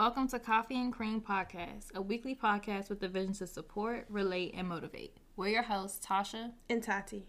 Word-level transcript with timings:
Welcome 0.00 0.28
to 0.28 0.38
Coffee 0.38 0.80
and 0.80 0.94
Cream 0.94 1.20
Podcast, 1.20 1.94
a 1.94 2.00
weekly 2.00 2.34
podcast 2.34 2.88
with 2.88 3.00
the 3.00 3.08
vision 3.08 3.34
to 3.34 3.46
support, 3.46 4.06
relate, 4.08 4.54
and 4.56 4.66
motivate. 4.66 5.14
We're 5.36 5.48
your 5.48 5.62
hosts, 5.62 6.06
Tasha 6.06 6.52
and 6.70 6.82
Tati. 6.82 7.26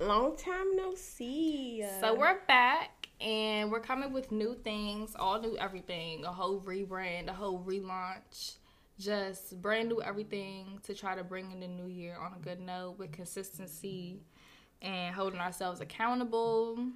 Long 0.00 0.36
time 0.36 0.74
no 0.74 0.96
see. 0.96 1.84
So 2.00 2.16
we're 2.16 2.40
back 2.48 3.08
and 3.20 3.70
we're 3.70 3.78
coming 3.78 4.12
with 4.12 4.32
new 4.32 4.56
things, 4.64 5.14
all 5.16 5.40
new 5.40 5.56
everything, 5.56 6.24
a 6.24 6.32
whole 6.32 6.60
rebrand, 6.62 7.28
a 7.28 7.32
whole 7.32 7.62
relaunch, 7.64 8.54
just 8.98 9.62
brand 9.62 9.88
new 9.88 10.02
everything 10.02 10.80
to 10.82 10.94
try 10.94 11.14
to 11.14 11.22
bring 11.22 11.52
in 11.52 11.60
the 11.60 11.68
new 11.68 11.86
year 11.86 12.16
on 12.20 12.32
a 12.34 12.40
good 12.40 12.58
note 12.58 12.96
with 12.98 13.12
consistency 13.12 14.18
and 14.82 15.14
holding 15.14 15.38
ourselves 15.38 15.80
accountable. 15.80 16.88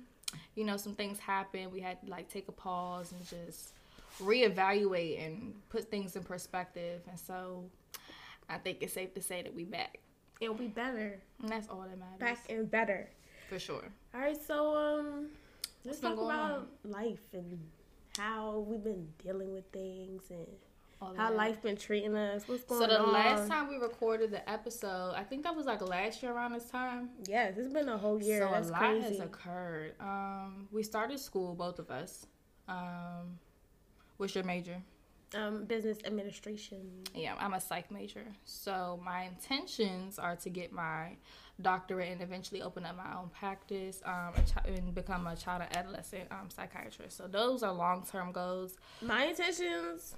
You 0.57 0.65
know, 0.65 0.77
some 0.77 0.97
things 0.97 1.21
happen. 1.21 1.71
We 1.71 1.79
had 1.79 2.03
to 2.03 2.11
like 2.11 2.29
take 2.29 2.49
a 2.49 2.53
pause 2.53 3.13
and 3.13 3.25
just 3.25 3.75
reevaluate 4.21 5.25
and 5.25 5.55
put 5.69 5.91
things 5.91 6.17
in 6.17 6.23
perspective. 6.23 7.03
And 7.09 7.19
so 7.19 7.65
I 8.49 8.59
think 8.59 8.79
it's 8.81 8.93
safe 8.93 9.15
to 9.15 9.21
say 9.21 9.43
that 9.43 9.55
we 9.55 9.65
back. 9.65 9.99
It'll 10.41 10.55
be 10.55 10.69
better. 10.69 11.21
And 11.41 11.49
that's 11.49 11.69
all 11.69 11.83
that 11.83 11.99
matters. 11.99 12.19
Back 12.19 12.39
and 12.51 12.71
better. 12.71 13.09
For 13.49 13.59
sure. 13.59 13.85
All 14.15 14.21
right, 14.21 14.37
so 14.41 14.77
um 14.77 15.29
let's 15.85 16.01
talk 16.01 16.15
about 16.15 16.69
on? 16.85 16.91
life 16.91 17.23
and 17.33 17.59
how 18.17 18.65
we've 18.69 18.83
been 18.85 19.09
dealing 19.23 19.53
with 19.53 19.65
things 19.73 20.23
and 20.31 20.47
how 21.17 21.33
life 21.33 21.61
been 21.63 21.77
treating 21.77 22.15
us. 22.17 22.47
What's 22.47 22.63
going 22.63 22.83
on? 22.83 22.89
So 22.89 22.95
the 22.95 23.03
on? 23.03 23.13
last 23.13 23.49
time 23.49 23.69
we 23.69 23.77
recorded 23.77 24.31
the 24.31 24.49
episode, 24.49 25.15
I 25.17 25.25
think 25.25 25.43
that 25.43 25.55
was 25.55 25.67
like 25.67 25.81
last 25.81 26.23
year 26.23 26.33
around 26.33 26.53
this 26.53 26.71
time. 26.71 27.11
Yes, 27.27 27.55
it's 27.57 27.73
been 27.73 27.89
a 27.89 27.99
whole 27.99 28.23
year. 28.23 28.43
So 28.43 28.51
That's 28.53 28.69
a 28.69 28.73
lot 28.73 28.81
crazy. 28.81 29.09
has 29.09 29.21
occurred. 29.21 29.95
Um, 30.01 30.69
we 30.71 30.83
started 30.85 31.19
school, 31.19 31.55
both 31.55 31.81
of 31.81 31.91
us. 31.91 32.27
Um, 32.69 33.39
What's 34.17 34.35
your 34.35 34.45
major? 34.45 34.77
Um, 35.35 35.65
business 35.65 35.99
administration. 36.05 36.81
Yeah, 37.15 37.35
I'm 37.39 37.55
a 37.55 37.61
psych 37.61 37.91
major. 37.91 38.27
So 38.45 39.01
my 39.03 39.23
intentions 39.23 40.19
are 40.19 40.37
to 40.37 40.51
get 40.51 40.73
my 40.73 41.17
doctorate 41.61 42.11
and 42.11 42.21
eventually 42.21 42.61
open 42.61 42.85
up 42.85 42.97
my 42.97 43.19
own 43.19 43.31
practice 43.31 44.03
um, 44.05 44.33
and 44.67 44.95
become 44.95 45.27
a 45.27 45.37
child 45.37 45.63
and 45.63 45.77
adolescent 45.77 46.25
um, 46.31 46.49
psychiatrist. 46.49 47.17
So 47.17 47.27
those 47.27 47.63
are 47.63 47.73
long 47.73 48.05
term 48.11 48.33
goals. 48.33 48.77
My 49.01 49.25
intentions 49.25 50.15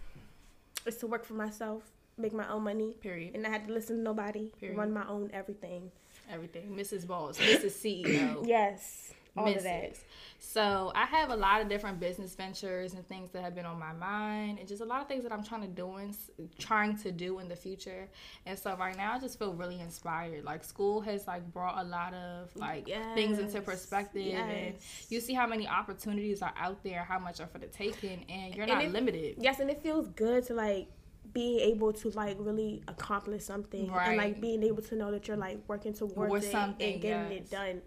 is 0.86 0.97
to 0.97 1.06
work 1.06 1.25
for 1.25 1.34
myself, 1.34 1.83
make 2.19 2.33
my 2.33 2.48
own 2.51 2.64
money. 2.64 2.95
Period. 3.01 3.34
And 3.34 3.47
I 3.47 3.51
had 3.51 3.67
to 3.69 3.73
listen 3.73 3.97
to 3.97 4.03
nobody. 4.03 4.53
Period. 4.58 4.77
Run 4.77 4.92
my 4.92 5.06
own 5.06 5.31
everything. 5.33 5.91
Everything. 6.31 6.75
Mrs. 6.75 7.06
Boss, 7.06 7.39
Mrs. 7.39 8.05
CEO. 8.05 8.47
yes. 8.47 9.12
All 9.36 9.46
Mrs. 9.46 9.98
So 10.38 10.92
I 10.94 11.06
have 11.06 11.30
a 11.30 11.36
lot 11.36 11.60
of 11.60 11.68
different 11.68 11.98
business 11.98 12.34
ventures 12.34 12.94
and 12.94 13.06
things 13.08 13.30
that 13.30 13.42
have 13.42 13.54
been 13.54 13.64
on 13.66 13.78
my 13.78 13.92
mind, 13.92 14.58
and 14.58 14.68
just 14.68 14.82
a 14.82 14.84
lot 14.84 15.00
of 15.00 15.08
things 15.08 15.24
that 15.24 15.32
I'm 15.32 15.42
trying 15.42 15.62
to 15.62 15.68
do 15.68 15.94
and 15.94 16.16
trying 16.58 16.96
to 16.98 17.10
do 17.10 17.40
in 17.40 17.48
the 17.48 17.56
future. 17.56 18.08
And 18.46 18.56
so 18.56 18.77
right 18.77 18.96
now, 18.96 19.14
I 19.14 19.18
just 19.18 19.38
feel 19.38 19.55
really 19.55 19.80
inspired. 19.80 20.44
Like 20.44 20.62
school 20.62 21.00
has 21.00 21.27
like 21.27 21.50
brought 21.52 21.84
a 21.84 21.88
lot 21.88 22.14
of 22.14 22.55
like 22.55 22.86
yes. 22.86 23.14
things 23.14 23.38
into 23.38 23.60
perspective, 23.60 24.22
yes. 24.22 24.50
and 24.50 24.74
you 25.08 25.20
see 25.20 25.34
how 25.34 25.46
many 25.46 25.66
opportunities 25.66 26.42
are 26.42 26.55
out 26.56 26.82
there, 26.84 27.02
how 27.02 27.18
much 27.18 27.40
are 27.40 27.46
for 27.46 27.58
the 27.58 27.66
taking, 27.66 28.24
and 28.28 28.55
you're 28.55 28.66
not 28.66 28.84
it, 28.84 28.92
limited. 28.92 29.36
Yes, 29.38 29.58
and 29.58 29.70
it 29.70 29.82
feels 29.82 30.08
good 30.08 30.46
to 30.46 30.55
like 30.55 30.88
being 31.32 31.58
able 31.58 31.92
to 31.92 32.10
like 32.10 32.36
really 32.38 32.82
accomplish 32.86 33.42
something 33.42 33.90
right. 33.90 34.08
and 34.08 34.16
like 34.16 34.40
being 34.40 34.62
able 34.62 34.82
to 34.82 34.94
know 34.94 35.10
that 35.10 35.27
you're 35.27 35.36
like 35.36 35.58
working 35.66 35.92
towards 35.92 36.44
it 36.44 36.55
and 36.55 36.78
getting 36.78 37.02
yes. 37.02 37.32
it 37.32 37.50
done 37.50 37.82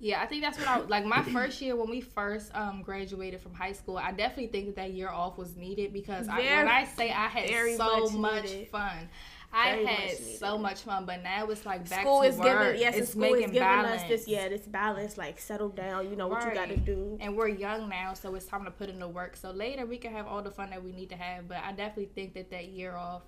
yeah, 0.00 0.20
I 0.22 0.26
think 0.26 0.42
that's 0.42 0.58
what 0.58 0.68
I 0.68 0.78
like. 0.78 1.04
My 1.04 1.22
first 1.22 1.60
year 1.60 1.74
when 1.74 1.90
we 1.90 2.00
first 2.00 2.54
um, 2.54 2.82
graduated 2.82 3.40
from 3.40 3.54
high 3.54 3.72
school, 3.72 3.98
I 3.98 4.12
definitely 4.12 4.46
think 4.46 4.66
that 4.66 4.76
that 4.76 4.92
year 4.92 5.08
off 5.08 5.36
was 5.36 5.56
needed 5.56 5.92
because 5.92 6.28
I, 6.28 6.38
when 6.38 6.68
I 6.68 6.84
say 6.84 7.10
I 7.10 7.26
had 7.26 7.76
so 7.76 8.08
much, 8.10 8.44
much 8.44 8.68
fun. 8.70 9.08
I 9.52 9.68
had 9.68 10.18
so 10.18 10.58
much 10.58 10.82
fun, 10.82 11.06
but 11.06 11.22
now 11.22 11.46
it's 11.46 11.64
like 11.64 11.88
back 11.88 12.02
school 12.02 12.20
to 12.20 12.28
is 12.28 12.36
work. 12.36 12.74
Giving, 12.74 12.80
yes, 12.80 12.96
it's 12.96 13.10
school 13.12 13.34
is 13.34 13.40
giving 13.46 13.60
balance. 13.60 14.02
us 14.02 14.08
this. 14.08 14.28
Yeah, 14.28 14.48
this 14.48 14.60
balance. 14.60 15.16
Like 15.16 15.38
settle 15.38 15.70
down. 15.70 16.10
You 16.10 16.16
know 16.16 16.28
what 16.28 16.44
you 16.44 16.54
got 16.54 16.68
to 16.68 16.76
do. 16.76 17.16
And 17.20 17.34
we're 17.34 17.48
young 17.48 17.88
now, 17.88 18.12
so 18.12 18.34
it's 18.34 18.44
time 18.44 18.64
to 18.66 18.70
put 18.70 18.90
in 18.90 18.98
the 18.98 19.08
work. 19.08 19.36
So 19.36 19.50
later 19.50 19.86
we 19.86 19.96
can 19.96 20.12
have 20.12 20.26
all 20.26 20.42
the 20.42 20.50
fun 20.50 20.70
that 20.70 20.84
we 20.84 20.92
need 20.92 21.08
to 21.10 21.16
have. 21.16 21.48
But 21.48 21.58
I 21.64 21.72
definitely 21.72 22.10
think 22.14 22.34
that 22.34 22.50
that 22.50 22.68
year 22.68 22.94
off 22.94 23.22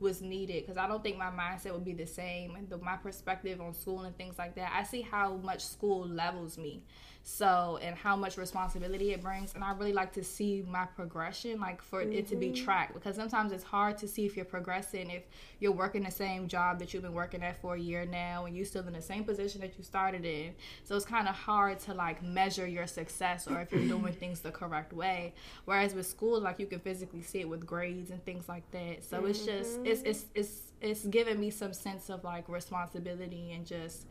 was 0.00 0.20
needed 0.20 0.64
because 0.64 0.76
I 0.76 0.86
don't 0.86 1.02
think 1.02 1.16
my 1.16 1.30
mindset 1.30 1.72
would 1.72 1.84
be 1.84 1.92
the 1.94 2.06
same 2.06 2.54
and 2.56 2.68
the, 2.68 2.78
my 2.78 2.96
perspective 2.96 3.60
on 3.60 3.74
school 3.74 4.02
and 4.02 4.16
things 4.16 4.38
like 4.38 4.54
that. 4.56 4.72
I 4.74 4.82
see 4.84 5.02
how 5.02 5.36
much 5.36 5.64
school 5.64 6.06
levels 6.06 6.58
me. 6.58 6.82
So, 7.28 7.80
and 7.82 7.96
how 7.96 8.14
much 8.14 8.38
responsibility 8.38 9.12
it 9.12 9.20
brings. 9.20 9.52
And 9.56 9.64
I 9.64 9.72
really 9.72 9.92
like 9.92 10.12
to 10.12 10.22
see 10.22 10.64
my 10.70 10.84
progression, 10.84 11.58
like 11.58 11.82
for 11.82 12.00
mm-hmm. 12.00 12.12
it 12.12 12.28
to 12.28 12.36
be 12.36 12.50
mm-hmm. 12.50 12.64
tracked, 12.64 12.94
because 12.94 13.16
sometimes 13.16 13.50
it's 13.50 13.64
hard 13.64 13.98
to 13.98 14.06
see 14.06 14.26
if 14.26 14.36
you're 14.36 14.44
progressing 14.44 15.10
if 15.10 15.24
you're 15.58 15.72
working 15.72 16.04
the 16.04 16.10
same 16.10 16.46
job 16.46 16.78
that 16.78 16.94
you've 16.94 17.02
been 17.02 17.12
working 17.12 17.42
at 17.42 17.60
for 17.60 17.74
a 17.74 17.80
year 17.80 18.06
now 18.06 18.44
and 18.44 18.56
you're 18.56 18.64
still 18.64 18.86
in 18.86 18.92
the 18.92 19.02
same 19.02 19.24
position 19.24 19.60
that 19.62 19.76
you 19.76 19.82
started 19.82 20.24
in. 20.24 20.54
So 20.84 20.94
it's 20.94 21.04
kind 21.04 21.26
of 21.26 21.34
hard 21.34 21.80
to 21.80 21.94
like 21.94 22.22
measure 22.22 22.64
your 22.64 22.86
success 22.86 23.48
or 23.48 23.60
if 23.60 23.72
you're 23.72 23.88
doing 23.98 24.12
things 24.12 24.38
the 24.38 24.52
correct 24.52 24.92
way. 24.92 25.34
Whereas 25.64 25.94
with 25.94 26.06
school, 26.06 26.40
like 26.40 26.60
you 26.60 26.66
can 26.66 26.78
physically 26.78 27.22
see 27.22 27.40
it 27.40 27.48
with 27.48 27.66
grades 27.66 28.10
and 28.10 28.24
things 28.24 28.48
like 28.48 28.70
that. 28.70 29.02
So 29.02 29.16
mm-hmm. 29.16 29.26
it's 29.30 29.44
just, 29.44 29.80
it's, 29.84 30.02
it's, 30.02 30.24
it's, 30.36 30.72
it's 30.80 31.04
giving 31.06 31.40
me 31.40 31.50
some 31.50 31.72
sense 31.72 32.08
of 32.08 32.22
like 32.22 32.48
responsibility 32.48 33.50
and 33.50 33.66
just 33.66 34.06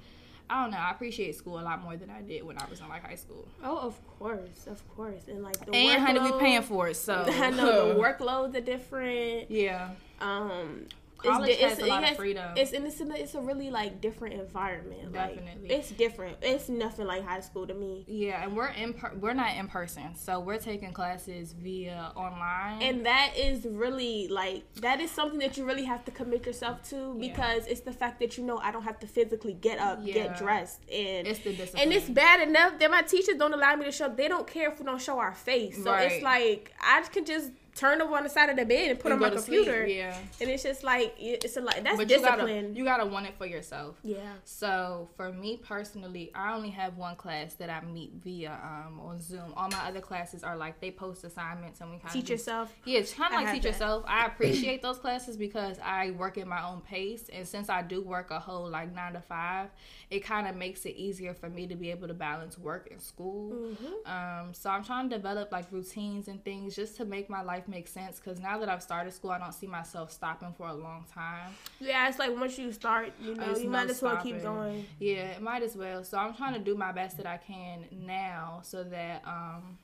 I 0.50 0.62
don't 0.62 0.72
know. 0.72 0.78
I 0.78 0.92
appreciate 0.92 1.36
school 1.36 1.60
a 1.60 1.62
lot 1.62 1.82
more 1.82 1.98
than 1.98 2.10
I 2.10 2.22
did 2.22 2.44
when 2.44 2.58
I 2.58 2.66
was 2.70 2.80
in 2.80 2.88
like 2.88 3.04
high 3.04 3.16
school. 3.16 3.48
Oh, 3.64 3.78
of 3.80 4.20
course, 4.20 4.68
of 4.68 4.88
course, 4.96 5.28
and 5.28 5.44
like 5.44 5.66
the 5.66 5.74
and 5.74 6.02
honey, 6.04 6.20
we 6.20 6.40
paying 6.40 6.62
for 6.62 6.90
it, 6.90 6.96
so 6.96 7.26
I 7.28 7.50
know 7.50 7.94
the 7.94 8.00
workloads 8.00 8.56
are 8.56 8.62
different. 8.62 9.50
Yeah. 9.50 9.92
Um, 10.22 10.86
college 11.26 11.50
it's, 11.50 11.62
has 11.62 11.74
it's, 11.74 11.82
a 11.82 11.86
lot 11.86 12.04
has, 12.04 12.12
of 12.12 12.18
freedom. 12.18 12.54
It's 12.56 12.74
and 12.74 12.86
it's 12.86 13.02
a, 13.02 13.22
it's 13.22 13.36
a 13.36 13.42
really 13.42 13.70
like 13.70 14.02
different 14.02 14.36
environment. 14.36 15.14
Definitely, 15.14 15.70
like, 15.70 15.72
it's 15.72 15.92
different. 15.92 16.38
It's 16.42 16.70
nothing 16.70 17.08
like 17.08 17.26
high 17.26 17.42
school 17.42 17.68
to 17.68 17.74
me. 17.74 18.06
Yeah, 18.08 18.44
and 18.44 18.56
we're 18.56 18.68
in 18.68 18.94
per- 18.94 19.14
we're 19.20 19.34
not 19.34 19.56
in 19.56 19.68
person, 19.68 20.16
so 20.16 20.40
we're 20.40 20.58
taking 20.58 20.94
classes 20.94 21.54
via 21.54 22.12
online. 22.16 22.82
And 22.82 23.06
that 23.06 23.34
is 23.38 23.66
really 23.66 24.28
like 24.28 24.64
that 24.76 25.02
is 25.02 25.12
something 25.12 25.40
that 25.40 25.58
you 25.58 25.66
really 25.66 25.86
have 25.86 26.06
to 26.06 26.12
commit 26.12 26.46
yourself 26.46 26.88
to 26.90 27.16
because 27.20 27.66
yeah. 27.66 27.72
it's 27.72 27.82
the 27.82 27.94
fact 27.94 28.20
that 28.20 28.38
you 28.38 28.44
know 28.44 28.58
I 28.58 28.72
don't 28.72 28.84
have 28.84 29.00
to 29.00 29.08
physically 29.08 29.54
get 29.54 29.80
up, 29.80 30.00
yeah. 30.02 30.14
get 30.14 30.38
dressed, 30.38 30.82
and 30.92 31.28
it's 31.28 31.40
the 31.40 31.54
discipline. 31.54 31.84
And 31.84 31.94
it's 31.94 32.10
bad 32.10 32.48
enough 32.48 32.80
that 32.80 32.92
my 32.92 33.02
teachers 33.02 33.38
don't 33.38 33.54
allow 33.54 33.76
me 33.76 33.86
to 33.86 33.92
show. 33.92 34.10
They 34.10 34.28
don't 34.28 34.48
care 34.48 34.72
if 34.72 34.80
we 34.80 34.86
don't 34.86 35.02
show 35.02 35.20
our 35.20 35.34
face. 35.34 35.84
So 35.84 35.92
right. 35.92 36.12
it's 36.12 36.24
like 36.24 36.74
I 36.82 37.02
can 37.02 37.26
just 37.26 37.52
turn 37.76 38.02
over 38.02 38.16
on 38.16 38.24
the 38.24 38.30
side 38.30 38.50
of 38.50 38.56
the 38.56 38.66
bed 38.66 38.92
and 38.92 39.00
put 39.00 39.12
and 39.12 39.22
on 39.22 39.30
my 39.30 39.36
computer. 39.36 39.84
Sleep. 39.86 39.98
Yeah. 39.98 40.18
And 40.42 40.50
it's 40.50 40.64
just 40.64 40.84
like 40.84 41.14
it's 41.20 41.58
a 41.58 41.62
lot. 41.62 41.76
That's 41.84 41.98
but 41.98 42.08
discipline. 42.08 42.48
You 42.48 42.62
gotta, 42.62 42.80
you 42.80 42.86
gotta 42.86 43.06
want 43.06 43.28
it 43.28 43.36
for 43.38 43.46
yourself. 43.46 43.98
Yeah. 44.02 44.34
So 44.46 45.10
for 45.16 45.32
me 45.32 45.58
personally, 45.58 46.32
I 46.34 46.54
only 46.54 46.70
have 46.70 46.98
one 46.98 47.16
class 47.16 47.54
that 47.56 47.70
I 47.70 47.86
meet 47.86 48.14
via 48.24 48.58
um 48.64 49.00
on 49.00 49.20
Zoom. 49.20 49.54
All 49.56 49.70
my 49.70 49.88
other 49.88 50.02
classes 50.02 50.44
are 50.44 50.56
like 50.56 50.80
they 50.80 50.92
post 50.92 51.24
assignments 51.24 51.82
and 51.82 51.92
we 51.92 51.98
kind 51.98 52.08
of 52.08 52.14
teach 52.14 52.30
yourself. 52.30 52.74
Yeah, 52.86 53.00
it's 53.00 53.14
kind 53.14 53.34
of 53.34 53.42
like 53.42 53.54
teach 53.54 53.64
that. 53.64 53.70
yourself. 53.70 54.06
I 54.08 54.26
appreciate 54.28 54.82
those 54.82 54.98
classes 54.98 55.36
because 55.38 55.78
I 55.84 56.12
work 56.12 56.38
at 56.38 56.48
my 56.48 56.64
own 56.66 56.82
pace, 56.82 57.30
and 57.32 57.46
since 57.48 57.70
I 57.70 57.82
do 57.82 58.02
work 58.02 58.32
a 58.32 58.40
whole 58.40 58.70
like 58.70 58.94
nine 58.96 59.14
to 59.14 59.22
five, 59.22 59.70
it 60.10 60.22
kind 60.22 60.48
of 60.48 60.56
makes 60.56 60.86
it 60.86 60.96
easier 60.96 61.34
for 61.34 61.50
me 61.50 61.68
to 61.68 61.76
be 61.76 61.92
able 61.92 62.08
to 62.08 62.14
balance 62.14 62.58
work 62.58 62.88
and 62.92 63.02
school. 63.02 63.52
Mm-hmm. 63.52 64.12
Um, 64.12 64.54
so 64.54 64.70
I'm 64.70 64.84
trying 64.84 65.10
to 65.10 65.16
develop 65.16 65.52
like 65.52 65.72
routines 65.72 66.28
and 66.28 66.44
things 66.44 66.76
just 66.76 66.96
to 66.98 67.06
make 67.06 67.30
my 67.30 67.42
life 67.42 67.65
make 67.68 67.88
sense. 67.88 68.20
Because 68.20 68.40
now 68.40 68.58
that 68.60 68.70
I've 68.70 68.84
started 68.84 69.14
school, 69.14 69.32
I 69.32 69.40
don't 69.40 69.54
see 69.54 69.68
myself 69.68 70.12
stopping 70.12 70.54
for 70.54 70.68
a 70.68 70.74
long 70.74 71.06
time. 71.14 71.52
Yeah, 71.80 72.08
it's 72.08 72.20
like 72.20 72.38
once 72.38 72.58
you 72.58 72.72
start, 72.72 73.12
you 73.22 73.36
know, 73.36 73.56
you 73.56 73.70
might 73.70 73.90
as 73.90 74.02
well 74.02 74.18
keep 74.18 74.42
going. 74.42 74.86
Yeah, 75.00 75.32
it 75.32 75.42
might 75.42 75.64
as 75.64 75.76
well. 75.76 76.04
So 76.04 76.18
I'm 76.18 76.34
trying 76.34 76.54
to 76.54 76.60
do 76.60 76.76
my 76.76 76.92
best 76.92 77.18
that 77.18 77.26
I 77.26 77.38
can 77.38 77.86
now, 77.92 78.62
so 78.64 78.84
that 78.84 79.24
um, 79.26 79.78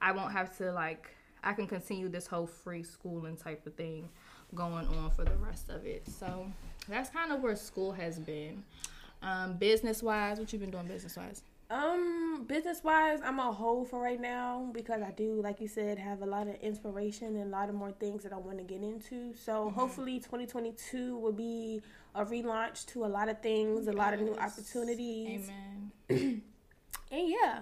I 0.00 0.12
won't 0.12 0.32
have 0.32 0.56
to 0.58 0.72
like 0.72 1.08
I 1.44 1.52
can 1.52 1.66
continue 1.66 2.08
this 2.08 2.26
whole 2.26 2.46
free 2.46 2.82
schooling 2.82 3.36
type 3.36 3.66
of 3.66 3.74
thing 3.74 4.08
going 4.54 4.86
on 4.86 5.10
for 5.10 5.24
the 5.24 5.36
rest 5.36 5.70
of 5.70 5.86
it. 5.86 6.06
So 6.08 6.46
that's 6.88 7.10
kind 7.10 7.32
of 7.32 7.42
where 7.42 7.56
school 7.56 7.92
has 7.92 8.18
been. 8.18 8.62
Um, 9.22 9.54
business 9.54 10.02
wise, 10.02 10.38
what 10.38 10.52
you've 10.52 10.60
been 10.60 10.70
doing 10.70 10.86
business 10.86 11.16
wise? 11.16 11.42
Um, 11.72 12.44
business 12.46 12.84
wise, 12.84 13.20
I'm 13.24 13.40
on 13.40 13.54
hold 13.54 13.88
for 13.88 13.98
right 13.98 14.20
now 14.20 14.68
because 14.74 15.00
I 15.00 15.10
do, 15.10 15.40
like 15.40 15.58
you 15.58 15.68
said, 15.68 15.98
have 15.98 16.20
a 16.20 16.26
lot 16.26 16.46
of 16.46 16.56
inspiration 16.56 17.28
and 17.28 17.44
a 17.44 17.56
lot 17.56 17.70
of 17.70 17.74
more 17.74 17.92
things 17.92 18.24
that 18.24 18.32
I 18.34 18.36
want 18.36 18.58
to 18.58 18.64
get 18.64 18.82
into. 18.82 19.32
So 19.34 19.52
mm-hmm. 19.52 19.80
hopefully, 19.80 20.18
2022 20.18 21.16
will 21.16 21.32
be 21.32 21.80
a 22.14 22.26
relaunch 22.26 22.84
to 22.88 23.06
a 23.06 23.08
lot 23.08 23.30
of 23.30 23.40
things, 23.40 23.86
a 23.88 23.92
lot 23.92 24.12
of 24.12 24.20
new 24.20 24.36
opportunities. 24.36 25.50
Amen. 26.10 26.42
and 27.10 27.30
yeah, 27.30 27.60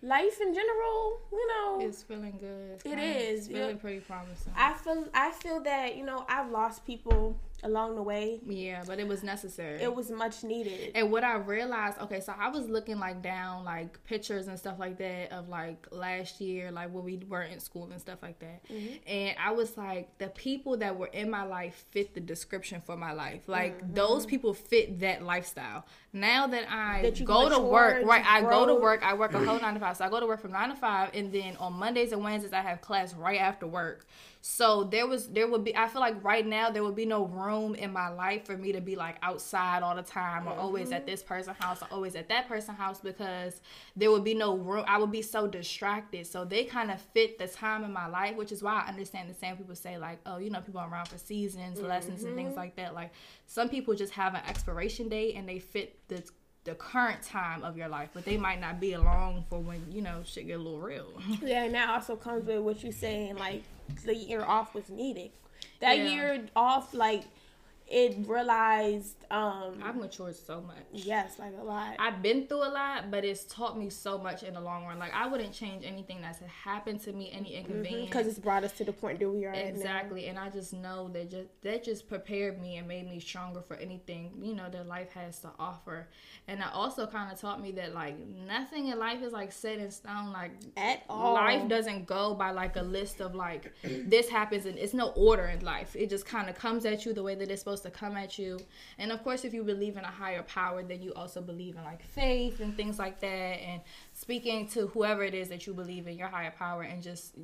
life 0.00 0.40
in 0.40 0.54
general, 0.54 1.20
you 1.30 1.48
know, 1.48 1.80
it's 1.82 2.02
feeling 2.02 2.38
good. 2.40 2.70
It's 2.76 2.86
it 2.86 2.98
is. 2.98 3.46
It's 3.46 3.48
feeling 3.48 3.78
pretty 3.78 4.00
promising. 4.00 4.54
I 4.56 4.72
feel 4.72 5.06
I 5.12 5.32
feel 5.32 5.60
that 5.64 5.96
you 5.96 6.04
know 6.06 6.24
I've 6.30 6.50
lost 6.50 6.86
people 6.86 7.38
along 7.62 7.96
the 7.96 8.02
way. 8.02 8.40
Yeah, 8.46 8.82
but 8.86 8.98
it 8.98 9.06
was 9.06 9.22
necessary. 9.22 9.80
It 9.80 9.94
was 9.94 10.10
much 10.10 10.42
needed. 10.42 10.92
And 10.94 11.10
what 11.10 11.24
I 11.24 11.36
realized, 11.36 11.98
okay, 11.98 12.20
so 12.20 12.34
I 12.38 12.48
was 12.48 12.68
looking 12.68 12.98
like 12.98 13.22
down 13.22 13.64
like 13.64 14.02
pictures 14.04 14.48
and 14.48 14.58
stuff 14.58 14.78
like 14.78 14.98
that 14.98 15.32
of 15.32 15.48
like 15.48 15.86
last 15.90 16.40
year, 16.40 16.70
like 16.70 16.92
when 16.92 17.04
we 17.04 17.20
were 17.28 17.42
in 17.42 17.60
school 17.60 17.88
and 17.90 18.00
stuff 18.00 18.18
like 18.22 18.38
that. 18.40 18.64
Mm-hmm. 18.68 18.94
And 19.06 19.36
I 19.42 19.52
was 19.52 19.76
like, 19.76 20.16
the 20.18 20.28
people 20.28 20.76
that 20.78 20.96
were 20.96 21.08
in 21.08 21.30
my 21.30 21.42
life 21.42 21.86
fit 21.90 22.14
the 22.14 22.20
description 22.20 22.80
for 22.80 22.96
my 22.96 23.12
life. 23.12 23.42
Like 23.48 23.78
mm-hmm. 23.78 23.94
those 23.94 24.26
people 24.26 24.54
fit 24.54 25.00
that 25.00 25.22
lifestyle. 25.22 25.84
Now 26.12 26.46
that 26.48 26.64
I 26.70 27.02
that 27.02 27.24
go 27.24 27.48
to 27.48 27.58
work, 27.58 28.04
right? 28.04 28.24
I 28.26 28.42
go 28.42 28.66
to 28.66 28.74
work. 28.74 29.02
I 29.04 29.14
work 29.14 29.32
a 29.34 29.44
whole 29.44 29.60
nine 29.60 29.74
to 29.74 29.80
five. 29.80 29.96
So 29.96 30.04
I 30.04 30.08
go 30.08 30.18
to 30.18 30.26
work 30.26 30.40
from 30.40 30.52
nine 30.52 30.70
to 30.70 30.76
five, 30.76 31.10
and 31.14 31.32
then 31.32 31.56
on 31.58 31.74
Mondays 31.74 32.12
and 32.12 32.22
Wednesdays 32.22 32.52
I 32.52 32.62
have 32.62 32.80
class 32.80 33.14
right 33.14 33.40
after 33.40 33.66
work. 33.66 34.06
So 34.40 34.84
there 34.84 35.06
was 35.06 35.28
there 35.28 35.46
would 35.46 35.64
be 35.64 35.76
I 35.76 35.86
feel 35.86 36.00
like 36.00 36.22
right 36.24 36.46
now 36.46 36.70
there 36.70 36.82
would 36.82 36.96
be 36.96 37.06
no 37.06 37.26
room 37.26 37.49
in 37.58 37.92
my 37.92 38.08
life 38.08 38.44
for 38.44 38.56
me 38.56 38.72
to 38.72 38.80
be 38.80 38.96
like 38.96 39.16
outside 39.22 39.82
all 39.82 39.94
the 39.94 40.02
time 40.02 40.46
or 40.46 40.52
mm-hmm. 40.52 40.60
always 40.60 40.92
at 40.92 41.00
mm-hmm. 41.00 41.10
this 41.10 41.22
person's 41.22 41.56
house 41.58 41.82
or 41.82 41.88
always 41.90 42.14
at 42.14 42.28
that 42.28 42.48
person's 42.48 42.78
house 42.78 43.00
because 43.00 43.60
there 43.96 44.10
would 44.10 44.24
be 44.24 44.34
no 44.34 44.56
room 44.56 44.84
I 44.86 44.98
would 44.98 45.12
be 45.12 45.22
so 45.22 45.46
distracted. 45.46 46.26
So 46.26 46.44
they 46.44 46.64
kind 46.64 46.90
of 46.90 47.00
fit 47.00 47.38
the 47.38 47.48
time 47.48 47.84
in 47.84 47.92
my 47.92 48.06
life, 48.06 48.36
which 48.36 48.52
is 48.52 48.62
why 48.62 48.84
I 48.84 48.88
understand 48.88 49.28
the 49.28 49.34
same 49.34 49.56
people 49.56 49.74
say 49.74 49.98
like, 49.98 50.18
oh, 50.26 50.38
you 50.38 50.50
know, 50.50 50.60
people 50.60 50.80
are 50.80 50.90
around 50.90 51.08
for 51.08 51.18
seasons, 51.18 51.78
mm-hmm. 51.78 51.88
lessons 51.88 52.24
and 52.24 52.34
things 52.34 52.50
mm-hmm. 52.50 52.58
like 52.58 52.76
that. 52.76 52.94
Like 52.94 53.12
some 53.46 53.68
people 53.68 53.94
just 53.94 54.12
have 54.14 54.34
an 54.34 54.42
expiration 54.48 55.08
date 55.08 55.34
and 55.36 55.48
they 55.48 55.58
fit 55.58 55.98
the 56.08 56.22
the 56.64 56.74
current 56.74 57.22
time 57.22 57.62
of 57.62 57.76
your 57.76 57.88
life, 57.88 58.10
but 58.12 58.24
they 58.24 58.36
might 58.36 58.60
not 58.60 58.80
be 58.80 58.92
along 58.92 59.44
for 59.48 59.58
when 59.58 59.84
you 59.90 60.02
know 60.02 60.22
shit 60.24 60.46
get 60.46 60.60
a 60.60 60.62
little 60.62 60.80
real. 60.80 61.10
yeah, 61.42 61.64
and 61.64 61.74
that 61.74 61.88
also 61.88 62.16
comes 62.16 62.46
with 62.46 62.60
what 62.60 62.82
you're 62.82 62.92
saying, 62.92 63.36
like 63.36 63.62
the 64.04 64.14
year 64.14 64.42
off 64.44 64.74
was 64.74 64.88
needed. 64.90 65.30
That 65.80 65.98
yeah. 65.98 66.08
year 66.08 66.46
off, 66.54 66.92
like 66.92 67.24
it 67.90 68.16
realized 68.28 69.16
um 69.32 69.82
I've 69.82 69.96
matured 69.96 70.36
so 70.36 70.60
much. 70.60 70.76
Yes, 70.92 71.38
like 71.40 71.52
a 71.60 71.64
lot. 71.64 71.96
I've 71.98 72.22
been 72.22 72.46
through 72.46 72.64
a 72.64 72.70
lot, 72.70 73.10
but 73.10 73.24
it's 73.24 73.44
taught 73.44 73.76
me 73.76 73.90
so 73.90 74.16
much 74.16 74.44
in 74.44 74.54
the 74.54 74.60
long 74.60 74.86
run. 74.86 74.98
Like 75.00 75.12
I 75.12 75.26
wouldn't 75.26 75.52
change 75.52 75.84
anything 75.84 76.20
that's 76.22 76.38
happened 76.64 77.00
to 77.02 77.12
me, 77.12 77.30
any 77.32 77.50
mm-hmm. 77.50 77.58
inconvenience, 77.58 78.08
because 78.08 78.22
mm-hmm, 78.22 78.30
it's 78.30 78.38
brought 78.38 78.62
us 78.62 78.72
to 78.74 78.84
the 78.84 78.92
point 78.92 79.18
that 79.18 79.28
we 79.28 79.44
are 79.44 79.52
exactly. 79.52 80.28
And 80.28 80.38
I 80.38 80.50
just 80.50 80.72
know 80.72 81.10
that 81.14 81.30
just 81.30 81.48
that 81.62 81.82
just 81.82 82.08
prepared 82.08 82.60
me 82.60 82.76
and 82.76 82.86
made 82.86 83.10
me 83.10 83.18
stronger 83.18 83.60
for 83.60 83.74
anything 83.76 84.30
you 84.40 84.54
know 84.54 84.70
that 84.70 84.86
life 84.86 85.10
has 85.12 85.40
to 85.40 85.50
offer. 85.58 86.08
And 86.46 86.62
I 86.62 86.70
also 86.70 87.08
kind 87.08 87.32
of 87.32 87.40
taught 87.40 87.60
me 87.60 87.72
that 87.72 87.92
like 87.92 88.16
nothing 88.46 88.88
in 88.88 89.00
life 89.00 89.20
is 89.20 89.32
like 89.32 89.50
set 89.50 89.78
in 89.78 89.90
stone. 89.90 90.32
Like 90.32 90.52
at 90.76 91.02
all, 91.08 91.34
life 91.34 91.68
doesn't 91.68 92.06
go 92.06 92.34
by 92.34 92.52
like 92.52 92.76
a 92.76 92.82
list 92.82 93.20
of 93.20 93.34
like 93.34 93.72
this 93.82 94.28
happens 94.28 94.66
and 94.66 94.78
it's 94.78 94.94
no 94.94 95.08
order 95.16 95.46
in 95.46 95.64
life. 95.64 95.96
It 95.96 96.08
just 96.08 96.24
kind 96.24 96.48
of 96.48 96.54
comes 96.54 96.84
at 96.86 97.04
you 97.04 97.12
the 97.12 97.24
way 97.24 97.34
that 97.34 97.50
it's 97.50 97.62
supposed 97.62 97.79
to 97.80 97.90
come 97.90 98.16
at 98.16 98.38
you. 98.38 98.58
And 98.98 99.12
of 99.12 99.22
course, 99.22 99.44
if 99.44 99.52
you 99.54 99.62
believe 99.64 99.96
in 99.96 100.04
a 100.04 100.10
higher 100.10 100.42
power, 100.42 100.82
then 100.82 101.02
you 101.02 101.12
also 101.14 101.40
believe 101.40 101.76
in 101.76 101.84
like 101.84 102.02
faith 102.02 102.60
and 102.60 102.76
things 102.76 102.98
like 102.98 103.20
that. 103.20 103.26
And 103.26 103.80
speaking 104.12 104.68
to 104.68 104.86
whoever 104.88 105.22
it 105.22 105.34
is 105.34 105.48
that 105.48 105.66
you 105.66 105.74
believe 105.74 106.06
in, 106.06 106.16
your 106.16 106.28
higher 106.28 106.52
power, 106.56 106.82
and 106.82 107.02
just 107.02 107.34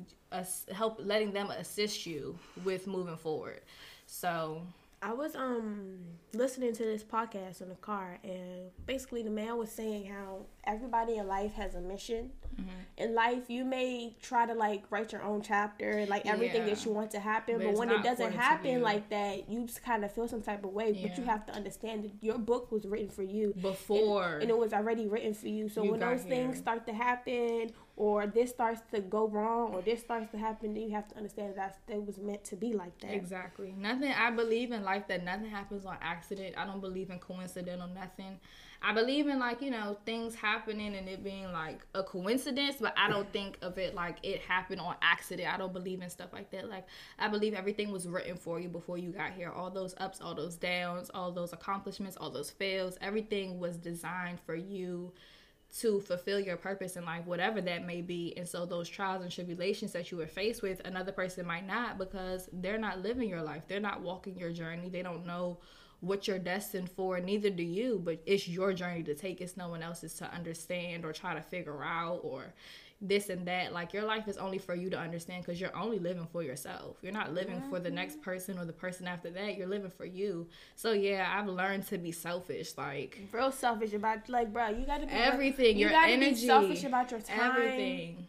help 0.71 0.99
letting 0.99 1.31
them 1.31 1.49
assist 1.51 2.05
you 2.05 2.37
with 2.63 2.87
moving 2.87 3.17
forward. 3.17 3.61
So 4.05 4.61
I 5.01 5.13
was 5.13 5.35
um 5.35 5.99
listening 6.33 6.73
to 6.73 6.83
this 6.83 7.03
podcast 7.03 7.61
in 7.61 7.69
the 7.69 7.75
car, 7.75 8.19
and 8.23 8.71
basically 8.85 9.23
the 9.23 9.29
man 9.29 9.57
was 9.57 9.71
saying 9.71 10.05
how 10.05 10.45
everybody 10.65 11.17
in 11.17 11.27
life 11.27 11.53
has 11.53 11.75
a 11.75 11.81
mission. 11.81 12.31
Mm-hmm. 12.55 12.69
In 12.97 13.13
life, 13.13 13.43
you 13.49 13.63
may 13.63 14.15
try 14.21 14.47
to 14.47 14.53
like 14.53 14.83
write 14.89 15.11
your 15.11 15.21
own 15.21 15.41
chapter, 15.41 16.05
like 16.07 16.25
everything 16.25 16.67
yeah. 16.67 16.73
that 16.73 16.85
you 16.85 16.91
want 16.91 17.11
to 17.11 17.19
happen, 17.19 17.57
but, 17.57 17.67
but 17.67 17.75
when 17.75 17.91
it 17.91 18.03
doesn't 18.03 18.33
happen 18.33 18.81
like 18.81 19.09
that, 19.09 19.47
you 19.47 19.65
just 19.65 19.83
kind 19.83 20.03
of 20.03 20.11
feel 20.11 20.27
some 20.27 20.41
type 20.41 20.65
of 20.65 20.71
way. 20.71 20.91
Yeah. 20.91 21.07
But 21.07 21.17
you 21.17 21.23
have 21.25 21.45
to 21.45 21.53
understand 21.53 22.03
that 22.03 22.11
your 22.21 22.39
book 22.39 22.71
was 22.71 22.85
written 22.85 23.09
for 23.09 23.23
you 23.23 23.53
before, 23.61 24.33
and, 24.33 24.43
and 24.43 24.49
it 24.49 24.57
was 24.57 24.73
already 24.73 25.07
written 25.07 25.35
for 25.35 25.47
you. 25.47 25.69
So 25.69 25.83
you 25.83 25.91
when 25.91 25.99
those 25.99 26.23
here. 26.23 26.29
things 26.29 26.57
start 26.57 26.87
to 26.87 26.93
happen, 26.93 27.71
or 27.97 28.27
this 28.27 28.51
starts 28.51 28.81
to 28.93 29.01
go 29.01 29.27
wrong 29.27 29.73
or 29.73 29.81
this 29.81 30.01
starts 30.01 30.31
to 30.31 30.37
happen, 30.37 30.75
then 30.75 30.83
you 30.83 30.91
have 30.91 31.07
to 31.09 31.17
understand 31.17 31.55
that 31.55 31.79
it 31.87 32.05
was 32.05 32.19
meant 32.19 32.43
to 32.43 32.55
be 32.55 32.73
like 32.73 32.97
that. 32.99 33.11
Exactly. 33.11 33.73
Nothing. 33.75 34.13
I 34.13 34.29
believe 34.29 34.71
in 34.71 34.83
life 34.83 35.07
that 35.07 35.23
nothing 35.23 35.49
happens 35.49 35.83
on 35.83 35.97
accident. 35.99 36.55
I 36.57 36.65
don't 36.65 36.79
believe 36.79 37.09
in 37.09 37.17
coincidental 37.17 37.87
nothing. 37.87 38.39
I 38.83 38.93
believe 38.93 39.27
in 39.27 39.39
like 39.39 39.63
you 39.63 39.71
know 39.71 39.97
things 40.05 40.35
happening 40.35 40.95
and 40.95 41.09
it 41.09 41.23
being 41.23 41.51
like 41.51 41.81
a 41.95 42.03
coincidence, 42.03 42.75
but 42.79 42.93
I 42.95 43.09
don't 43.09 43.33
think 43.33 43.57
of 43.63 43.79
it 43.79 43.95
like 43.95 44.17
it 44.21 44.41
happened 44.41 44.79
on 44.79 44.95
accident. 45.01 45.51
I 45.51 45.57
don't 45.57 45.73
believe 45.73 46.03
in 46.03 46.09
stuff 46.11 46.31
like 46.31 46.51
that. 46.51 46.69
Like 46.69 46.85
I 47.17 47.27
believe 47.29 47.55
everything 47.55 47.91
was 47.91 48.07
written 48.07 48.37
for 48.37 48.59
you 48.59 48.69
before 48.69 48.99
you 48.99 49.09
got 49.09 49.31
here. 49.31 49.49
All 49.49 49.71
those 49.71 49.95
ups, 49.97 50.21
all 50.21 50.35
those 50.35 50.55
downs, 50.55 51.09
all 51.15 51.31
those 51.31 51.51
accomplishments, 51.51 52.15
all 52.17 52.29
those 52.29 52.51
fails. 52.51 52.95
Everything 53.01 53.59
was 53.59 53.75
designed 53.75 54.39
for 54.45 54.53
you 54.53 55.11
to 55.79 55.99
fulfill 56.01 56.39
your 56.39 56.57
purpose 56.57 56.95
in 56.95 57.05
life, 57.05 57.25
whatever 57.25 57.61
that 57.61 57.85
may 57.85 58.01
be. 58.01 58.33
And 58.37 58.47
so, 58.47 58.65
those 58.65 58.87
trials 58.89 59.21
and 59.23 59.31
tribulations 59.31 59.91
that 59.93 60.11
you 60.11 60.17
were 60.17 60.27
faced 60.27 60.61
with, 60.61 60.81
another 60.85 61.11
person 61.11 61.45
might 61.45 61.67
not 61.67 61.97
because 61.97 62.49
they're 62.53 62.77
not 62.77 63.01
living 63.01 63.29
your 63.29 63.41
life. 63.41 63.63
They're 63.67 63.79
not 63.79 64.01
walking 64.01 64.37
your 64.37 64.51
journey. 64.51 64.89
They 64.89 65.01
don't 65.03 65.25
know 65.25 65.59
what 65.99 66.27
you're 66.27 66.39
destined 66.39 66.91
for, 66.91 67.19
neither 67.19 67.49
do 67.49 67.63
you, 67.63 67.99
but 68.03 68.21
it's 68.25 68.47
your 68.47 68.71
journey 68.73 69.03
to 69.03 69.15
take. 69.15 69.41
It's 69.41 69.57
no 69.57 69.69
one 69.69 69.81
else's 69.81 70.13
to 70.15 70.31
understand 70.31 71.03
or 71.03 71.11
try 71.11 71.33
to 71.33 71.41
figure 71.41 71.83
out 71.83 72.19
or 72.23 72.53
this 73.01 73.29
and 73.29 73.47
that. 73.47 73.73
Like 73.73 73.93
your 73.93 74.03
life 74.03 74.27
is 74.27 74.37
only 74.37 74.57
for 74.57 74.75
you 74.75 74.89
to 74.89 74.97
understand 74.97 75.43
because 75.45 75.61
you're 75.61 75.75
only 75.75 75.99
living 75.99 76.27
for 76.31 76.43
yourself. 76.43 76.97
You're 77.01 77.13
not 77.13 77.33
living 77.33 77.61
for 77.69 77.79
the 77.79 77.91
next 77.91 78.15
mm-hmm. 78.15 78.23
person 78.23 78.57
or 78.57 78.65
the 78.65 78.73
person 78.73 79.07
after 79.07 79.29
that. 79.31 79.57
You're 79.57 79.67
living 79.67 79.91
for 79.91 80.05
you. 80.05 80.47
So 80.75 80.91
yeah, 80.93 81.31
I've 81.35 81.47
learned 81.47 81.87
to 81.87 81.97
be 81.97 82.11
selfish. 82.11 82.77
Like 82.77 83.19
real 83.31 83.51
selfish 83.51 83.93
about 83.93 84.27
like, 84.29 84.51
bro, 84.51 84.69
you 84.69 84.85
gotta 84.85 85.05
be 85.05 85.13
everything. 85.13 85.77
you 85.77 85.81
your 85.81 85.89
gotta 85.91 86.11
energy, 86.11 86.41
be 86.41 86.47
selfish 86.47 86.83
about 86.83 87.11
your 87.11 87.19
time. 87.19 87.39
Everything. 87.39 88.27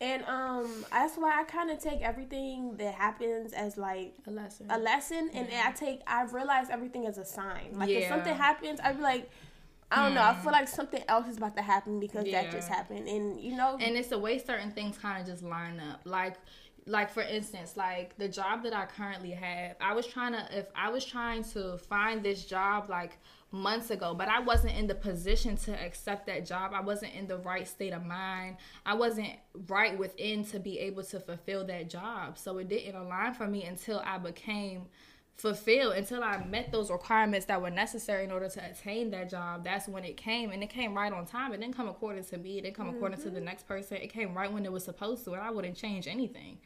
And 0.00 0.24
um, 0.24 0.84
that's 0.90 1.14
why 1.14 1.40
I 1.40 1.44
kind 1.44 1.70
of 1.70 1.78
take 1.78 2.00
everything 2.00 2.76
that 2.78 2.94
happens 2.94 3.52
as 3.52 3.76
like 3.76 4.14
a 4.26 4.32
lesson. 4.32 4.66
A 4.68 4.76
lesson, 4.76 5.30
and 5.32 5.46
I 5.64 5.70
take 5.70 6.00
I've 6.08 6.34
realized 6.34 6.72
everything 6.72 7.06
as 7.06 7.18
a 7.18 7.24
sign. 7.24 7.68
Like 7.74 7.88
yeah. 7.88 7.98
if 7.98 8.08
something 8.08 8.34
happens, 8.34 8.80
I'd 8.82 8.96
be 8.96 9.02
like, 9.02 9.30
I 9.92 10.04
don't 10.04 10.14
know. 10.14 10.22
I 10.22 10.34
feel 10.34 10.44
hmm. 10.44 10.50
like 10.50 10.68
something 10.68 11.02
else 11.08 11.28
is 11.28 11.36
about 11.36 11.56
to 11.56 11.62
happen 11.62 12.00
because 12.00 12.26
yeah. 12.26 12.42
that 12.42 12.52
just 12.52 12.68
happened, 12.68 13.08
and 13.08 13.40
you 13.40 13.56
know. 13.56 13.76
And 13.80 13.96
it's 13.96 14.08
the 14.08 14.18
way 14.18 14.38
certain 14.38 14.70
things 14.70 14.96
kind 14.96 15.20
of 15.20 15.26
just 15.26 15.42
line 15.42 15.80
up. 15.80 16.00
Like, 16.04 16.36
like 16.86 17.10
for 17.10 17.22
instance, 17.22 17.76
like 17.76 18.16
the 18.16 18.28
job 18.28 18.62
that 18.64 18.74
I 18.74 18.86
currently 18.86 19.32
have. 19.32 19.76
I 19.80 19.94
was 19.94 20.06
trying 20.06 20.32
to, 20.32 20.46
if 20.50 20.66
I 20.74 20.90
was 20.90 21.04
trying 21.04 21.44
to 21.52 21.78
find 21.78 22.22
this 22.22 22.44
job 22.44 22.88
like 22.88 23.18
months 23.52 23.90
ago, 23.90 24.14
but 24.14 24.28
I 24.28 24.40
wasn't 24.40 24.74
in 24.76 24.86
the 24.86 24.94
position 24.94 25.56
to 25.58 25.72
accept 25.72 26.26
that 26.26 26.46
job. 26.46 26.72
I 26.74 26.80
wasn't 26.80 27.14
in 27.14 27.26
the 27.26 27.36
right 27.36 27.68
state 27.68 27.92
of 27.92 28.04
mind. 28.04 28.56
I 28.86 28.94
wasn't 28.94 29.30
right 29.68 29.96
within 29.96 30.44
to 30.46 30.58
be 30.58 30.78
able 30.80 31.04
to 31.04 31.20
fulfill 31.20 31.64
that 31.66 31.90
job. 31.90 32.38
So 32.38 32.58
it 32.58 32.68
didn't 32.68 32.96
align 32.96 33.34
for 33.34 33.46
me 33.46 33.64
until 33.64 34.02
I 34.04 34.18
became 34.18 34.86
fulfill 35.36 35.92
until 35.92 36.22
I 36.22 36.44
met 36.44 36.70
those 36.70 36.90
requirements 36.90 37.46
that 37.46 37.60
were 37.60 37.70
necessary 37.70 38.24
in 38.24 38.30
order 38.30 38.48
to 38.48 38.64
attain 38.64 39.10
that 39.10 39.30
job. 39.30 39.64
That's 39.64 39.88
when 39.88 40.04
it 40.04 40.16
came, 40.16 40.50
and 40.50 40.62
it 40.62 40.70
came 40.70 40.94
right 40.94 41.12
on 41.12 41.26
time. 41.26 41.52
It 41.52 41.60
didn't 41.60 41.76
come 41.76 41.88
according 41.88 42.24
to 42.24 42.38
me. 42.38 42.58
It 42.58 42.62
didn't 42.62 42.76
come 42.76 42.86
mm-hmm. 42.86 42.96
according 42.96 43.18
to 43.18 43.30
the 43.30 43.36
mm-hmm. 43.36 43.46
next 43.46 43.66
person. 43.66 43.96
It 43.98 44.12
came 44.12 44.34
right 44.34 44.52
when 44.52 44.64
it 44.64 44.72
was 44.72 44.84
supposed 44.84 45.24
to, 45.24 45.32
and 45.32 45.42
I 45.42 45.50
wouldn't 45.50 45.76
change 45.76 46.06
anything. 46.06 46.58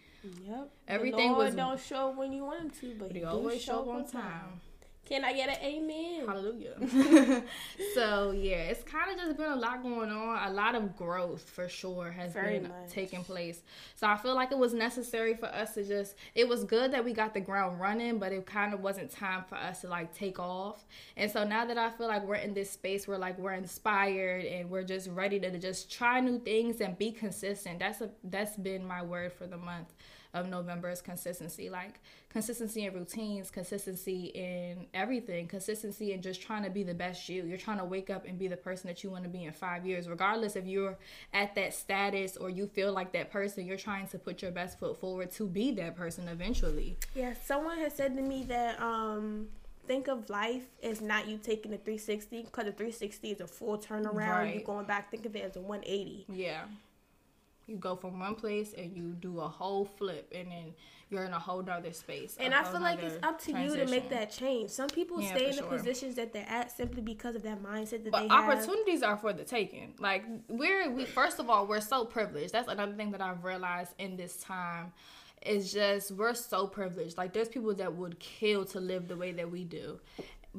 Yep. 0.44 0.70
Everything 0.88 1.32
the 1.32 1.38
was 1.38 1.54
don't 1.54 1.80
show 1.80 2.10
when 2.10 2.32
you 2.32 2.44
want 2.44 2.60
him 2.60 2.70
to, 2.80 2.96
but, 2.98 3.12
he 3.12 3.24
always 3.24 3.62
show, 3.62 3.84
show 3.84 3.90
on 3.90 4.04
time. 4.04 4.22
time. 4.22 4.60
Can 5.06 5.24
I 5.24 5.32
get 5.32 5.48
an 5.48 5.64
amen? 5.64 6.26
Hallelujah. 6.26 6.74
so 7.94 8.32
yeah, 8.32 8.56
it's 8.56 8.82
kind 8.82 9.12
of 9.12 9.16
just 9.16 9.36
been 9.36 9.52
a 9.52 9.56
lot 9.56 9.82
going 9.82 10.10
on. 10.10 10.48
A 10.48 10.52
lot 10.52 10.74
of 10.74 10.96
growth 10.96 11.48
for 11.48 11.68
sure 11.68 12.10
has 12.10 12.32
Very 12.32 12.58
been 12.58 12.68
much. 12.68 12.90
taking 12.90 13.22
place. 13.22 13.62
So 13.94 14.08
I 14.08 14.16
feel 14.16 14.34
like 14.34 14.50
it 14.50 14.58
was 14.58 14.74
necessary 14.74 15.34
for 15.34 15.46
us 15.46 15.74
to 15.74 15.84
just. 15.84 16.16
It 16.34 16.48
was 16.48 16.64
good 16.64 16.92
that 16.92 17.04
we 17.04 17.12
got 17.12 17.34
the 17.34 17.40
ground 17.40 17.80
running, 17.80 18.18
but 18.18 18.32
it 18.32 18.44
kind 18.46 18.74
of 18.74 18.80
wasn't 18.80 19.12
time 19.12 19.44
for 19.48 19.54
us 19.54 19.82
to 19.82 19.88
like 19.88 20.12
take 20.12 20.40
off. 20.40 20.84
And 21.16 21.30
so 21.30 21.44
now 21.44 21.64
that 21.64 21.78
I 21.78 21.90
feel 21.90 22.08
like 22.08 22.24
we're 22.26 22.34
in 22.34 22.52
this 22.52 22.70
space 22.70 23.06
where 23.06 23.18
like 23.18 23.38
we're 23.38 23.52
inspired 23.52 24.44
and 24.44 24.68
we're 24.68 24.82
just 24.82 25.08
ready 25.10 25.38
to 25.38 25.56
just 25.58 25.90
try 25.90 26.18
new 26.18 26.40
things 26.40 26.80
and 26.80 26.98
be 26.98 27.12
consistent. 27.12 27.78
That's 27.78 28.00
a 28.00 28.10
that's 28.24 28.56
been 28.56 28.84
my 28.84 29.02
word 29.02 29.32
for 29.32 29.46
the 29.46 29.56
month 29.56 29.94
of 30.36 30.48
November 30.48 30.90
is 30.90 31.00
consistency. 31.00 31.70
Like 31.70 32.00
consistency 32.28 32.84
in 32.84 32.94
routines, 32.94 33.50
consistency 33.50 34.26
in 34.26 34.86
everything, 34.94 35.48
consistency 35.48 36.12
in 36.12 36.22
just 36.22 36.42
trying 36.42 36.64
to 36.64 36.70
be 36.70 36.82
the 36.82 36.94
best 36.94 37.28
you. 37.28 37.44
You're 37.44 37.58
trying 37.58 37.78
to 37.78 37.84
wake 37.84 38.10
up 38.10 38.26
and 38.26 38.38
be 38.38 38.48
the 38.48 38.56
person 38.56 38.88
that 38.88 39.02
you 39.02 39.10
want 39.10 39.24
to 39.24 39.30
be 39.30 39.44
in 39.44 39.52
five 39.52 39.86
years, 39.86 40.08
regardless 40.08 40.54
if 40.54 40.66
you're 40.66 40.96
at 41.32 41.54
that 41.54 41.74
status 41.74 42.36
or 42.36 42.50
you 42.50 42.66
feel 42.66 42.92
like 42.92 43.12
that 43.12 43.30
person. 43.30 43.66
You're 43.66 43.76
trying 43.76 44.08
to 44.08 44.18
put 44.18 44.42
your 44.42 44.50
best 44.50 44.78
foot 44.78 44.98
forward 45.00 45.30
to 45.32 45.46
be 45.46 45.72
that 45.72 45.96
person 45.96 46.28
eventually. 46.28 46.96
Yeah, 47.14 47.34
someone 47.44 47.78
has 47.78 47.94
said 47.94 48.16
to 48.16 48.22
me 48.22 48.44
that 48.44 48.80
um 48.80 49.48
think 49.86 50.08
of 50.08 50.28
life 50.28 50.66
as 50.82 51.00
not 51.00 51.28
you 51.28 51.38
taking 51.38 51.72
a 51.72 51.76
360 51.76 52.42
because 52.42 52.66
a 52.66 52.72
360 52.72 53.30
is 53.30 53.40
a 53.40 53.46
full 53.46 53.78
turnaround. 53.78 54.14
Right. 54.14 54.54
You 54.56 54.60
going 54.64 54.86
back, 54.86 55.10
think 55.10 55.26
of 55.26 55.36
it 55.36 55.44
as 55.44 55.56
a 55.56 55.60
180. 55.60 56.26
Yeah. 56.28 56.64
You 57.66 57.76
go 57.76 57.96
from 57.96 58.20
one 58.20 58.34
place 58.34 58.74
and 58.76 58.96
you 58.96 59.16
do 59.20 59.40
a 59.40 59.48
whole 59.48 59.84
flip, 59.84 60.32
and 60.34 60.50
then 60.50 60.72
you're 61.08 61.24
in 61.24 61.32
a 61.32 61.38
whole 61.38 61.62
nother 61.62 61.92
space. 61.92 62.36
And 62.38 62.52
I 62.54 62.64
feel 62.64 62.80
like 62.80 63.02
it's 63.02 63.24
up 63.24 63.40
to 63.42 63.52
transition. 63.52 63.78
you 63.78 63.84
to 63.84 63.90
make 63.90 64.08
that 64.10 64.30
change. 64.30 64.70
Some 64.70 64.88
people 64.88 65.20
yeah, 65.20 65.34
stay 65.34 65.44
in 65.50 65.56
the 65.56 65.62
sure. 65.62 65.70
positions 65.70 66.16
that 66.16 66.32
they're 66.32 66.48
at 66.48 66.70
simply 66.70 67.02
because 67.02 67.36
of 67.36 67.42
that 67.42 67.62
mindset 67.62 68.04
that 68.04 68.12
but 68.12 68.22
they 68.22 68.28
have. 68.28 68.50
opportunities 68.50 69.02
are 69.02 69.16
for 69.16 69.32
the 69.32 69.44
taking. 69.44 69.94
Like 69.98 70.24
we're 70.48 70.90
we 70.90 71.04
first 71.04 71.38
of 71.38 71.48
all 71.48 71.66
we're 71.66 71.80
so 71.80 72.04
privileged. 72.04 72.52
That's 72.52 72.68
another 72.68 72.92
thing 72.94 73.12
that 73.12 73.20
I've 73.20 73.44
realized 73.44 73.92
in 73.98 74.16
this 74.16 74.36
time. 74.38 74.92
Is 75.42 75.72
just 75.72 76.10
we're 76.10 76.34
so 76.34 76.66
privileged. 76.66 77.16
Like 77.16 77.32
there's 77.32 77.48
people 77.48 77.72
that 77.74 77.94
would 77.94 78.18
kill 78.18 78.64
to 78.64 78.80
live 78.80 79.06
the 79.06 79.16
way 79.16 79.30
that 79.32 79.48
we 79.48 79.62
do, 79.62 80.00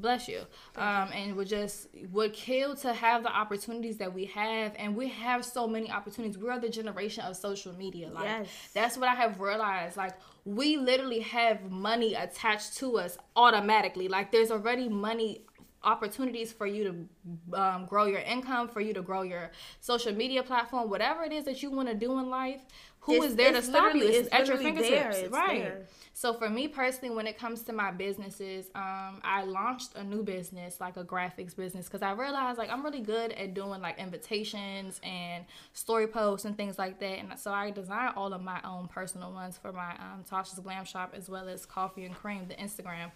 bless 0.01 0.27
you. 0.27 0.41
Um, 0.75 1.09
and 1.13 1.35
would 1.35 1.47
just 1.47 1.87
would 2.11 2.33
kill 2.33 2.75
to 2.77 2.93
have 2.93 3.23
the 3.23 3.31
opportunities 3.35 3.97
that 3.97 4.13
we 4.13 4.25
have 4.25 4.73
and 4.77 4.95
we 4.95 5.07
have 5.09 5.43
so 5.43 5.67
many 5.67 5.91
opportunities. 5.91 6.37
We're 6.37 6.59
the 6.59 6.69
generation 6.69 7.23
of 7.25 7.35
social 7.35 7.73
media 7.73 8.09
like 8.09 8.25
yes. 8.25 8.47
that's 8.73 8.97
what 8.97 9.09
i 9.09 9.15
have 9.15 9.39
realized 9.39 9.97
like 9.97 10.13
we 10.47 10.77
literally 10.77 11.19
have 11.19 11.69
money 11.69 12.13
attached 12.13 12.77
to 12.77 12.97
us 12.97 13.17
automatically. 13.35 14.07
Like 14.07 14.31
there's 14.31 14.49
already 14.49 14.87
money 14.87 15.41
opportunities 15.87 16.51
for 16.51 16.67
you 16.67 16.83
to 16.83 17.57
um, 17.59 17.85
grow 17.85 18.05
your 18.05 18.19
income 18.19 18.67
for 18.67 18.81
you 18.81 18.93
to 18.93 19.01
grow 19.01 19.21
your 19.23 19.51
social 19.79 20.13
media 20.13 20.43
platform 20.43 20.89
whatever 20.89 21.23
it 21.23 21.31
is 21.31 21.45
that 21.45 21.63
you 21.63 21.71
want 21.71 21.87
to 21.87 21.95
do 21.95 22.19
in 22.19 22.29
life 22.29 22.61
who 22.99 23.13
it's, 23.13 23.27
is 23.27 23.35
there 23.35 23.53
to 23.53 23.61
stop 23.61 23.95
you 23.95 24.05
it's, 24.05 24.27
it's 24.27 24.29
at 24.33 24.47
your 24.47 24.57
fingertips 24.57 25.31
right 25.31 25.63
there. 25.63 25.87
So 26.17 26.33
for 26.33 26.49
me 26.49 26.67
personally, 26.67 27.15
when 27.15 27.27
it 27.27 27.37
comes 27.37 27.61
to 27.65 27.73
my 27.73 27.91
businesses, 27.91 28.71
um, 28.73 29.21
I 29.23 29.43
launched 29.43 29.93
a 29.95 30.03
new 30.03 30.23
business, 30.23 30.81
like 30.81 30.97
a 30.97 31.03
graphics 31.03 31.55
business, 31.55 31.85
because 31.85 32.01
I 32.01 32.13
realized 32.13 32.57
like 32.57 32.71
I'm 32.71 32.83
really 32.83 33.01
good 33.01 33.33
at 33.33 33.53
doing 33.53 33.81
like 33.81 33.99
invitations 33.99 34.99
and 35.03 35.45
story 35.73 36.07
posts 36.07 36.45
and 36.45 36.57
things 36.57 36.79
like 36.79 36.99
that. 37.01 37.19
And 37.19 37.37
so 37.37 37.53
I 37.53 37.69
designed 37.69 38.15
all 38.15 38.33
of 38.33 38.41
my 38.41 38.59
own 38.63 38.87
personal 38.87 39.31
ones 39.31 39.59
for 39.61 39.71
my 39.71 39.91
um, 39.91 40.23
Tasha's 40.27 40.57
Glam 40.57 40.85
Shop 40.85 41.13
as 41.15 41.29
well 41.29 41.47
as 41.47 41.67
Coffee 41.67 42.05
and 42.05 42.15
Cream, 42.15 42.47
the 42.47 42.55
Instagram. 42.55 43.11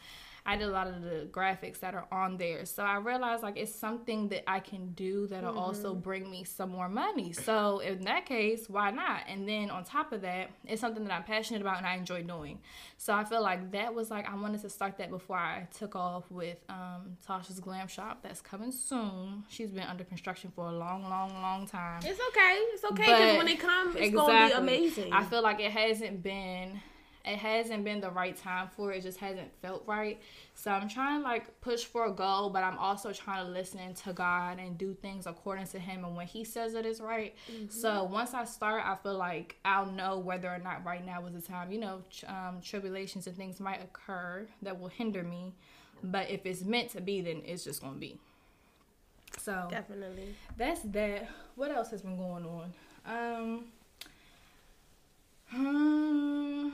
I 0.45 0.55
did 0.55 0.67
a 0.67 0.71
lot 0.71 0.87
of 0.87 1.01
the 1.01 1.27
graphics 1.31 1.79
that 1.81 1.93
are 1.93 2.07
on 2.11 2.37
there. 2.37 2.65
So 2.65 2.83
I 2.83 2.97
realized 2.97 3.43
like 3.43 3.57
it's 3.57 3.73
something 3.73 4.29
that 4.29 4.49
I 4.49 4.59
can 4.59 4.93
do 4.93 5.27
that'll 5.27 5.51
mm-hmm. 5.51 5.59
also 5.59 5.93
bring 5.93 6.29
me 6.29 6.43
some 6.43 6.69
more 6.69 6.89
money. 6.89 7.31
So 7.31 7.79
in 7.79 8.01
that 8.05 8.25
case, 8.25 8.67
why 8.67 8.91
not? 8.91 9.21
And 9.27 9.47
then 9.47 9.69
on 9.69 9.83
top 9.83 10.11
of 10.11 10.21
that, 10.21 10.49
it's 10.65 10.81
something 10.81 11.03
that 11.03 11.13
I'm 11.13 11.23
passionate 11.23 11.61
about 11.61 11.77
and 11.77 11.85
I 11.85 11.95
enjoy 11.95 12.23
doing. 12.23 12.59
So 12.97 13.13
I 13.13 13.23
feel 13.23 13.41
like 13.41 13.71
that 13.71 13.93
was 13.93 14.09
like 14.09 14.29
I 14.29 14.35
wanted 14.35 14.61
to 14.61 14.69
start 14.69 14.97
that 14.97 15.09
before 15.09 15.37
I 15.37 15.67
took 15.77 15.95
off 15.95 16.29
with 16.31 16.57
um, 16.69 17.17
Tasha's 17.27 17.59
Glam 17.59 17.87
Shop 17.87 18.19
that's 18.23 18.41
coming 18.41 18.71
soon. 18.71 19.43
She's 19.47 19.71
been 19.71 19.83
under 19.83 20.03
construction 20.03 20.51
for 20.55 20.67
a 20.67 20.71
long, 20.71 21.03
long, 21.03 21.33
long 21.33 21.67
time. 21.67 22.01
It's 22.03 22.19
okay. 22.29 22.57
It's 22.73 22.83
okay 22.83 23.03
because 23.03 23.37
when 23.37 23.47
it 23.47 23.59
comes, 23.59 23.95
it's 23.95 24.07
exactly, 24.07 24.33
gonna 24.33 24.47
be 24.47 24.53
amazing. 24.53 25.13
I 25.13 25.23
feel 25.25 25.43
like 25.43 25.59
it 25.59 25.71
hasn't 25.71 26.23
been 26.23 26.81
it 27.25 27.37
hasn't 27.37 27.83
been 27.83 28.01
the 28.01 28.09
right 28.09 28.35
time 28.35 28.69
for 28.75 28.91
it. 28.91 28.97
it 28.97 29.01
just 29.01 29.19
hasn't 29.19 29.51
felt 29.61 29.83
right. 29.85 30.21
So 30.55 30.71
i'm 30.71 30.87
trying 30.87 31.21
to 31.21 31.23
like 31.23 31.59
push 31.61 31.85
for 31.85 32.05
a 32.05 32.11
goal 32.11 32.49
but 32.49 32.63
i'm 32.63 32.77
also 32.77 33.11
trying 33.11 33.45
to 33.45 33.51
listen 33.51 33.93
to 33.93 34.13
god 34.13 34.59
and 34.59 34.77
do 34.77 34.93
things 34.93 35.25
according 35.25 35.65
to 35.67 35.79
him 35.79 36.05
and 36.05 36.15
when 36.15 36.27
he 36.27 36.43
says 36.43 36.75
it 36.75 36.85
is 36.85 37.01
right. 37.01 37.35
Mm-hmm. 37.51 37.69
so 37.69 38.03
once 38.03 38.33
i 38.33 38.45
start 38.45 38.83
i 38.85 38.95
feel 38.95 39.17
like 39.17 39.57
i'll 39.65 39.91
know 39.91 40.19
whether 40.19 40.49
or 40.49 40.59
not 40.59 40.85
right 40.85 41.03
now 41.05 41.25
is 41.25 41.33
the 41.33 41.41
time. 41.41 41.71
You 41.71 41.79
know 41.79 42.01
um, 42.27 42.59
tribulations 42.61 43.25
and 43.27 43.35
things 43.35 43.59
might 43.59 43.81
occur 43.81 44.47
that 44.61 44.79
will 44.79 44.89
hinder 44.89 45.23
me 45.23 45.53
but 46.03 46.29
if 46.29 46.45
it's 46.45 46.63
meant 46.63 46.89
to 46.91 47.01
be 47.01 47.21
then 47.21 47.41
it's 47.45 47.63
just 47.63 47.81
gonna 47.81 47.97
be. 47.97 48.17
So 49.37 49.67
definitely. 49.69 50.35
that's 50.57 50.81
that. 50.81 51.29
What 51.55 51.71
else 51.71 51.91
has 51.91 52.01
been 52.01 52.17
going 52.17 52.45
on? 52.45 52.73
Um 53.05 53.65
hmm. 55.49 55.65
um, 55.65 56.73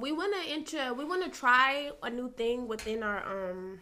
we 0.00 0.12
want 0.12 0.34
to 0.34 0.50
intro. 0.50 0.92
We 0.94 1.04
want 1.04 1.24
to 1.24 1.30
try 1.30 1.90
a 2.02 2.10
new 2.10 2.30
thing 2.30 2.68
within 2.68 3.02
our 3.02 3.24
um 3.26 3.80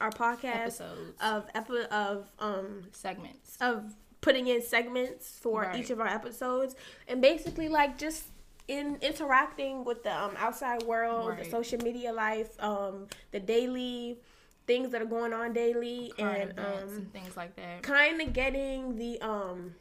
our 0.00 0.10
podcast 0.10 0.56
episodes 0.56 1.20
of 1.20 1.46
epi- 1.54 1.86
of 1.90 2.30
um 2.38 2.84
segments 2.92 3.56
of 3.60 3.94
putting 4.20 4.46
in 4.48 4.62
segments 4.62 5.38
for 5.40 5.62
right. 5.62 5.76
each 5.76 5.90
of 5.90 6.00
our 6.00 6.06
episodes 6.06 6.74
and 7.06 7.20
basically 7.20 7.68
like 7.68 7.98
just 7.98 8.24
in 8.68 8.98
interacting 9.00 9.84
with 9.84 10.02
the 10.04 10.14
um, 10.14 10.34
outside 10.36 10.82
world, 10.82 11.30
right. 11.30 11.44
the 11.44 11.50
social 11.50 11.78
media 11.78 12.12
life, 12.12 12.50
um, 12.62 13.06
the 13.30 13.40
daily 13.40 14.18
things 14.66 14.90
that 14.90 15.00
are 15.00 15.06
going 15.06 15.32
on 15.32 15.54
daily, 15.54 16.12
and, 16.18 16.52
um, 16.58 16.66
and 16.66 17.12
things 17.12 17.34
like 17.36 17.56
that. 17.56 17.82
Kind 17.82 18.20
of 18.20 18.34
getting 18.34 18.96
the 18.96 19.20
um 19.22 19.74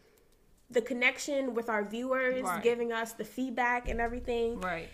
the 0.70 0.82
connection 0.82 1.54
with 1.54 1.70
our 1.70 1.84
viewers, 1.84 2.44
right. 2.44 2.62
giving 2.62 2.92
us 2.92 3.14
the 3.14 3.24
feedback 3.24 3.88
and 3.88 4.02
everything. 4.02 4.60
Right. 4.60 4.90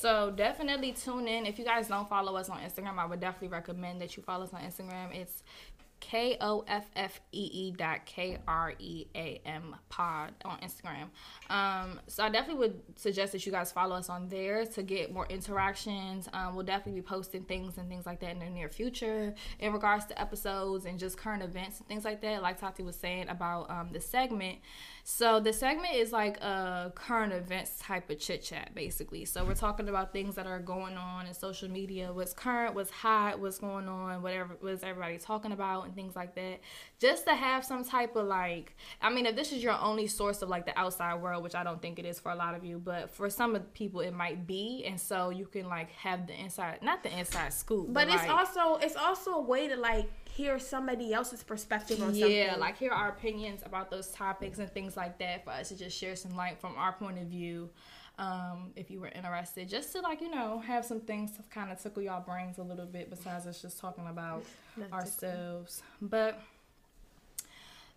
So 0.00 0.30
definitely 0.30 0.92
tune 0.92 1.26
in. 1.26 1.46
If 1.46 1.58
you 1.58 1.64
guys 1.64 1.88
don't 1.88 2.08
follow 2.08 2.36
us 2.36 2.48
on 2.48 2.58
Instagram, 2.58 2.98
I 2.98 3.06
would 3.06 3.20
definitely 3.20 3.48
recommend 3.48 4.00
that 4.00 4.16
you 4.16 4.22
follow 4.22 4.44
us 4.44 4.54
on 4.54 4.60
Instagram. 4.60 5.14
It's 5.14 5.42
K 5.98 6.36
O 6.40 6.64
F 6.68 6.84
F 6.94 7.20
E 7.32 7.50
E 7.52 7.70
dot 7.72 8.04
K 8.04 8.38
R 8.46 8.74
E 8.78 9.06
A 9.14 9.40
M 9.46 9.74
pod 9.88 10.34
on 10.44 10.58
Instagram. 10.58 11.08
Um, 11.50 12.00
so 12.06 12.22
I 12.22 12.28
definitely 12.28 12.60
would 12.60 12.82
suggest 12.96 13.32
that 13.32 13.46
you 13.46 13.52
guys 13.52 13.72
follow 13.72 13.96
us 13.96 14.10
on 14.10 14.28
there 14.28 14.66
to 14.66 14.82
get 14.82 15.12
more 15.12 15.26
interactions. 15.26 16.28
Um, 16.32 16.54
we'll 16.54 16.66
definitely 16.66 17.00
be 17.00 17.06
posting 17.06 17.44
things 17.44 17.78
and 17.78 17.88
things 17.88 18.04
like 18.04 18.20
that 18.20 18.30
in 18.30 18.38
the 18.40 18.50
near 18.50 18.68
future 18.68 19.34
in 19.58 19.72
regards 19.72 20.04
to 20.06 20.20
episodes 20.20 20.84
and 20.84 20.98
just 20.98 21.16
current 21.16 21.42
events 21.42 21.78
and 21.78 21.88
things 21.88 22.04
like 22.04 22.20
that. 22.20 22.42
Like 22.42 22.60
Tati 22.60 22.82
was 22.82 22.96
saying 22.96 23.28
about 23.28 23.70
um, 23.70 23.88
the 23.92 24.00
segment. 24.00 24.58
So 25.08 25.38
the 25.38 25.52
segment 25.52 25.94
is 25.94 26.10
like 26.10 26.36
a 26.38 26.90
current 26.96 27.32
events 27.32 27.78
type 27.78 28.10
of 28.10 28.18
chit 28.18 28.42
chat, 28.42 28.74
basically. 28.74 29.24
So 29.24 29.44
we're 29.44 29.54
talking 29.54 29.88
about 29.88 30.12
things 30.12 30.34
that 30.34 30.48
are 30.48 30.58
going 30.58 30.96
on 30.96 31.26
in 31.26 31.32
social 31.32 31.70
media, 31.70 32.12
what's 32.12 32.32
current, 32.32 32.74
what's 32.74 32.90
hot, 32.90 33.38
what's 33.38 33.60
going 33.60 33.86
on, 33.86 34.20
whatever 34.20 34.56
was 34.60 34.82
everybody 34.82 35.18
talking 35.18 35.52
about, 35.52 35.84
and 35.84 35.94
things 35.94 36.16
like 36.16 36.34
that. 36.34 36.58
Just 36.98 37.24
to 37.26 37.36
have 37.36 37.64
some 37.64 37.84
type 37.84 38.16
of 38.16 38.26
like, 38.26 38.76
I 39.00 39.10
mean, 39.10 39.26
if 39.26 39.36
this 39.36 39.52
is 39.52 39.62
your 39.62 39.78
only 39.80 40.08
source 40.08 40.42
of 40.42 40.48
like 40.48 40.66
the 40.66 40.76
outside 40.76 41.22
world, 41.22 41.44
which 41.44 41.54
I 41.54 41.62
don't 41.62 41.80
think 41.80 42.00
it 42.00 42.04
is 42.04 42.18
for 42.18 42.32
a 42.32 42.36
lot 42.36 42.56
of 42.56 42.64
you, 42.64 42.80
but 42.84 43.08
for 43.08 43.30
some 43.30 43.54
of 43.54 43.62
the 43.62 43.68
people 43.68 44.00
it 44.00 44.12
might 44.12 44.44
be, 44.44 44.84
and 44.88 45.00
so 45.00 45.30
you 45.30 45.46
can 45.46 45.68
like 45.68 45.92
have 45.92 46.26
the 46.26 46.34
inside, 46.34 46.80
not 46.82 47.04
the 47.04 47.16
inside 47.16 47.52
scoop, 47.52 47.92
but, 47.92 48.08
but 48.08 48.12
it's 48.12 48.26
like, 48.26 48.36
also 48.36 48.84
it's 48.84 48.96
also 48.96 49.34
a 49.34 49.40
way 49.40 49.68
to 49.68 49.76
like 49.76 50.10
hear 50.36 50.58
somebody 50.58 51.14
else's 51.14 51.42
perspective 51.42 52.02
on 52.02 52.14
yeah, 52.14 52.20
something. 52.20 52.36
Yeah, 52.36 52.56
like 52.56 52.76
hear 52.76 52.92
our 52.92 53.08
opinions 53.08 53.62
about 53.64 53.90
those 53.90 54.08
topics 54.08 54.58
and 54.58 54.70
things 54.70 54.94
like 54.96 55.18
that 55.18 55.44
for 55.44 55.50
us 55.50 55.70
to 55.70 55.76
just 55.78 55.96
share 55.96 56.14
some 56.14 56.36
light 56.36 56.60
from 56.60 56.74
our 56.76 56.92
point 56.92 57.18
of 57.18 57.24
view. 57.24 57.70
Um, 58.18 58.72
if 58.76 58.90
you 58.90 59.00
were 59.00 59.08
interested, 59.08 59.68
just 59.68 59.92
to 59.92 60.00
like 60.00 60.20
you 60.20 60.30
know 60.30 60.58
have 60.66 60.84
some 60.84 61.00
things 61.00 61.32
to 61.32 61.42
kind 61.50 61.72
of 61.72 61.82
tickle 61.82 62.02
y'all 62.02 62.22
brains 62.22 62.58
a 62.58 62.62
little 62.62 62.84
bit 62.84 63.08
besides 63.08 63.46
us 63.46 63.62
just 63.62 63.78
talking 63.80 64.06
about 64.08 64.44
Not 64.76 64.92
ourselves. 64.92 65.76
Tickle. 65.76 66.08
But 66.08 66.40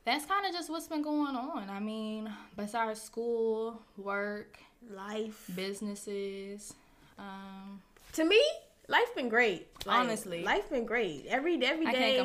that's 0.06 0.26
kind 0.26 0.46
of 0.46 0.54
just 0.54 0.70
what's 0.70 0.88
been 0.88 1.02
going 1.02 1.36
on. 1.36 1.70
I 1.70 1.80
mean, 1.80 2.32
besides 2.56 3.02
school, 3.02 3.82
work, 3.98 4.58
life, 4.90 5.50
businesses. 5.56 6.74
Um, 7.18 7.82
to 8.14 8.24
me, 8.24 8.42
life 8.90 9.16
been 9.16 9.30
great. 9.30 9.68
Like, 9.86 10.00
Honestly, 10.00 10.44
life 10.44 10.70
been 10.70 10.86
great. 10.86 11.26
Every 11.30 11.64
every 11.64 11.86
day, 11.86 12.20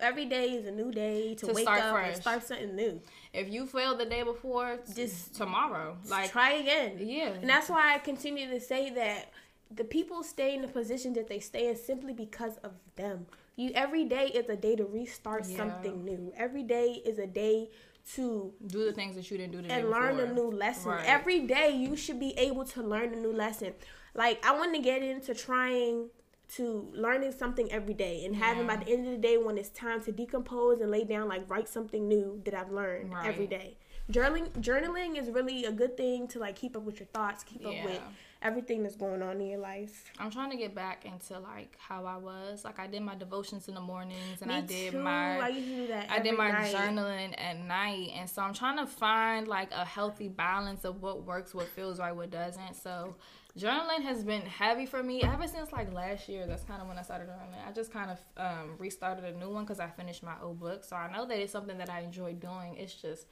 every 0.00 0.24
day 0.24 0.50
is 0.50 0.66
a 0.66 0.72
new 0.72 0.90
day 0.90 1.34
to, 1.34 1.46
to 1.46 1.52
wake 1.52 1.68
up 1.68 1.92
fresh. 1.92 2.14
and 2.14 2.22
start 2.22 2.46
something 2.46 2.74
new. 2.74 3.00
If 3.32 3.48
you 3.52 3.66
failed 3.66 4.00
the 4.00 4.06
day 4.06 4.22
before, 4.22 4.78
just 4.94 5.34
tomorrow, 5.34 5.96
like 6.08 6.32
try 6.32 6.52
again. 6.54 6.96
Yeah, 6.98 7.28
and 7.28 7.48
that's 7.48 7.68
why 7.68 7.94
I 7.94 7.98
continue 7.98 8.50
to 8.50 8.60
say 8.60 8.90
that 8.90 9.30
the 9.70 9.84
people 9.84 10.22
stay 10.22 10.54
in 10.54 10.62
the 10.62 10.68
position 10.68 11.12
that 11.14 11.28
they 11.28 11.40
stay 11.40 11.68
in 11.68 11.76
simply 11.76 12.12
because 12.12 12.56
of 12.64 12.72
them. 12.96 13.26
You 13.56 13.70
every 13.74 14.04
day 14.04 14.26
is 14.26 14.48
a 14.48 14.56
day 14.56 14.76
to 14.76 14.84
restart 14.84 15.46
yeah. 15.46 15.56
something 15.56 16.04
new. 16.04 16.32
Every 16.36 16.62
day 16.62 17.02
is 17.04 17.18
a 17.18 17.26
day 17.26 17.70
to 18.14 18.52
do 18.66 18.84
the 18.84 18.92
things 18.92 19.16
that 19.16 19.30
you 19.30 19.36
didn't 19.36 19.52
do 19.52 19.62
today 19.62 19.80
and 19.80 19.90
learn 19.90 20.16
before. 20.16 20.30
a 20.30 20.34
new 20.34 20.50
lesson. 20.50 20.92
Right. 20.92 21.04
Every 21.06 21.40
day 21.40 21.70
you 21.76 21.96
should 21.96 22.20
be 22.20 22.32
able 22.38 22.64
to 22.66 22.82
learn 22.82 23.12
a 23.12 23.16
new 23.16 23.32
lesson. 23.32 23.74
Like 24.14 24.44
I 24.46 24.52
want 24.52 24.74
to 24.74 24.80
get 24.80 25.02
into 25.02 25.34
trying 25.34 26.10
to 26.54 26.88
learning 26.94 27.32
something 27.32 27.70
every 27.72 27.94
day 27.94 28.24
and 28.24 28.36
having 28.36 28.68
by 28.68 28.76
the 28.76 28.88
end 28.88 29.04
of 29.06 29.12
the 29.12 29.18
day 29.18 29.36
when 29.36 29.58
it's 29.58 29.70
time 29.70 30.00
to 30.04 30.12
decompose 30.12 30.80
and 30.80 30.92
lay 30.92 31.02
down 31.02 31.28
like 31.28 31.48
write 31.50 31.68
something 31.68 32.06
new 32.06 32.40
that 32.44 32.54
I've 32.54 32.70
learned 32.70 33.12
right. 33.12 33.26
every 33.26 33.48
day. 33.48 33.76
Journaling 34.12 34.52
journaling 34.60 35.16
is 35.16 35.28
really 35.28 35.64
a 35.64 35.72
good 35.72 35.96
thing 35.96 36.28
to 36.28 36.38
like 36.38 36.54
keep 36.54 36.76
up 36.76 36.82
with 36.82 37.00
your 37.00 37.08
thoughts, 37.08 37.42
keep 37.42 37.62
yeah. 37.62 37.68
up 37.70 37.84
with 37.84 38.00
everything 38.46 38.82
that's 38.82 38.96
going 38.96 39.22
on 39.22 39.40
in 39.40 39.46
your 39.48 39.58
life. 39.58 40.04
I'm 40.18 40.30
trying 40.30 40.50
to 40.50 40.56
get 40.56 40.74
back 40.74 41.04
into 41.04 41.38
like 41.40 41.76
how 41.78 42.04
I 42.06 42.16
was. 42.16 42.64
Like 42.64 42.78
I 42.78 42.86
did 42.86 43.02
my 43.02 43.14
devotions 43.16 43.68
in 43.68 43.74
the 43.74 43.80
mornings 43.80 44.40
and 44.40 44.48
Me 44.50 44.56
I 44.56 44.60
did 44.60 44.92
too. 44.92 45.02
my 45.02 45.38
I 45.40 45.48
used 45.48 45.68
to 45.68 45.76
do 45.76 45.86
that 45.88 46.10
I 46.10 46.18
did 46.20 46.36
my 46.36 46.50
night. 46.52 46.74
journaling 46.74 47.34
at 47.38 47.58
night. 47.58 48.10
And 48.14 48.28
so 48.30 48.42
I'm 48.42 48.54
trying 48.54 48.78
to 48.78 48.86
find 48.86 49.48
like 49.48 49.70
a 49.72 49.84
healthy 49.84 50.28
balance 50.28 50.84
of 50.84 51.02
what 51.02 51.24
works, 51.24 51.54
what 51.54 51.66
feels 51.68 51.98
right, 51.98 52.14
what 52.14 52.30
doesn't. 52.30 52.76
So 52.76 53.16
journaling 53.58 54.02
has 54.02 54.22
been 54.22 54.42
heavy 54.42 54.86
for 54.86 55.02
me 55.02 55.22
ever 55.22 55.46
since 55.48 55.72
like 55.72 55.92
last 55.92 56.28
year. 56.28 56.46
That's 56.46 56.62
kind 56.64 56.80
of 56.80 56.88
when 56.88 56.98
I 56.98 57.02
started 57.02 57.28
journaling. 57.28 57.66
I 57.68 57.72
just 57.72 57.92
kind 57.92 58.10
of 58.10 58.18
um, 58.36 58.76
restarted 58.78 59.24
a 59.24 59.32
new 59.36 59.50
one 59.50 59.64
because 59.64 59.80
I 59.80 59.88
finished 59.88 60.22
my 60.22 60.34
old 60.42 60.60
book. 60.60 60.84
So 60.84 60.94
I 60.94 61.10
know 61.12 61.26
that 61.26 61.38
it's 61.38 61.52
something 61.52 61.78
that 61.78 61.90
I 61.90 62.00
enjoy 62.00 62.34
doing. 62.34 62.76
It's 62.76 62.94
just 62.94 63.26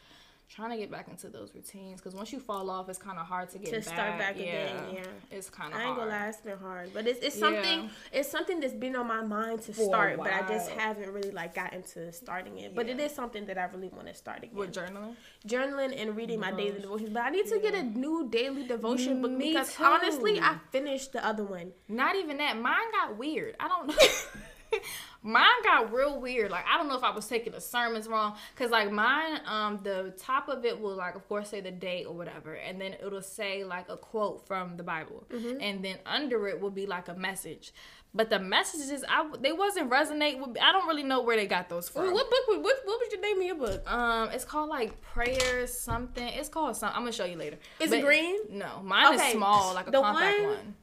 trying 0.49 0.71
to 0.71 0.77
get 0.77 0.91
back 0.91 1.09
into 1.09 1.29
those 1.29 1.53
routines 1.55 2.01
because 2.01 2.15
once 2.15 2.33
you 2.33 2.39
fall 2.39 2.71
off, 2.71 2.89
it's 2.89 2.99
kind 2.99 3.19
of 3.19 3.27
hard 3.27 3.49
to 3.51 3.59
get 3.59 3.71
to 3.71 3.77
back. 3.77 3.85
start 3.85 4.19
back 4.19 4.37
yeah. 4.39 4.45
again. 4.45 4.77
Yeah, 4.95 5.05
it's 5.37 5.51
kind 5.51 5.73
of. 5.73 5.79
I 5.79 5.83
ain't 5.85 5.97
hard. 5.97 6.11
gonna 6.11 6.21
lie, 6.23 6.29
it's 6.29 6.41
been 6.41 6.59
hard, 6.59 6.91
but 6.95 7.07
it's 7.07 7.21
it's 7.25 7.39
something 7.39 7.85
Yeah. 7.85 7.89
it's 8.13 8.31
something 8.31 8.61
that's 8.61 8.73
been 8.75 8.95
on 8.95 9.07
my 9.09 9.23
mind 9.23 9.63
to 9.63 9.73
For 9.73 9.85
start, 9.85 10.19
but 10.19 10.33
I 10.33 10.47
just 10.47 10.71
haven't 10.71 11.11
really 11.13 11.31
like 11.31 11.55
gotten 11.55 11.83
to 11.95 12.13
starting 12.13 12.59
it. 12.59 12.75
But 12.75 12.89
it 12.89 13.01
is 13.01 13.13
something 13.13 13.47
that 13.47 13.59
I 13.59 13.65
really 13.65 13.89
want 13.89 14.07
to 14.09 14.15
start 14.15 14.43
again. 14.45 14.55
with 14.55 14.73
journaling. 14.73 15.17
journaling 15.47 16.01
and 16.01 16.17
reading 16.17 16.39
my 16.41 16.53
daily 16.53 16.81
devotions. 16.81 17.11
But 17.11 17.23
I 17.23 17.31
need 17.31 17.47
to 17.47 17.59
get 17.59 17.75
a 17.75 17.83
new 17.83 18.29
daily 18.31 18.67
devotion 18.67 19.23
book 19.23 19.33
Me 19.33 19.49
because 19.53 19.75
too. 19.75 19.85
honestly, 19.85 20.41
I 20.41 20.57
finished 20.71 21.13
the 21.13 21.25
other 21.27 21.45
one. 21.45 21.73
Not 21.89 22.17
even 22.17 22.37
that. 22.39 22.59
Mine 22.61 22.91
got 22.93 23.17
weird. 23.19 23.57
I 23.59 23.69
don't 23.69 23.87
know. 23.89 23.95
Mine 25.23 25.63
got 25.63 25.93
real 25.93 26.21
weird. 26.21 26.51
Like 26.51 26.65
I 26.73 26.77
don't 26.77 26.89
know 26.89 26.97
if 26.97 27.05
I 27.05 27.11
was 27.11 27.27
taking 27.27 27.53
the 27.53 27.61
sermons 27.61 28.07
wrong. 28.09 28.37
Cause 28.57 28.71
like 28.71 28.91
mine, 28.91 29.41
um, 29.47 29.81
the 29.83 30.15
top 30.19 30.49
of 30.49 30.65
it 30.65 30.81
will 30.81 30.97
like 30.97 31.15
of 31.15 31.27
course 31.29 31.49
say 31.51 31.61
the 31.61 31.71
date 31.71 32.05
or 32.07 32.15
whatever, 32.15 32.55
and 32.55 32.81
then 32.81 32.95
it'll 33.05 33.23
say 33.23 33.65
like 33.65 33.89
a 33.89 33.97
quote 33.97 34.47
from 34.47 34.77
the 34.77 34.83
Bible, 34.83 35.27
Mm-hmm. 35.33 35.61
and 35.61 35.85
then 35.85 35.99
under 36.07 36.49
it 36.49 36.61
will 36.61 36.71
be 36.71 36.87
like 36.87 37.09
a 37.09 37.15
message. 37.15 37.73
But 38.17 38.31
the 38.31 38.39
messages, 38.39 39.05
I 39.09 39.29
they 39.41 39.51
wasn't 39.51 39.91
resonate 39.91 40.39
with. 40.39 40.57
I 40.63 40.71
don't 40.71 40.87
really 40.87 41.03
know 41.03 41.23
where 41.23 41.37
they 41.37 41.49
got 41.49 41.69
those 41.69 41.89
from. 41.89 42.05
Wait, 42.05 42.13
what 42.13 42.31
book? 42.31 42.63
What, 42.63 42.77
what 42.85 43.01
was 43.01 43.09
your 43.11 43.21
name 43.21 43.39
of 43.39 43.43
your 43.43 43.57
book? 43.57 43.91
Um, 43.91 44.29
it's 44.31 44.45
called 44.45 44.69
like 44.71 45.01
prayers 45.03 45.77
something. 45.77 46.25
It's 46.29 46.49
called 46.49 46.77
something. 46.77 46.95
I'm 46.97 47.03
gonna 47.03 47.11
show 47.11 47.25
you 47.25 47.37
later. 47.37 47.57
Is 47.81 47.91
it 47.91 48.05
green? 48.05 48.37
No, 48.51 48.81
mine 48.85 49.15
Okay, 49.17 49.27
is 49.29 49.33
small, 49.33 49.75
like 49.75 49.89
a 49.89 49.91
the 49.91 50.01
compact 50.01 50.39
one- 50.43 50.49
one. 50.51 50.75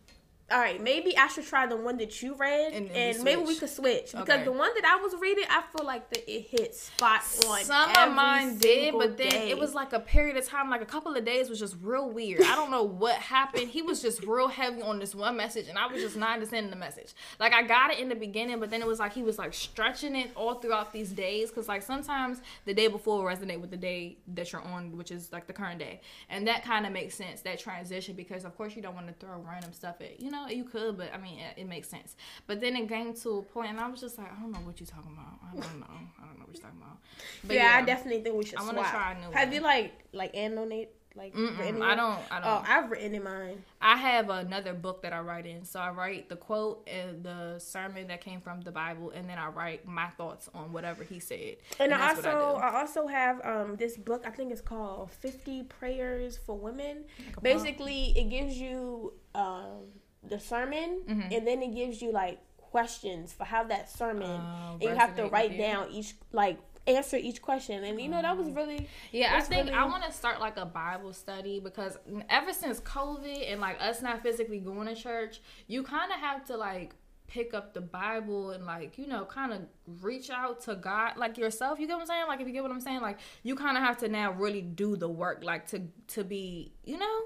All 0.51 0.60
right, 0.60 0.81
maybe 0.81 1.17
I 1.17 1.27
should 1.27 1.46
try 1.46 1.65
the 1.65 1.77
one 1.77 1.98
that 1.98 2.22
you 2.22 2.36
read, 2.36 2.74
And 2.74 2.91
and, 2.91 3.24
maybe 3.24 3.41
we 3.41 3.55
could 3.55 3.70
switch 3.70 4.12
because 4.12 4.27
Okay. 4.29 4.43
the 4.43 4.51
one 4.51 4.70
that 4.75 4.86
I 4.86 5.01
was 5.01 5.15
reading, 5.20 5.46
I 5.50 5.63
feel 5.75 5.86
like 5.86 6.10
that 6.10 6.29
it 6.29 6.41
hit 6.50 6.75
spot 6.75 7.22
on. 7.48 7.63
Some 7.63 7.89
of 7.89 8.13
mine 8.13 8.58
did, 8.58 8.93
but 8.93 9.17
then 9.17 9.29
day. 9.29 9.50
it 9.50 9.58
was 9.58 9.74
like 9.74 9.93
a 9.93 10.00
period 10.00 10.36
of 10.38 10.46
time, 10.46 10.70
like 10.70 10.81
a 10.81 10.86
couple 10.86 11.15
of 11.15 11.24
days 11.24 11.50
was 11.50 11.60
just 11.60 11.75
real 11.81 12.10
weird. 12.10 12.41
I 12.41 12.55
don't 12.55 12.72
know 12.72 12.84
what 12.84 13.15
happened. 13.15 13.70
He 13.70 13.81
was 13.81 14.01
just 14.01 14.24
real 14.24 14.48
heavy 14.48 14.81
on 14.81 15.00
this 15.00 15.15
one 15.15 15.38
message, 15.38 15.67
and 15.70 15.77
I 15.77 15.88
was 15.88 16.01
just 16.01 16.17
not 16.17 16.34
understanding 16.34 16.70
the 16.70 16.75
message. 16.77 17.13
Like 17.39 17.53
I 17.53 17.63
got 17.63 17.91
it 17.91 18.00
in 18.00 18.10
the 18.10 18.15
beginning, 18.15 18.60
but 18.60 18.70
then 18.70 18.81
it 18.81 18.88
was 18.88 19.00
like 19.00 19.13
he 19.13 19.24
was 19.24 19.38
like 19.38 19.53
stretching 19.53 20.15
it 20.15 20.31
all 20.36 20.55
throughout 20.55 20.91
these 20.91 21.12
days, 21.12 21.50
because 21.50 21.67
like 21.67 21.81
sometimes 21.81 22.41
the 22.65 22.74
day 22.74 22.88
before 22.88 23.17
will 23.17 23.25
resonate 23.25 23.60
with 23.62 23.72
the 23.72 23.77
day 23.77 24.17
that 24.36 24.51
you're 24.51 24.62
on, 24.62 24.98
which 24.98 25.12
is 25.12 25.31
like 25.31 25.48
the 25.48 25.53
current 25.53 25.79
day, 25.79 26.01
and 26.29 26.48
that 26.48 26.63
kind 26.63 26.86
of 26.86 26.91
makes 26.91 27.15
sense 27.15 27.41
that 27.41 27.60
transition 27.60 28.15
because 28.15 28.43
of 28.46 28.55
course 28.58 28.75
you 28.75 28.81
don't 28.81 28.96
want 28.96 29.08
to 29.08 29.13
throw 29.13 29.39
random 29.48 29.72
stuff 29.74 29.96
at 30.01 30.20
you 30.20 30.29
know 30.29 30.40
you 30.50 30.63
could, 30.63 30.98
but 30.98 31.13
I 31.13 31.17
mean 31.17 31.39
it, 31.39 31.62
it 31.62 31.67
makes 31.67 31.89
sense. 31.89 32.15
But 32.48 32.62
then 32.62 32.75
it 32.75 32.88
came 32.88 33.13
to 33.13 33.29
a 33.38 33.41
point, 33.41 33.69
and 33.71 33.79
I 33.79 33.88
was 33.89 34.01
just 34.01 34.17
like, 34.17 34.31
I 34.31 34.39
don't 34.41 34.51
know 34.51 34.60
what 34.60 34.79
you're 34.79 34.88
talking 34.88 35.12
about. 35.13 35.39
I 35.43 35.53
don't 35.53 35.79
know. 35.79 35.86
I 36.19 36.25
don't 36.25 36.39
know 36.39 36.45
what 36.45 36.55
you're 36.55 36.63
talking 36.63 36.81
about. 36.81 36.98
But 37.43 37.55
yeah, 37.55 37.74
I 37.75 37.81
definitely 37.83 38.21
think 38.24 38.36
we 38.36 38.45
should 38.45 38.60
I 38.60 38.63
swap. 38.63 38.75
wanna 38.75 38.89
try 38.89 39.12
a 39.13 39.15
new 39.15 39.31
Have 39.31 39.48
one. 39.48 39.55
you 39.55 39.62
like 39.62 39.93
like 40.13 40.36
annonate 40.36 40.89
like 41.15 41.33
Mm-mm, 41.36 41.81
I 41.81 41.95
don't. 41.95 42.19
I 42.31 42.39
don't. 42.39 42.48
Oh, 42.48 42.63
I've 42.65 42.89
written 42.89 43.13
in 43.13 43.24
mine. 43.24 43.62
I 43.81 43.98
have 43.98 44.29
another 44.29 44.74
book 44.74 45.01
that 45.01 45.12
I 45.12 45.19
write 45.19 45.45
in. 45.45 45.65
So 45.65 45.79
I 45.79 45.89
write 45.89 46.29
the 46.29 46.38
quote 46.38 46.88
and 46.88 47.21
the 47.21 47.60
sermon 47.60 48.07
that 48.07 48.21
came 48.21 48.39
from 48.39 48.62
the 48.62 48.71
Bible, 48.71 49.12
and 49.12 49.29
then 49.29 49.38
I 49.38 49.48
write 49.48 49.86
my 49.86 50.07
thoughts 50.07 50.50
on 50.53 50.71
whatever 50.71 51.03
he 51.03 51.19
said. 51.19 51.57
And, 51.79 51.93
I 51.93 52.10
also 52.10 52.21
do. 52.21 52.29
I, 52.29 52.79
also 52.79 53.07
have 53.07 53.45
um 53.45 53.75
this 53.75 53.98
book 53.98 54.24
I 54.25 54.29
think 54.29 54.51
it's 54.53 54.62
called 54.62 55.12
Fifty 55.12 55.63
Prayers 55.63 56.38
for 56.38 56.57
Women. 56.57 57.03
Like 57.27 57.43
Basically, 57.43 58.17
it 58.17 58.29
gives 58.29 58.55
you 58.55 59.13
um 59.36 59.91
the 60.24 60.40
sermon 60.40 61.01
Mhm. 61.08 61.36
and 61.36 61.48
then 61.48 61.62
it 61.63 61.74
gives 61.74 62.01
you 62.01 62.12
like 62.12 62.40
questions 62.58 63.34
for 63.34 63.44
how 63.44 63.63
that 63.66 63.90
sermon 63.90 64.24
Oh, 64.42 64.74
and 64.74 64.84
you 64.84 64.90
have 64.90 65.16
to 65.16 65.25
write 65.28 65.58
down 65.58 65.90
each 65.92 66.13
like 66.32 66.58
answer 66.88 67.18
each 67.18 67.42
question 67.42 67.84
and 67.84 68.01
you 68.01 68.08
know 68.10 68.22
that 68.22 68.36
was 68.36 68.50
really 68.50 68.88
Yeah, 69.12 69.36
I 69.38 69.42
think 69.42 69.66
really- 69.66 69.78
I 69.78 69.86
want 69.86 70.04
to 70.04 70.12
start 70.12 70.40
like 70.40 70.58
a 70.58 70.66
Bible 70.66 71.13
study 71.13 71.60
because 71.60 71.98
ever 72.30 72.54
since 72.54 72.80
COVID 72.82 73.51
and 73.51 73.62
like 73.62 73.80
us 73.82 74.01
not 74.01 74.22
physically 74.24 74.60
going 74.60 74.88
to 74.88 74.96
church, 74.96 75.42
you 75.68 75.84
kind 75.84 76.12
of 76.12 76.18
have 76.20 76.44
to 76.46 76.58
like 76.58 76.96
pick 77.31 77.53
up 77.53 77.73
the 77.73 77.81
Bible 77.81 78.51
and 78.51 78.65
like 78.65 78.97
you 78.97 79.07
know 79.07 79.23
kind 79.25 79.53
of 79.53 79.61
reach 80.01 80.29
out 80.29 80.61
to 80.61 80.75
God 80.75 81.17
like 81.17 81.38
yourself. 81.38 81.79
You 81.79 81.88
get 81.88 81.93
what 81.93 82.01
I'm 82.01 82.07
saying? 82.07 82.25
Like 82.27 82.41
if 82.41 82.47
you 82.47 82.53
get 82.53 82.63
what 82.63 82.71
I'm 82.71 82.81
saying, 82.81 83.01
like 83.01 83.19
you 83.43 83.55
kind 83.55 83.77
of 83.77 83.83
have 83.83 83.97
to 84.00 84.09
now 84.09 84.33
really 84.33 84.61
do 84.61 84.95
the 84.97 85.09
work, 85.09 85.43
like 85.43 85.67
to 85.67 85.81
to 86.07 86.23
be 86.23 86.73
you 86.83 86.97
know 86.97 87.21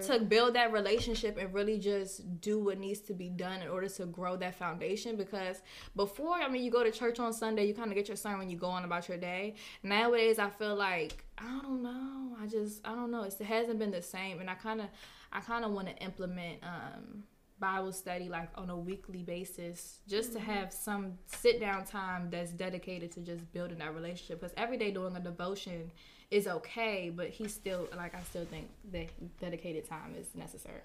to 0.00 0.18
build 0.18 0.54
that 0.54 0.72
relationship 0.72 1.36
and 1.38 1.52
really 1.52 1.78
just 1.78 2.40
do 2.40 2.58
what 2.58 2.78
needs 2.78 3.00
to 3.00 3.14
be 3.14 3.28
done 3.28 3.62
in 3.62 3.68
order 3.68 3.88
to 3.88 4.06
grow 4.06 4.36
that 4.36 4.54
foundation 4.54 5.16
because 5.16 5.62
before 5.94 6.32
i 6.36 6.48
mean 6.48 6.62
you 6.62 6.70
go 6.70 6.82
to 6.82 6.90
church 6.90 7.20
on 7.20 7.32
sunday 7.32 7.66
you 7.66 7.74
kind 7.74 7.90
of 7.90 7.94
get 7.94 8.08
your 8.08 8.16
sermon 8.16 8.48
you 8.48 8.56
go 8.56 8.66
on 8.66 8.84
about 8.84 9.08
your 9.08 9.18
day 9.18 9.54
nowadays 9.82 10.38
i 10.38 10.48
feel 10.48 10.74
like 10.74 11.24
i 11.38 11.60
don't 11.62 11.82
know 11.82 12.34
i 12.42 12.46
just 12.46 12.80
i 12.86 12.94
don't 12.94 13.10
know 13.10 13.22
it's, 13.24 13.38
it 13.40 13.46
hasn't 13.46 13.78
been 13.78 13.90
the 13.90 14.02
same 14.02 14.40
and 14.40 14.48
i 14.48 14.54
kind 14.54 14.80
of 14.80 14.86
i 15.32 15.40
kind 15.40 15.64
of 15.64 15.72
want 15.72 15.86
to 15.86 15.94
implement 16.02 16.58
um 16.62 17.24
bible 17.60 17.92
study 17.92 18.28
like 18.28 18.48
on 18.56 18.68
a 18.70 18.76
weekly 18.76 19.22
basis 19.22 20.00
just 20.08 20.32
to 20.32 20.38
mm-hmm. 20.38 20.50
have 20.50 20.72
some 20.72 21.12
sit 21.26 21.60
down 21.60 21.84
time 21.84 22.28
that's 22.30 22.50
dedicated 22.50 23.12
to 23.12 23.20
just 23.20 23.50
building 23.52 23.78
that 23.78 23.94
relationship 23.94 24.40
because 24.40 24.54
every 24.56 24.76
day 24.76 24.90
doing 24.90 25.14
a 25.16 25.20
devotion 25.20 25.90
is 26.30 26.48
okay 26.48 27.10
but 27.14 27.30
he 27.30 27.46
still 27.46 27.88
like 27.96 28.14
i 28.14 28.22
still 28.22 28.44
think 28.46 28.68
that 28.90 29.08
dedicated 29.40 29.88
time 29.88 30.14
is 30.18 30.26
necessary 30.34 30.82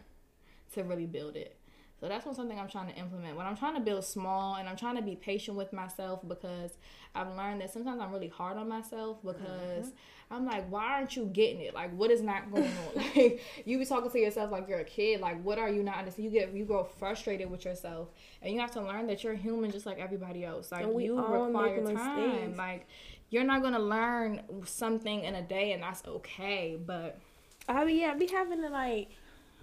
to 0.74 0.84
really 0.84 1.06
build 1.06 1.36
it. 1.36 1.58
So 2.00 2.08
that's 2.08 2.26
one 2.26 2.36
something 2.36 2.58
I'm 2.58 2.70
trying 2.70 2.88
to 2.88 2.96
implement. 2.98 3.36
When 3.36 3.46
I'm 3.46 3.58
trying 3.58 3.76
to 3.76 3.82
build 3.82 4.06
small 4.06 4.56
and 4.56 4.70
I'm 4.70 4.78
trying 4.78 4.96
to 4.96 5.02
be 5.02 5.16
patient 5.16 5.58
with 5.58 5.74
myself 5.74 6.26
because 6.28 6.78
I've 7.14 7.36
learned 7.36 7.62
that 7.62 7.72
sometimes 7.74 8.00
I'm 8.02 8.12
really 8.12 8.30
hard 8.30 8.58
on 8.58 8.70
myself 8.70 9.18
because 9.24 9.88
mm-hmm. 9.88 10.34
I'm 10.34 10.46
like, 10.46 10.70
why 10.72 10.94
aren't 10.94 11.16
you 11.16 11.26
getting 11.26 11.60
it? 11.62 11.74
Like, 11.74 11.94
what 11.98 12.12
is 12.12 12.22
not 12.22 12.52
going 12.52 12.64
on? 12.66 13.04
like, 13.16 13.42
you 13.66 13.78
be 13.78 13.86
talking 13.86 14.12
to 14.12 14.20
yourself 14.20 14.52
like 14.52 14.70
you're 14.70 14.80
a 14.80 14.86
kid. 14.86 15.20
Like, 15.20 15.44
what 15.44 15.58
are 15.58 15.70
you 15.70 15.84
not 15.84 15.98
understanding? 15.98 16.34
You 16.34 16.40
get 16.40 16.54
you 16.54 16.66
grow 16.66 16.84
frustrated 16.84 17.50
with 17.50 17.66
yourself, 17.66 18.10
and 18.42 18.54
you 18.54 18.60
have 18.60 18.72
to 18.72 18.82
learn 18.82 19.08
that 19.08 19.24
you're 19.24 19.34
human 19.34 19.72
just 19.72 19.86
like 19.86 20.00
everybody 20.00 20.46
else. 20.46 20.72
Like, 20.72 20.88
we 20.88 21.06
you 21.06 21.18
require 21.18 21.84
time. 21.84 21.94
Mistakes. 21.94 22.58
Like 22.58 22.88
you're 23.30 23.44
not 23.44 23.62
gonna 23.62 23.80
learn 23.80 24.42
something 24.66 25.24
in 25.24 25.36
a 25.36 25.42
day, 25.42 25.72
and 25.74 25.84
that's 25.84 26.04
okay. 26.08 26.78
But 26.84 27.20
I 27.68 27.84
mean, 27.86 27.98
yeah, 27.98 28.14
be 28.14 28.28
having 28.28 28.62
to 28.62 28.70
like. 28.70 29.10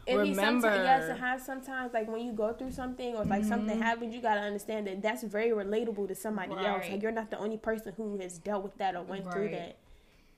He 0.07 0.15
Remember- 0.17 0.69
sometimes, 0.69 0.85
yes, 0.85 1.09
and 1.11 1.19
have 1.19 1.41
sometimes 1.43 1.93
like 1.93 2.09
when 2.09 2.21
you 2.25 2.33
go 2.33 2.53
through 2.53 2.71
something 2.71 3.17
or 3.17 3.25
like 3.25 3.45
something 3.45 3.77
Mhm. 3.79 3.83
happens, 3.83 4.15
you 4.15 4.21
gotta 4.21 4.41
understand 4.41 4.87
that 4.87 5.03
that's 5.03 5.23
very 5.25 5.51
relatable 5.51 6.07
to 6.09 6.15
somebody 6.15 6.53
else. 6.65 6.85
Like 6.89 7.03
you're 7.03 7.11
not 7.13 7.31
the 7.31 7.39
only 7.39 7.57
person 7.59 7.93
who 7.97 8.17
has 8.19 8.39
dealt 8.39 8.63
with 8.63 8.77
that 8.79 8.95
or 8.95 9.03
went 9.03 9.31
through 9.33 9.49
that. 9.51 9.77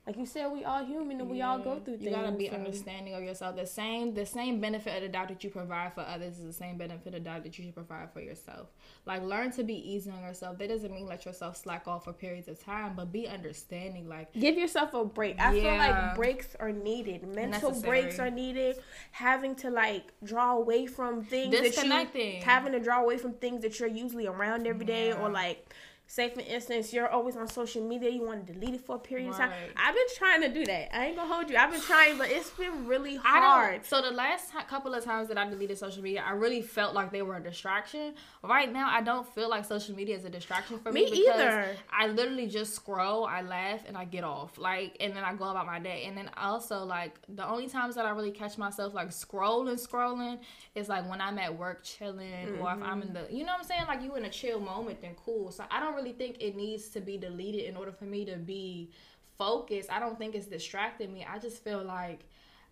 Like 0.09 0.16
you 0.16 0.25
said, 0.25 0.51
we 0.51 0.64
all 0.64 0.83
human 0.87 1.21
and 1.21 1.29
we 1.29 1.42
all 1.42 1.59
go 1.59 1.75
Yeah. 1.75 1.81
through 1.81 1.97
You 2.01 2.09
gotta 2.11 2.33
be 2.33 2.49
so- 2.49 2.55
understanding 2.55 3.12
of 3.12 3.23
yourself. 3.23 3.57
The 3.57 3.66
same 3.66 4.14
the 4.14 4.25
same 4.25 4.59
benefit 4.59 4.97
of 4.97 5.03
the 5.03 5.11
doubt 5.11 5.29
that 5.29 5.44
you 5.44 5.51
provide 5.51 5.92
for 5.92 6.01
others 6.01 6.38
is 6.38 6.47
the 6.47 6.53
same 6.55 6.79
benefit 6.79 7.14
of 7.14 7.23
doubt 7.25 7.42
that 7.42 7.59
you 7.59 7.64
should 7.66 7.75
provide 7.75 8.11
for 8.14 8.21
yourself. 8.23 8.68
Like 9.05 9.21
learn 9.23 9.51
to 9.53 9.64
be 9.64 9.75
easy 9.75 10.11
on 10.11 10.23
yourself. 10.23 10.57
That 10.57 10.71
doesn't 10.71 10.90
mean 10.94 11.05
let 11.07 11.27
yourself 11.27 11.59
slack 11.59 11.87
off 11.87 12.05
for 12.05 12.14
periods 12.14 12.49
of 12.49 12.59
time, 12.59 12.94
but 12.97 13.12
be 13.12 13.29
understanding. 13.29 14.09
Like 14.09 14.33
Give 14.33 14.57
yourself 14.57 14.94
a 14.94 15.05
break. 15.05 15.38
I 15.38 15.53
feel 15.53 15.64
like 15.77 16.14
breaks 16.16 16.57
are 16.59 16.73
needed. 16.73 17.25
Mental 17.29 17.68
Necessary. 17.73 18.01
breaks 18.03 18.18
are 18.18 18.31
needed. 18.31 18.77
Having 19.11 19.57
to 19.57 19.68
like 19.71 20.14
draw 20.25 20.57
away 20.57 20.87
from 20.87 21.23
things 21.23 21.51
that 21.55 21.77
you 21.85 22.40
having 22.44 22.73
to 22.73 22.81
draw 22.81 23.03
away 23.03 23.18
from 23.18 23.35
things 23.35 23.61
that 23.61 23.79
you're 23.79 23.90
usually 23.90 24.27
around 24.27 24.66
every 24.66 24.87
day, 24.87 25.09
Yeah. 25.09 25.21
or 25.21 25.29
like 25.29 25.68
say 26.09 26.29
for 26.29 26.40
instance 26.40 26.92
you're 26.92 27.09
always 27.09 27.37
on 27.37 27.47
social 27.47 27.87
media 27.87 28.11
you 28.11 28.23
want 28.23 28.44
to 28.44 28.53
delete 28.53 28.75
it 28.75 28.85
for 28.85 28.97
a 28.97 28.99
period 28.99 29.29
of 29.31 29.37
time 29.37 29.53
i've 29.77 29.94
been 29.94 30.05
trying 30.16 30.40
to 30.40 30.49
do 30.49 30.64
that 30.64 30.92
i 30.97 31.07
ain't 31.07 31.16
gonna 31.16 31.33
hold 31.33 31.49
you 31.49 31.57
i've 31.57 31.71
been 31.71 31.81
trying 31.81 32.18
but 32.18 32.29
it's 32.31 32.51
been 32.51 32.87
really 32.87 33.16
hard. 33.16 33.85
So 33.85 34.03
the 34.03 34.11
last 34.11 34.53
couple 34.68 34.94
of 34.94 35.05
times 35.05 35.29
that 35.29 35.38
I 35.38 35.49
deleted 35.49 35.79
social 35.79 36.03
media, 36.03 36.25
I 36.27 36.33
really 36.33 36.62
felt 36.62 36.94
like 36.94 37.12
they 37.12 37.23
were 37.23 37.37
a 37.37 37.42
distraction. 37.42 38.14
Right 38.42 38.73
now, 38.73 38.88
I 38.90 39.03
don't 39.03 39.27
feel 39.35 39.49
like 39.49 39.64
social 39.64 39.94
media 39.94 40.16
is 40.16 40.25
a 40.25 40.31
distraction 40.31 40.79
for 40.79 40.92
me, 40.92 41.05
Me 41.05 41.11
because 41.11 41.40
either. 41.40 41.77
I 41.90 42.09
literally 42.09 42.47
just 42.47 42.75
scroll, 42.75 43.25
I 43.25 43.42
laugh, 43.42 43.83
and 43.87 43.97
I 43.97 44.05
get 44.05 44.25
off. 44.25 44.59
Like, 44.59 44.97
and 45.01 45.14
then 45.14 45.25
I 45.25 45.35
go 45.35 45.44
about 45.44 45.66
my 45.66 45.79
day. 45.79 46.05
And 46.07 46.16
then 46.16 46.31
also, 46.37 46.85
like, 46.85 47.18
the 47.29 47.47
only 47.47 47.68
times 47.68 47.94
that 47.94 48.07
I 48.07 48.11
really 48.11 48.31
catch 48.31 48.59
myself 48.59 48.94
like 48.94 49.11
scrolling, 49.11 49.75
scrolling 49.75 50.38
is 50.75 50.88
like 50.88 51.09
when 51.09 51.21
I'm 51.21 51.38
at 51.38 51.57
work 51.57 51.85
chilling, 51.85 52.59
or 52.61 52.73
if 52.73 52.83
I'm 52.83 52.83
mm-hmm. 52.83 53.03
in 53.03 53.12
the, 53.12 53.27
you 53.31 53.44
know 53.44 53.53
what 53.53 53.61
I'm 53.61 53.66
saying, 53.66 53.85
like 53.87 54.03
you 54.03 54.14
in 54.16 54.25
a 54.25 54.31
chill 54.31 54.61
moment, 54.61 55.01
then 55.01 55.14
cool. 55.25 55.51
So 55.51 55.64
I 55.71 55.81
don't 55.81 55.94
really 55.98 56.12
think 56.12 56.37
it 56.40 56.56
needs 56.56 56.88
to 56.90 57.00
be 57.00 57.16
deleted 57.18 57.64
in 57.64 57.76
order 57.76 57.92
for 57.92 58.04
me 58.04 58.24
to 58.24 58.37
be 58.37 58.90
focused. 59.37 59.90
I 59.90 59.98
don't 60.00 60.18
think 60.18 60.34
it's 60.34 60.46
distracting 60.46 61.12
me. 61.12 61.26
I 61.28 61.38
just 61.38 61.62
feel 61.62 61.82
like. 61.82 62.20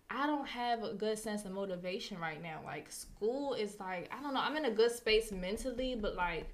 I 0.09 0.25
don't 0.25 0.47
have 0.47 0.83
a 0.85 0.93
good 0.93 1.19
sense 1.19 1.43
of 1.43 1.51
motivation 1.51 2.17
right 2.17 2.41
now. 2.41 2.61
Like 2.63 2.89
school 2.89 3.55
is 3.55 3.77
like 3.77 4.09
I 4.17 4.21
don't 4.23 4.33
know. 4.33 4.39
I'm 4.39 4.55
in 4.55 4.63
a 4.63 4.71
good 4.71 4.91
space 4.91 5.33
mentally, 5.33 5.97
but 5.99 6.15
like 6.15 6.47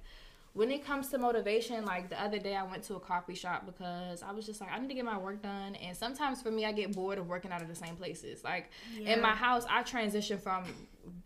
when 0.54 0.72
it 0.72 0.84
comes 0.84 1.08
to 1.10 1.18
motivation, 1.18 1.84
like 1.84 2.08
the 2.08 2.20
other 2.20 2.40
day 2.40 2.56
I 2.56 2.64
went 2.64 2.82
to 2.88 2.96
a 2.96 3.00
coffee 3.00 3.36
shop 3.36 3.64
because 3.64 4.24
I 4.24 4.32
was 4.32 4.44
just 4.44 4.60
like 4.60 4.72
I 4.72 4.78
need 4.80 4.88
to 4.88 4.94
get 4.94 5.04
my 5.04 5.18
work 5.18 5.40
done. 5.40 5.76
And 5.76 5.96
sometimes 5.96 6.42
for 6.42 6.50
me, 6.50 6.64
I 6.64 6.72
get 6.72 6.92
bored 6.96 7.16
of 7.18 7.28
working 7.28 7.52
out 7.52 7.62
of 7.62 7.68
the 7.68 7.76
same 7.76 7.94
places. 7.94 8.42
Like 8.42 8.70
Yeah. 8.98 9.14
in 9.14 9.20
my 9.22 9.36
house, 9.36 9.64
I 9.70 9.84
transition 9.84 10.38
from 10.38 10.64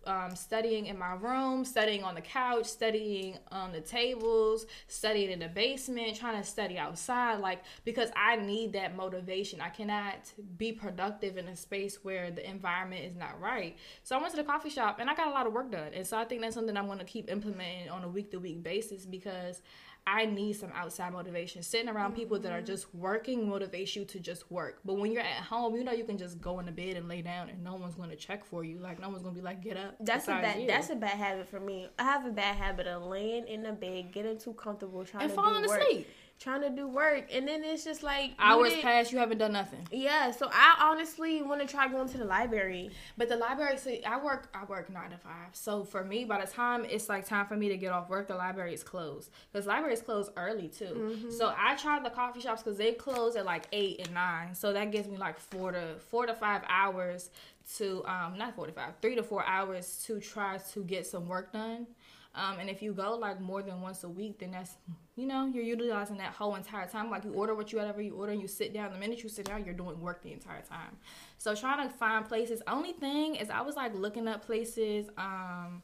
um, 0.06 0.34
studying 0.34 0.86
in 0.86 0.98
my 0.98 1.14
room, 1.14 1.64
studying 1.64 2.02
on 2.02 2.14
the 2.14 2.20
couch, 2.20 2.66
studying 2.66 3.38
on 3.50 3.72
the 3.72 3.80
tables, 3.80 4.66
studying 4.86 5.30
in 5.30 5.38
the 5.38 5.48
basement, 5.48 6.16
trying 6.16 6.40
to 6.40 6.48
study 6.48 6.78
outside, 6.78 7.40
like 7.40 7.62
because 7.84 8.10
I 8.16 8.36
need 8.36 8.72
that 8.72 8.96
motivation. 8.96 9.60
I 9.60 9.68
cannot 9.68 10.32
be 10.56 10.72
productive 10.72 11.36
in 11.36 11.48
a 11.48 11.56
space 11.56 11.98
where 12.02 12.30
the 12.30 12.48
environment 12.48 13.04
is 13.04 13.16
not 13.16 13.40
right. 13.40 13.76
So 14.02 14.16
I 14.16 14.20
went 14.20 14.30
to 14.32 14.36
the 14.36 14.44
coffee 14.44 14.70
shop 14.70 14.98
and 15.00 15.10
I 15.10 15.14
got 15.14 15.28
a 15.28 15.30
lot 15.30 15.46
of 15.46 15.52
work 15.52 15.70
done. 15.70 15.92
And 15.94 16.06
so 16.06 16.16
I 16.16 16.24
think 16.24 16.42
that's 16.42 16.54
something 16.54 16.76
I'm 16.76 16.86
going 16.86 16.98
to 16.98 17.04
keep 17.04 17.30
implementing 17.30 17.90
on 17.90 18.04
a 18.04 18.08
week 18.08 18.30
to 18.30 18.38
week 18.38 18.62
basis 18.62 19.04
because 19.04 19.62
I 20.10 20.24
need 20.24 20.54
some 20.54 20.70
outside 20.74 21.12
motivation. 21.12 21.62
Sitting 21.62 21.88
around 21.88 22.12
mm-hmm. 22.12 22.20
people 22.20 22.38
that 22.38 22.52
are 22.52 22.62
just 22.62 22.94
working 22.94 23.46
motivates 23.46 23.94
you 23.94 24.06
to 24.06 24.18
just 24.18 24.50
work. 24.50 24.80
But 24.84 24.94
when 24.94 25.12
you're 25.12 25.22
at 25.22 25.42
home, 25.42 25.76
you 25.76 25.84
know 25.84 25.92
you 25.92 26.04
can 26.04 26.16
just 26.16 26.40
go 26.40 26.58
in 26.60 26.66
the 26.66 26.72
bed 26.72 26.96
and 26.96 27.08
lay 27.08 27.20
down, 27.20 27.50
and 27.50 27.62
no 27.62 27.74
one's 27.74 27.94
going 27.94 28.10
to 28.10 28.16
check 28.16 28.44
for 28.44 28.64
you. 28.64 28.78
Like 28.78 29.00
no 29.00 29.10
one's 29.10 29.22
going 29.22 29.34
to 29.34 29.40
be 29.40 29.44
like, 29.44 29.62
get 29.62 29.76
up. 29.76 29.96
That's 30.00 30.26
a 30.26 30.32
bad. 30.32 30.60
You. 30.60 30.66
That's 30.66 30.88
a 30.88 30.96
bad 30.96 31.18
habit 31.18 31.48
for 31.48 31.60
me. 31.60 31.88
I 31.98 32.04
have 32.04 32.24
a 32.24 32.30
bad 32.30 32.56
habit 32.56 32.86
of 32.86 33.02
laying 33.02 33.46
in 33.46 33.62
the 33.62 33.72
bed, 33.72 34.12
getting 34.12 34.38
too 34.38 34.54
comfortable, 34.54 35.04
trying 35.04 35.24
and 35.24 35.30
to 35.30 35.36
falling 35.36 35.64
asleep 35.64 36.08
trying 36.38 36.62
to 36.62 36.70
do 36.70 36.86
work, 36.86 37.26
and 37.32 37.48
then 37.48 37.64
it's 37.64 37.84
just 37.84 38.02
like 38.02 38.32
hours 38.38 38.74
pass, 38.76 39.12
you 39.12 39.18
haven't 39.18 39.38
done 39.38 39.52
nothing. 39.52 39.86
Yeah, 39.90 40.30
so 40.30 40.48
I 40.52 40.76
honestly 40.80 41.42
want 41.42 41.60
to 41.60 41.66
try 41.66 41.88
going 41.88 42.08
to 42.08 42.18
the 42.18 42.24
library. 42.24 42.90
But 43.16 43.28
the 43.28 43.36
library, 43.36 43.76
see, 43.76 44.04
I 44.04 44.22
work, 44.22 44.48
I 44.54 44.64
work 44.64 44.88
nine 44.90 45.10
to 45.10 45.18
five. 45.18 45.50
So 45.52 45.84
for 45.84 46.04
me, 46.04 46.24
by 46.24 46.44
the 46.44 46.50
time 46.50 46.84
it's 46.84 47.08
like 47.08 47.26
time 47.26 47.46
for 47.46 47.56
me 47.56 47.68
to 47.68 47.76
get 47.76 47.92
off 47.92 48.08
work, 48.08 48.28
the 48.28 48.36
library 48.36 48.74
is 48.74 48.82
closed 48.82 49.30
because 49.52 49.66
libraries 49.66 50.02
close 50.02 50.30
early 50.36 50.68
too. 50.68 50.84
Mm-hmm. 50.84 51.30
So 51.30 51.52
I 51.56 51.76
try 51.76 52.00
the 52.00 52.10
coffee 52.10 52.40
shops 52.40 52.62
because 52.62 52.78
they 52.78 52.92
close 52.92 53.36
at 53.36 53.44
like 53.44 53.66
eight 53.72 54.00
and 54.04 54.14
nine. 54.14 54.54
So 54.54 54.72
that 54.72 54.92
gives 54.92 55.08
me 55.08 55.16
like 55.16 55.38
four 55.38 55.72
to 55.72 55.96
four 56.10 56.26
to 56.26 56.34
five 56.34 56.62
hours 56.68 57.30
to 57.76 58.02
um 58.06 58.38
not 58.38 58.54
45 58.54 58.94
three 59.02 59.14
to 59.14 59.22
four 59.22 59.44
hours 59.44 60.02
to 60.06 60.20
try 60.20 60.58
to 60.72 60.84
get 60.84 61.06
some 61.06 61.28
work 61.28 61.52
done 61.52 61.86
um, 62.34 62.58
and 62.60 62.68
if 62.68 62.82
you 62.82 62.92
go 62.92 63.16
like 63.16 63.40
more 63.40 63.62
than 63.62 63.80
once 63.80 64.04
a 64.04 64.08
week, 64.08 64.38
then 64.38 64.50
that's 64.52 64.76
you 65.16 65.26
know 65.26 65.46
you're 65.46 65.64
utilizing 65.64 66.18
that 66.18 66.32
whole 66.32 66.54
entire 66.54 66.86
time. 66.86 67.10
Like 67.10 67.24
you 67.24 67.32
order 67.32 67.54
what 67.54 67.72
you 67.72 67.78
whatever 67.78 68.00
you 68.00 68.14
order, 68.14 68.32
and 68.32 68.40
you 68.40 68.48
sit 68.48 68.72
down. 68.72 68.92
The 68.92 68.98
minute 68.98 69.22
you 69.22 69.28
sit 69.28 69.46
down, 69.46 69.64
you're 69.64 69.74
doing 69.74 70.00
work 70.00 70.22
the 70.22 70.32
entire 70.32 70.62
time. 70.62 70.96
So 71.38 71.54
trying 71.54 71.88
to 71.88 71.94
find 71.94 72.24
places. 72.24 72.62
Only 72.66 72.92
thing 72.92 73.36
is, 73.36 73.50
I 73.50 73.62
was 73.62 73.76
like 73.76 73.94
looking 73.94 74.28
up 74.28 74.44
places. 74.44 75.08
Um, 75.16 75.82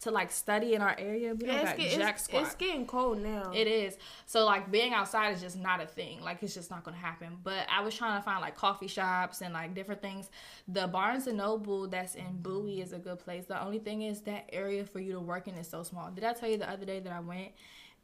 to 0.00 0.10
like 0.10 0.30
study 0.30 0.74
in 0.74 0.80
our 0.80 0.96
area. 0.98 1.34
We 1.34 1.46
yeah, 1.46 1.56
don't 1.56 1.64
got 1.64 1.78
jack 1.78 2.16
it's. 2.16 2.28
It's 2.32 2.54
getting 2.54 2.86
cold 2.86 3.22
now. 3.22 3.52
It 3.54 3.66
is. 3.66 3.98
So 4.26 4.46
like 4.46 4.70
being 4.70 4.94
outside 4.94 5.34
is 5.34 5.40
just 5.40 5.58
not 5.58 5.82
a 5.82 5.86
thing. 5.86 6.22
Like 6.22 6.42
it's 6.42 6.54
just 6.54 6.70
not 6.70 6.84
gonna 6.84 6.96
happen. 6.96 7.36
But 7.42 7.66
I 7.70 7.82
was 7.82 7.94
trying 7.94 8.18
to 8.18 8.24
find 8.24 8.40
like 8.40 8.56
coffee 8.56 8.86
shops 8.86 9.42
and 9.42 9.52
like 9.52 9.74
different 9.74 10.00
things. 10.00 10.30
The 10.68 10.86
Barnes 10.86 11.26
and 11.26 11.36
Noble 11.36 11.86
that's 11.86 12.14
in 12.14 12.38
Bowie 12.40 12.80
is 12.80 12.92
a 12.92 12.98
good 12.98 13.18
place. 13.18 13.44
The 13.44 13.62
only 13.62 13.78
thing 13.78 14.02
is 14.02 14.22
that 14.22 14.48
area 14.52 14.84
for 14.84 15.00
you 15.00 15.12
to 15.12 15.20
work 15.20 15.48
in 15.48 15.54
is 15.54 15.68
so 15.68 15.82
small. 15.82 16.10
Did 16.10 16.24
I 16.24 16.32
tell 16.32 16.48
you 16.48 16.56
the 16.56 16.70
other 16.70 16.86
day 16.86 17.00
that 17.00 17.12
I 17.12 17.20
went 17.20 17.50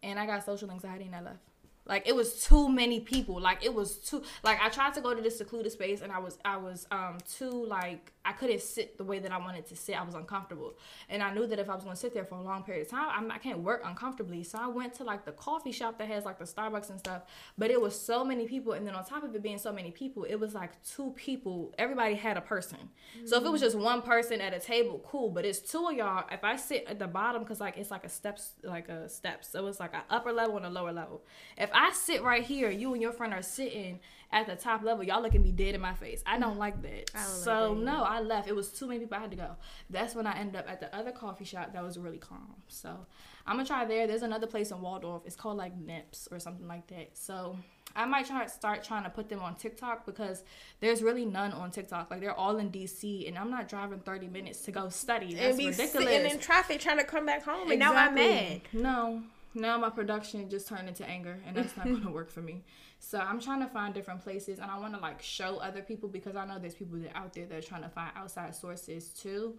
and 0.03 0.19
I 0.19 0.27
got 0.27 0.45
social 0.45 0.71
anxiety 0.71 1.07
and 1.07 1.15
I 1.15 1.23
left? 1.23 1.39
Like 1.87 2.07
it 2.07 2.15
was 2.15 2.45
too 2.45 2.69
many 2.69 3.01
people. 3.01 3.41
Like 3.41 3.65
it 3.65 3.73
was 3.73 3.99
too 3.99 4.23
like 4.43 4.61
I 4.61 4.69
tried 4.69 4.95
to 4.95 5.01
go 5.01 5.15
to 5.15 5.23
this 5.23 5.39
secluded 5.39 5.73
space 5.73 6.03
and 6.03 6.13
I 6.13 6.19
was 6.19 6.37
I 6.45 6.57
was 6.57 6.87
um 6.91 7.19
too 7.39 7.65
like 7.67 8.13
I 8.27 8.33
couldn't 8.33 8.61
sit 8.61 8.99
the 8.99 9.05
way 9.05 9.21
that 9.21 9.31
I 9.31 9.39
wanted 9.39 9.67
to 9.67 9.77
sit. 9.77 9.99
I 9.99 10.03
was 10.05 10.15
uncomfortable. 10.15 10.75
And 11.09 11.23
I 11.23 11.33
knew 11.33 11.47
that 11.47 11.61
if 11.61 11.71
I 11.71 11.75
was 11.75 11.85
going 11.85 11.95
to 11.95 12.01
sit 12.01 12.13
there 12.13 12.25
for 12.25 12.35
a 12.35 12.43
long 12.43 12.65
period 12.65 12.87
of 12.87 12.91
time, 12.91 13.09
I'm, 13.11 13.31
I 13.31 13.39
can't 13.39 13.61
work 13.61 13.83
uncomfortably. 13.85 14.43
So 14.43 14.59
I 14.61 14.67
went 14.67 14.95
to 14.95 15.05
like 15.05 15.25
the 15.25 15.33
coffee 15.33 15.71
shop 15.71 15.99
that 15.99 16.09
has 16.09 16.25
like 16.25 16.39
the 16.39 16.45
Starbucks 16.45 16.91
and 16.91 16.99
stuff. 16.99 17.23
But 17.57 17.71
it 17.71 17.81
was 17.81 17.99
so 17.99 18.25
many 18.25 18.47
people. 18.47 18.73
And 18.73 18.87
then 18.87 18.97
on 18.97 19.05
top 19.05 19.23
of 19.23 19.35
it 19.35 19.43
being 19.43 19.59
so 19.59 19.73
many 19.73 19.93
people, 19.93 20.25
it 20.25 20.35
was 20.35 20.55
like 20.55 20.73
two 20.83 21.13
people. 21.17 21.73
Everybody 21.79 22.17
had 22.17 22.37
a 22.37 22.41
person. 22.41 22.79
Mm-hmm. 23.17 23.27
So 23.29 23.39
if 23.39 23.45
it 23.45 23.51
was 23.51 23.61
just 23.61 23.77
one 23.77 24.03
person 24.03 24.41
at 24.41 24.53
a 24.53 24.59
table, 24.59 25.01
cool. 25.07 25.31
But 25.31 25.45
it's 25.45 25.61
two 25.61 25.87
of 25.87 25.95
y'all. 25.95 26.25
If 26.33 26.43
I 26.43 26.57
sit 26.57 26.85
at 26.89 26.99
the 26.99 27.07
bottom, 27.07 27.43
because 27.43 27.61
like 27.61 27.79
it's 27.79 27.93
like 27.93 28.05
a 28.05 28.09
steps, 28.09 28.55
like 28.65 28.89
a 28.89 29.09
steps. 29.09 29.49
So 29.49 29.67
it's 29.69 29.79
like 29.79 29.95
an 29.95 30.03
upper 30.11 30.33
level 30.33 30.57
and 30.57 30.67
a 30.67 30.71
lower 30.71 30.93
level. 30.93 31.23
If 31.57 31.71
I 31.73 31.93
sit 31.93 32.23
right 32.25 32.43
here, 32.43 32.71
you 32.71 32.93
and 32.93 33.01
your 33.01 33.13
friend 33.13 33.33
are 33.33 33.43
sitting 33.43 34.01
at 34.33 34.47
the 34.47 34.57
top 34.57 34.83
level, 34.83 35.05
y'all 35.05 35.23
looking 35.23 35.43
me 35.43 35.53
dead 35.53 35.75
in 35.75 35.81
my 35.81 35.95
face. 35.95 36.23
I 36.27 36.39
don't 36.39 36.59
like 36.59 36.83
that. 36.83 37.13
Don't 37.13 37.23
so 37.23 37.73
like 37.73 37.79
that 37.79 37.85
no, 37.85 38.03
I 38.03 38.21
left. 38.21 38.49
It 38.49 38.57
was 38.57 38.71
too 38.71 38.87
many 38.87 39.01
people. 39.01 39.17
I 39.17 39.21
had 39.21 39.31
to 39.31 39.37
go. 39.37 39.57
That's 39.89 40.15
when 40.15 40.27
I 40.27 40.39
ended 40.39 40.57
up 40.57 40.69
at 40.69 40.81
the 40.81 40.95
other 40.95 41.13
coffee 41.13 41.45
shop 41.45 41.73
that 41.73 41.83
was 41.83 41.99
really 41.99 42.19
calm. 42.19 42.55
So 42.69 43.07
I'm 43.47 43.57
gonna 43.57 43.67
try 43.67 43.85
there. 43.85 44.07
There's 44.07 44.23
another 44.23 44.47
place 44.47 44.71
in 44.71 44.81
Waldorf. 44.81 45.23
It's 45.27 45.37
called 45.37 45.57
like 45.57 45.77
Nips 45.77 46.29
or 46.31 46.39
something 46.39 46.67
like 46.67 46.87
that. 46.89 47.17
So 47.17 47.57
I 47.95 48.05
might 48.05 48.27
try 48.27 48.47
start 48.47 48.83
trying 48.85 49.05
to 49.05 49.11
put 49.11 49.29
them 49.29 49.41
on 49.41 49.55
TikTok 49.55 50.05
because 50.05 50.45
there's 50.81 51.03
really 51.03 51.25
none 51.25 51.53
on 51.53 51.71
TikTok. 51.71 52.11
Like 52.11 52.21
they're 52.21 52.35
all 52.35 52.59
in 52.59 52.71
DC, 52.71 53.27
and 53.29 53.39
I'm 53.39 53.51
not 53.51 53.69
driving 53.69 54.01
30 54.01 54.29
minutes 54.29 54.61
to 54.63 54.73
go 54.73 54.89
study. 54.89 55.35
That's 55.35 55.51
and 55.51 55.59
be 55.59 55.67
ridiculous. 55.69 56.09
Sitting 56.09 56.31
in 56.31 56.39
traffic 56.39 56.81
trying 56.81 56.99
to 56.99 57.05
come 57.05 57.27
back 57.27 57.45
home, 57.45 57.71
and 57.71 57.73
exactly. 57.73 57.97
now 57.97 58.07
I'm 58.07 58.15
mad. 58.15 58.61
No, 58.73 59.23
now 59.55 59.79
my 59.79 59.91
production 59.91 60.49
just 60.51 60.69
turned 60.69 60.89
into 60.89 61.09
anger, 61.09 61.39
and 61.47 61.57
that's 61.57 61.77
not 61.77 61.87
gonna 61.93 62.11
work 62.11 62.31
for 62.31 62.43
me. 62.43 62.65
So 62.99 63.19
I'm 63.19 63.41
trying 63.41 63.61
to 63.61 63.67
find 63.67 63.95
different 63.95 64.23
places 64.23 64.59
and 64.59 64.71
I 64.71 64.79
want 64.79 64.95
to 64.95 65.01
like 65.01 65.23
show 65.23 65.59
other 65.59 65.83
people 65.83 66.09
because 66.09 66.35
I 66.35 66.45
know 66.47 66.59
there's 66.59 66.75
people 66.75 66.99
that 66.99 67.17
out 67.17 67.33
there 67.35 67.47
that 67.47 67.59
are 67.59 67.67
trying 67.67 67.83
to 67.83 67.89
find 67.89 68.11
outside 68.17 68.55
sources 68.55 69.09
too. 69.09 69.59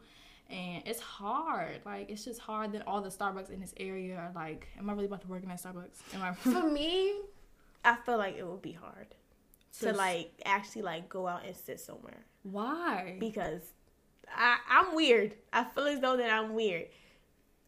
And 0.50 0.84
it's 0.86 1.00
hard. 1.00 1.82
Like 1.86 2.10
it's 2.10 2.26
just 2.26 2.40
hard 2.40 2.72
that 2.74 2.88
all 2.88 3.02
the 3.02 3.10
Starbucks 3.10 3.50
in 3.50 3.60
this 3.60 3.74
area 3.78 4.18
are 4.18 4.32
like, 4.36 4.68
am 4.78 4.90
I 4.90 4.94
really 4.94 5.06
about 5.06 5.22
to 5.22 5.28
work 5.28 5.44
in 5.44 5.50
that 5.50 5.62
Starbucks? 5.62 6.16
Am 6.16 6.22
I 6.22 6.34
For 6.34 6.70
me, 6.70 7.14
I 7.86 7.96
feel 7.96 8.18
like 8.18 8.38
it 8.38 8.46
would 8.46 8.62
be 8.62 8.74
hard 8.74 9.08
to 9.80 9.94
like 9.94 10.32
actually 10.46 10.82
like 10.82 11.10
go 11.10 11.28
out 11.28 11.46
and 11.46 11.56
sit 11.56 11.80
somewhere. 11.80 12.26
Why? 12.44 13.18
Because 13.20 13.62
I 14.36 14.58
I'm 14.70 14.96
weird. 14.96 15.36
I 15.54 15.64
feel 15.64 15.86
as 15.86 16.00
though 16.00 16.18
that 16.18 16.30
I'm 16.30 16.54
weird. 16.54 16.88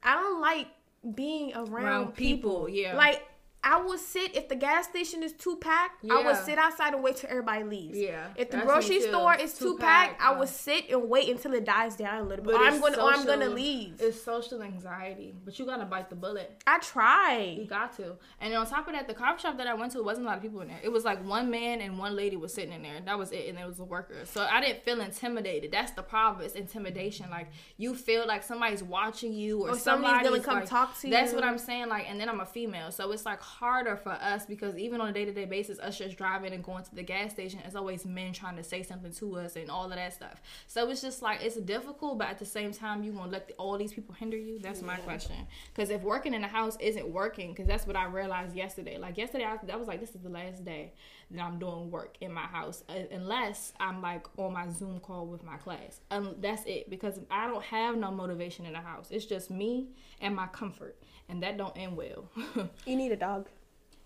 I 0.03 0.15
don't 0.15 0.41
like 0.41 0.67
being 1.15 1.53
around, 1.55 1.71
around 1.71 2.15
people. 2.15 2.65
people. 2.65 2.69
Yeah. 2.69 2.95
Like 2.95 3.23
I 3.61 3.81
would 3.81 3.99
sit 3.99 4.37
if 4.37 4.47
the 4.47 4.55
gas 4.55 4.85
station 4.87 5.21
is 5.21 5.33
too 5.33 5.57
packed. 5.57 6.03
Yeah. 6.03 6.13
I 6.13 6.25
would 6.25 6.37
sit 6.37 6.57
outside 6.57 6.93
and 6.93 7.03
wait 7.03 7.17
till 7.17 7.29
everybody 7.29 7.63
leaves. 7.63 7.97
Yeah. 7.97 8.27
If 8.37 8.51
the 8.51 8.59
grocery 8.59 9.01
store 9.01 9.35
is 9.35 9.53
too, 9.53 9.77
packed, 9.77 10.17
packed, 10.17 10.21
I 10.21 10.37
would 10.37 10.47
sit 10.47 10.89
and 10.89 11.09
wait 11.09 11.29
until 11.29 11.53
it 11.53 11.65
dies 11.65 11.97
down 11.97 12.21
a 12.21 12.23
little 12.23 12.45
bit. 12.45 12.55
I'm 12.57 12.79
gonna, 12.79 12.95
social, 12.95 13.09
I'm 13.09 13.25
gonna 13.25 13.49
leave. 13.49 13.95
It's 13.99 14.21
social 14.21 14.61
anxiety, 14.61 15.33
but 15.43 15.59
you 15.59 15.65
gotta 15.65 15.83
bite 15.83 16.09
the 16.09 16.15
bullet. 16.15 16.63
I 16.65 16.79
try. 16.79 17.57
You 17.59 17.65
got 17.65 17.95
to. 17.97 18.15
And 18.39 18.53
on 18.53 18.65
top 18.65 18.87
of 18.87 18.93
that, 18.93 19.07
the 19.09 19.13
coffee 19.13 19.41
shop 19.41 19.57
that 19.57 19.67
I 19.67 19.73
went 19.73 19.91
to 19.91 20.03
wasn't 20.03 20.27
a 20.27 20.29
lot 20.29 20.37
of 20.37 20.43
people 20.43 20.61
in 20.61 20.69
there. 20.69 20.79
It 20.81 20.89
was 20.89 21.03
like 21.03 21.25
one 21.27 21.51
man 21.51 21.81
and 21.81 21.99
one 21.99 22.15
lady 22.15 22.37
was 22.37 22.53
sitting 22.53 22.71
in 22.71 22.81
there. 22.81 23.01
That 23.03 23.19
was 23.19 23.33
it, 23.33 23.49
and 23.49 23.59
it 23.59 23.67
was 23.67 23.79
a 23.79 23.83
worker. 23.83 24.15
So 24.23 24.47
I 24.49 24.61
didn't 24.61 24.83
feel 24.83 25.01
intimidated. 25.01 25.71
That's 25.73 25.91
the 25.91 26.03
problem. 26.03 26.45
It's 26.45 26.55
intimidation. 26.55 27.29
Like 27.29 27.49
you 27.75 27.93
feel 27.93 28.25
like 28.25 28.43
somebody's 28.43 28.83
watching 28.83 29.33
you 29.33 29.59
or, 29.63 29.71
or 29.71 29.77
somebody's, 29.77 30.21
somebody's 30.21 30.29
gonna 30.29 30.43
come 30.43 30.59
like, 30.61 30.69
talk 30.69 30.97
to 31.01 31.07
you. 31.07 31.13
That's 31.13 31.33
what 31.33 31.43
I'm 31.43 31.57
saying. 31.57 31.89
Like, 31.89 32.09
and 32.09 32.21
then 32.21 32.29
I'm 32.29 32.39
a 32.39 32.45
female, 32.45 32.91
so 32.91 33.11
it's 33.11 33.25
like 33.25 33.41
harder 33.49 33.97
for 33.97 34.11
us 34.11 34.45
because 34.45 34.77
even 34.77 35.01
on 35.01 35.09
a 35.09 35.13
day 35.13 35.25
to 35.25 35.33
day 35.33 35.45
basis, 35.45 35.79
us 35.79 35.97
just 35.97 36.17
driving 36.17 36.53
and 36.53 36.63
going 36.63 36.83
to 36.83 36.95
the 36.95 37.03
gas 37.03 37.31
station, 37.31 37.59
it's 37.65 37.75
always 37.75 38.05
men 38.05 38.31
trying 38.31 38.55
to 38.55 38.63
say 38.63 38.83
something 38.83 39.11
to 39.13 39.37
us 39.37 39.55
and 39.55 39.69
all 39.69 39.85
of 39.85 39.95
that 39.95 40.13
stuff. 40.13 40.41
So 40.67 40.89
it's 40.89 41.01
just 41.01 41.21
like 41.21 41.41
it's 41.41 41.55
difficult, 41.57 42.19
but 42.19 42.27
at 42.27 42.39
the 42.39 42.45
same 42.45 42.71
time, 42.71 43.03
you 43.03 43.11
gonna 43.11 43.31
let 43.31 43.47
the, 43.47 43.53
all 43.55 43.77
these 43.77 43.93
people 43.93 44.15
hinder 44.15 44.37
you? 44.37 44.59
That's 44.59 44.81
yeah. 44.81 44.87
my 44.87 44.97
question. 44.97 45.35
Because 45.73 45.89
if 45.89 46.01
working 46.01 46.33
in 46.33 46.41
the 46.41 46.47
house 46.47 46.77
isn't 46.79 47.07
working, 47.07 47.49
because 47.51 47.67
that's 47.67 47.87
what 47.87 47.95
I 47.95 48.05
realized 48.05 48.55
yesterday. 48.55 48.97
Like 48.97 49.17
yesterday, 49.17 49.45
I, 49.45 49.57
I 49.71 49.75
was 49.75 49.87
like, 49.87 49.99
this 49.99 50.15
is 50.15 50.21
the 50.21 50.29
last 50.29 50.63
day 50.63 50.93
that 51.31 51.41
I'm 51.41 51.59
doing 51.59 51.91
work 51.91 52.17
in 52.21 52.31
my 52.31 52.41
house, 52.41 52.83
uh, 52.89 52.93
unless 53.11 53.73
I'm 53.79 54.01
like 54.01 54.25
on 54.37 54.53
my 54.53 54.69
Zoom 54.69 54.99
call 54.99 55.27
with 55.27 55.43
my 55.43 55.57
class. 55.57 55.99
Um, 56.11 56.35
that's 56.39 56.63
it. 56.65 56.89
Because 56.89 57.19
I 57.29 57.47
don't 57.47 57.63
have 57.63 57.97
no 57.97 58.11
motivation 58.11 58.65
in 58.65 58.73
the 58.73 58.79
house. 58.79 59.09
It's 59.11 59.25
just 59.25 59.51
me 59.51 59.89
and 60.21 60.35
my 60.35 60.47
comfort 60.47 60.97
and 61.29 61.41
that 61.43 61.57
don't 61.57 61.77
end 61.77 61.95
well. 61.95 62.29
you 62.85 62.95
need 62.95 63.11
a 63.11 63.15
dog. 63.15 63.47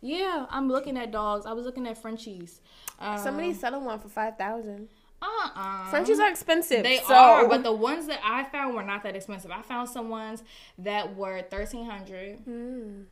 Yeah, 0.02 0.46
I'm 0.50 0.68
looking 0.68 0.98
at 0.98 1.12
dogs. 1.12 1.46
I 1.46 1.54
was 1.54 1.66
looking 1.66 1.88
at 1.88 1.98
Frenchies. 1.98 2.60
Um, 3.00 3.18
Somebody's 3.18 3.60
selling 3.60 3.86
one 3.86 4.00
for 4.00 4.10
five 4.10 4.38
thousand. 4.38 4.90
Uh-uh. 5.22 5.90
Frenchies 5.90 6.20
are 6.20 6.30
expensive. 6.30 6.84
They 6.84 6.98
so. 6.98 7.16
are, 7.16 7.48
but 7.48 7.64
the 7.64 7.72
ones 7.72 8.08
that 8.08 8.20
I 8.24 8.44
found 8.44 8.76
were 8.76 8.84
not 8.84 9.04
that 9.04 9.16
expensive. 9.16 9.52
I 9.52 9.62
found 9.62 9.88
some 9.88 10.10
ones 10.10 10.44
that 10.78 11.16
were 11.16 11.42
thirteen 11.44 11.86
hundred. 11.86 12.46
Mm. 12.46 13.06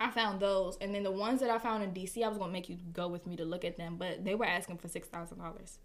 I 0.00 0.10
found 0.10 0.40
those, 0.40 0.78
and 0.80 0.94
then 0.94 1.02
the 1.02 1.10
ones 1.10 1.40
that 1.40 1.50
I 1.50 1.58
found 1.58 1.82
in 1.82 1.90
DC, 1.92 2.22
I 2.22 2.28
was 2.28 2.38
gonna 2.38 2.52
make 2.52 2.68
you 2.68 2.78
go 2.92 3.08
with 3.08 3.26
me 3.26 3.36
to 3.36 3.44
look 3.44 3.64
at 3.64 3.76
them, 3.76 3.96
but 3.98 4.24
they 4.24 4.34
were 4.34 4.46
asking 4.46 4.78
for 4.78 4.88
six 4.88 5.08
thousand 5.08 5.38
dollars. 5.38 5.78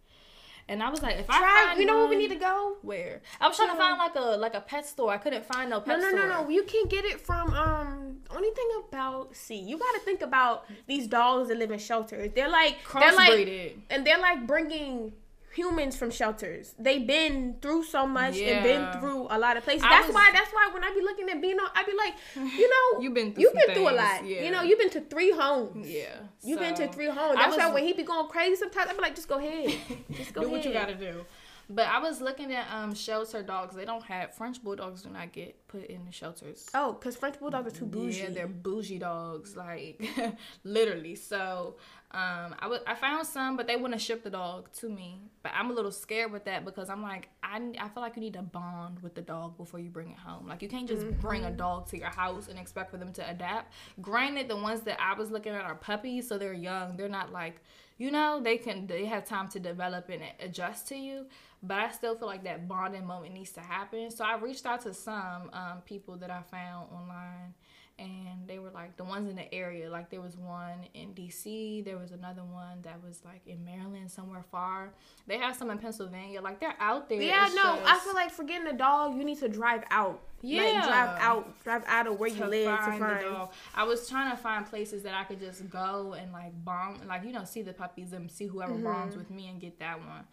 And 0.67 0.81
I 0.81 0.89
was 0.89 1.01
like, 1.01 1.17
if 1.17 1.27
Try, 1.27 1.37
I 1.37 1.67
find 1.67 1.79
you 1.79 1.85
know 1.85 1.97
where 1.97 2.07
we 2.07 2.15
need 2.15 2.29
to 2.29 2.35
go? 2.35 2.77
Where? 2.81 3.21
I 3.41 3.47
was 3.47 3.57
trying 3.57 3.71
to 3.71 3.75
find 3.75 3.97
like 3.97 4.15
a 4.15 4.37
like 4.37 4.53
a 4.53 4.61
pet 4.61 4.85
store. 4.85 5.11
I 5.11 5.17
couldn't 5.17 5.45
find 5.45 5.69
no 5.69 5.81
pet 5.81 5.99
no, 5.99 6.03
no, 6.03 6.09
store. 6.09 6.19
No, 6.19 6.27
no, 6.27 6.43
no, 6.43 6.49
You 6.49 6.63
can 6.63 6.87
get 6.87 7.05
it 7.05 7.19
from 7.19 7.53
um. 7.53 8.09
Only 8.29 8.49
thing 8.51 8.69
about 8.87 9.35
see, 9.35 9.59
you 9.59 9.77
got 9.77 9.91
to 9.91 9.99
think 9.99 10.21
about 10.21 10.65
these 10.87 11.07
dogs 11.07 11.49
that 11.49 11.57
live 11.57 11.71
in 11.71 11.79
shelters. 11.79 12.31
They're 12.33 12.49
like 12.49 12.77
they're 12.93 13.13
like, 13.13 13.77
and 13.89 14.07
they're 14.07 14.19
like 14.19 14.47
bringing 14.47 15.13
humans 15.53 15.95
from 15.95 16.11
shelters. 16.11 16.73
They've 16.79 17.05
been 17.05 17.55
through 17.61 17.83
so 17.83 18.07
much 18.07 18.35
yeah. 18.35 18.47
and 18.47 18.63
been 18.63 18.99
through 18.99 19.27
a 19.29 19.37
lot 19.37 19.57
of 19.57 19.63
places. 19.63 19.83
That's 19.83 20.07
was, 20.07 20.15
why. 20.15 20.31
That's 20.33 20.51
why 20.51 20.69
when 20.73 20.83
I 20.83 20.91
be 20.93 21.01
looking 21.01 21.29
at 21.29 21.41
Bino, 21.41 21.63
I 21.73 21.83
be 21.83 21.93
like, 21.97 22.13
you 22.57 22.69
know, 22.69 23.01
you've 23.01 23.13
been 23.13 23.33
through 23.33 23.43
you've 23.43 23.53
been 23.53 23.65
things. 23.67 23.77
through 23.77 23.89
a 23.89 23.95
lot. 23.95 24.25
Yeah. 24.25 24.43
You 24.43 24.51
know, 24.51 24.63
you've 24.63 24.79
been 24.79 24.89
to 24.91 25.01
three 25.01 25.31
homes. 25.31 25.87
Yeah, 25.87 26.15
you've 26.43 26.59
so, 26.59 26.65
been 26.65 26.75
to 26.75 26.87
three 26.89 27.09
homes. 27.09 27.35
That's 27.35 27.55
was, 27.55 27.57
why 27.57 27.71
when 27.71 27.83
he 27.83 27.93
be 27.93 28.03
going 28.03 28.27
crazy, 28.29 28.55
sometimes 28.55 28.89
I 28.89 28.93
be 28.93 29.01
like, 29.01 29.15
just 29.15 29.27
go 29.27 29.37
ahead, 29.37 29.75
just 30.11 30.33
go 30.33 30.41
do 30.41 30.47
ahead. 30.47 30.57
what 30.57 30.65
you 30.65 30.73
gotta 30.73 30.95
do. 30.95 31.25
But 31.69 31.87
I 31.87 31.99
was 31.99 32.21
looking 32.21 32.51
at 32.53 32.67
um 32.71 32.93
shelter 32.93 33.41
dogs. 33.41 33.75
They 33.75 33.85
don't 33.85 34.03
have 34.03 34.33
French 34.33 34.63
bulldogs. 34.63 35.03
Do 35.03 35.09
not 35.09 35.31
get 35.31 35.67
put 35.67 35.85
in 35.85 36.05
the 36.05 36.11
shelters. 36.11 36.69
Oh, 36.73 36.93
because 36.93 37.15
French 37.15 37.39
bulldogs 37.39 37.67
are 37.73 37.77
too 37.77 37.85
bougie. 37.85 38.21
Yeah, 38.21 38.29
they're 38.29 38.47
bougie 38.47 38.99
dogs, 38.99 39.55
like 39.55 40.03
literally. 40.63 41.15
So 41.15 41.75
um, 42.11 42.53
I 42.59 42.67
would 42.67 42.81
I 42.85 42.93
found 42.93 43.25
some, 43.25 43.57
but 43.57 43.65
they 43.65 43.75
wouldn't 43.75 43.99
ship 43.99 44.23
the 44.23 44.29
dog 44.29 44.71
to 44.73 44.89
me. 44.89 45.21
But 45.41 45.53
I'm 45.55 45.71
a 45.71 45.73
little 45.73 45.91
scared 45.91 46.31
with 46.31 46.45
that 46.45 46.63
because 46.63 46.89
I'm 46.89 47.01
like 47.01 47.29
I 47.41 47.59
I 47.79 47.89
feel 47.89 48.03
like 48.03 48.15
you 48.15 48.21
need 48.21 48.33
to 48.33 48.43
bond 48.43 48.99
with 49.01 49.15
the 49.15 49.21
dog 49.21 49.57
before 49.57 49.79
you 49.79 49.89
bring 49.89 50.11
it 50.11 50.17
home. 50.17 50.47
Like 50.47 50.61
you 50.61 50.69
can't 50.69 50.87
just 50.87 51.03
mm-hmm. 51.03 51.19
bring 51.19 51.45
a 51.45 51.51
dog 51.51 51.87
to 51.89 51.97
your 51.97 52.09
house 52.09 52.49
and 52.49 52.59
expect 52.59 52.91
for 52.91 52.97
them 52.97 53.13
to 53.13 53.29
adapt. 53.29 53.73
Granted, 54.01 54.47
the 54.47 54.57
ones 54.57 54.81
that 54.81 55.01
I 55.01 55.13
was 55.17 55.31
looking 55.31 55.53
at 55.53 55.63
are 55.63 55.75
puppies, 55.75 56.27
so 56.27 56.37
they're 56.37 56.53
young. 56.53 56.97
They're 56.97 57.09
not 57.09 57.31
like 57.31 57.61
you 57.97 58.11
know 58.11 58.41
they 58.43 58.57
can 58.57 58.85
they 58.85 59.05
have 59.05 59.25
time 59.25 59.47
to 59.47 59.59
develop 59.59 60.09
and 60.09 60.21
adjust 60.39 60.87
to 60.89 60.95
you 60.95 61.25
but 61.63 61.79
i 61.79 61.89
still 61.89 62.15
feel 62.15 62.27
like 62.27 62.43
that 62.43 62.67
bonding 62.67 63.05
moment 63.05 63.33
needs 63.33 63.51
to 63.51 63.61
happen. 63.61 64.11
So 64.11 64.25
i 64.25 64.37
reached 64.37 64.65
out 64.65 64.81
to 64.81 64.93
some 64.93 65.49
um, 65.53 65.81
people 65.85 66.17
that 66.17 66.29
i 66.29 66.41
found 66.41 66.89
online 66.91 67.53
and 67.99 68.47
they 68.47 68.57
were 68.57 68.71
like 68.71 68.97
the 68.97 69.03
ones 69.03 69.29
in 69.29 69.35
the 69.35 69.53
area. 69.53 69.89
Like 69.89 70.09
there 70.09 70.21
was 70.21 70.35
one 70.35 70.79
in 70.93 71.09
dc 71.13 71.85
there 71.85 71.97
was 71.97 72.11
another 72.11 72.43
one 72.43 72.81
that 72.81 73.01
was 73.03 73.21
like 73.23 73.41
in 73.45 73.63
maryland 73.63 74.11
somewhere 74.11 74.43
far. 74.51 74.91
They 75.27 75.37
have 75.37 75.55
some 75.55 75.69
in 75.69 75.77
pennsylvania. 75.77 76.41
Like 76.41 76.59
they're 76.59 76.75
out 76.79 77.07
there. 77.07 77.21
Yeah 77.21 77.49
no 77.53 77.75
just... 77.77 77.85
i 77.85 77.99
feel 77.99 78.13
like 78.13 78.31
for 78.31 78.43
getting 78.43 78.67
a 78.67 78.77
dog 78.77 79.15
you 79.15 79.23
need 79.23 79.39
to 79.39 79.49
drive 79.49 79.83
out. 79.89 80.21
Yeah. 80.41 80.63
like, 80.63 80.83
drive 80.83 81.19
out 81.21 81.63
drive 81.63 81.83
out 81.87 82.07
of 82.07 82.19
where 82.19 82.29
you 82.29 82.43
live 82.45 82.77
to 82.77 82.85
find 82.85 83.01
the 83.01 83.29
dog. 83.29 83.53
I 83.75 83.83
was 83.83 84.09
trying 84.09 84.31
to 84.31 84.37
find 84.37 84.65
places 84.65 85.03
that 85.03 85.13
i 85.13 85.23
could 85.23 85.39
just 85.39 85.69
go 85.69 86.15
and 86.19 86.33
like 86.33 86.51
bomb 86.65 86.99
like 87.07 87.23
you 87.23 87.31
know 87.31 87.45
see 87.45 87.61
the 87.61 87.73
puppies 87.73 88.11
and 88.11 88.29
see 88.29 88.47
whoever 88.47 88.73
mm-hmm. 88.73 88.83
bonds 88.83 89.15
with 89.15 89.29
me 89.29 89.47
and 89.47 89.61
get 89.61 89.79
that 89.79 89.99
one 89.99 90.25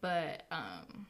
but 0.00 0.44
um 0.50 1.06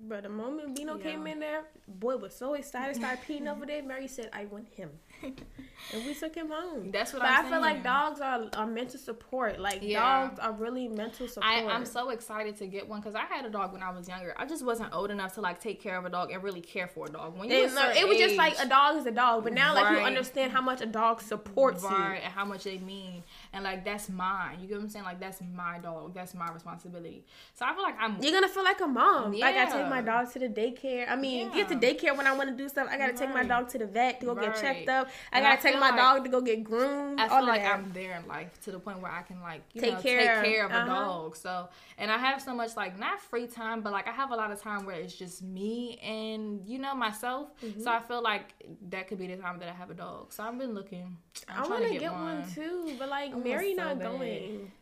but 0.00 0.22
the 0.22 0.28
moment 0.28 0.76
Bino 0.76 0.96
yeah. 0.96 1.02
came 1.02 1.26
in 1.26 1.40
there, 1.40 1.64
boy 1.88 2.16
was 2.16 2.32
so 2.32 2.54
excited, 2.54 2.94
started 2.94 3.18
peeing 3.26 3.50
over 3.50 3.66
there. 3.66 3.82
Mary 3.82 4.06
said, 4.06 4.30
"I 4.32 4.44
want 4.44 4.68
him," 4.68 4.90
and 5.22 6.06
we 6.06 6.14
took 6.14 6.36
him 6.36 6.50
home. 6.50 6.92
That's 6.92 7.12
what 7.12 7.22
but 7.22 7.30
I'm 7.30 7.46
I 7.46 7.50
feel 7.50 7.60
like 7.60 7.82
dogs 7.82 8.20
are, 8.20 8.48
are 8.54 8.66
mental 8.66 9.00
support. 9.00 9.58
Like 9.58 9.80
yeah. 9.82 10.28
dogs 10.28 10.38
are 10.38 10.52
really 10.52 10.86
mental 10.86 11.26
support. 11.26 11.52
I, 11.52 11.62
am 11.62 11.84
so 11.84 12.10
excited 12.10 12.56
to 12.58 12.68
get 12.68 12.88
one 12.88 13.00
because 13.00 13.16
I 13.16 13.24
had 13.24 13.44
a 13.44 13.50
dog 13.50 13.72
when 13.72 13.82
I 13.82 13.90
was 13.90 14.06
younger. 14.06 14.34
I 14.36 14.46
just 14.46 14.64
wasn't 14.64 14.94
old 14.94 15.10
enough 15.10 15.34
to 15.34 15.40
like 15.40 15.60
take 15.60 15.82
care 15.82 15.98
of 15.98 16.04
a 16.04 16.10
dog 16.10 16.30
and 16.30 16.44
really 16.44 16.60
care 16.60 16.86
for 16.86 17.06
a 17.06 17.10
dog. 17.10 17.36
When 17.36 17.50
you 17.50 17.66
no, 17.74 17.90
it 17.90 18.06
was 18.06 18.18
age, 18.18 18.22
just 18.24 18.36
like 18.36 18.56
a 18.60 18.68
dog 18.68 18.98
is 18.98 19.06
a 19.06 19.10
dog, 19.10 19.42
but 19.42 19.52
now 19.52 19.74
right. 19.74 19.82
like 19.82 19.98
you 19.98 20.04
understand 20.04 20.52
how 20.52 20.60
much 20.60 20.80
a 20.80 20.86
dog 20.86 21.20
supports 21.20 21.82
right, 21.82 21.92
you 21.92 22.14
and 22.22 22.32
how 22.32 22.44
much 22.44 22.62
they 22.62 22.78
mean, 22.78 23.24
and 23.52 23.64
like 23.64 23.84
that's 23.84 24.08
mine. 24.08 24.58
You 24.60 24.68
get 24.68 24.76
what 24.76 24.84
I'm 24.84 24.88
saying? 24.88 25.04
Like 25.04 25.20
that's 25.20 25.40
my 25.54 25.78
dog. 25.78 26.14
That's 26.14 26.34
my 26.34 26.48
responsibility. 26.52 27.24
So 27.54 27.64
I 27.66 27.74
feel 27.74 27.82
like 27.82 27.96
I'm. 27.98 28.22
You're 28.22 28.32
gonna 28.32 28.48
feel 28.48 28.64
like 28.64 28.80
a 28.80 28.86
mom. 28.86 29.34
Yeah. 29.34 29.46
Like 29.46 29.56
I 29.56 29.64
take 29.66 29.88
my 29.88 30.02
dog 30.02 30.32
to 30.32 30.38
the 30.38 30.48
daycare. 30.48 31.08
I 31.08 31.16
mean, 31.16 31.48
yeah. 31.48 31.64
get 31.64 31.68
to 31.68 31.74
daycare 31.76 32.16
when 32.16 32.26
I 32.26 32.36
want 32.36 32.50
to 32.50 32.56
do 32.56 32.68
stuff. 32.68 32.88
I 32.90 32.98
gotta 32.98 33.12
right. 33.12 33.16
take 33.16 33.34
my 33.34 33.44
dog 33.44 33.68
to 33.70 33.78
the 33.78 33.86
vet 33.86 34.20
to 34.20 34.26
go 34.26 34.34
right. 34.34 34.46
get 34.46 34.60
checked 34.60 34.88
up. 34.88 35.08
I 35.32 35.40
gotta 35.40 35.60
take 35.62 35.74
my 35.74 35.90
like, 35.90 35.96
dog 35.96 36.24
to 36.24 36.30
go 36.30 36.40
get 36.40 36.62
groomed. 36.64 37.20
I 37.20 37.28
feel 37.28 37.46
like 37.46 37.62
that. 37.62 37.74
I'm 37.74 37.92
there 37.92 38.16
in 38.16 38.26
life 38.26 38.60
to 38.64 38.72
the 38.72 38.78
point 38.78 39.00
where 39.00 39.10
I 39.10 39.22
can 39.22 39.40
like 39.40 39.68
take 39.72 39.94
know, 39.94 40.00
care 40.00 40.42
take 40.42 40.52
care 40.52 40.66
of 40.66 40.72
uh-huh. 40.72 40.84
a 40.84 40.86
dog. 40.86 41.36
So 41.36 41.68
and 41.96 42.10
I 42.10 42.18
have 42.18 42.40
so 42.40 42.54
much 42.54 42.76
like 42.76 42.98
not 42.98 43.20
free 43.20 43.46
time, 43.46 43.80
but 43.80 43.92
like 43.92 44.06
I 44.06 44.12
have 44.12 44.30
a 44.30 44.36
lot 44.36 44.50
of 44.50 44.60
time 44.60 44.84
where 44.84 44.96
it's 44.96 45.14
just 45.14 45.42
me 45.42 45.98
and 45.98 46.62
you 46.66 46.78
know 46.78 46.94
myself. 46.94 47.48
Mm-hmm. 47.62 47.82
So 47.82 47.90
I 47.90 48.00
feel 48.00 48.22
like 48.22 48.54
that 48.90 49.08
could 49.08 49.18
be 49.18 49.26
the 49.26 49.36
time 49.36 49.58
that 49.58 49.68
I 49.68 49.72
have 49.72 49.90
a 49.90 49.94
dog. 49.94 50.32
So 50.32 50.42
I've 50.42 50.58
been 50.58 50.74
looking. 50.74 51.16
I'm 51.48 51.64
i 51.64 51.68
want 51.68 51.84
to 51.84 51.90
get, 51.90 52.00
get 52.00 52.12
one. 52.12 52.40
one. 52.40 52.50
too, 52.52 52.94
but 52.98 53.08
like 53.08 53.32
Mary 53.44 53.74
so 53.74 53.84
not 53.84 53.98
bad. 53.98 54.12
going. 54.12 54.72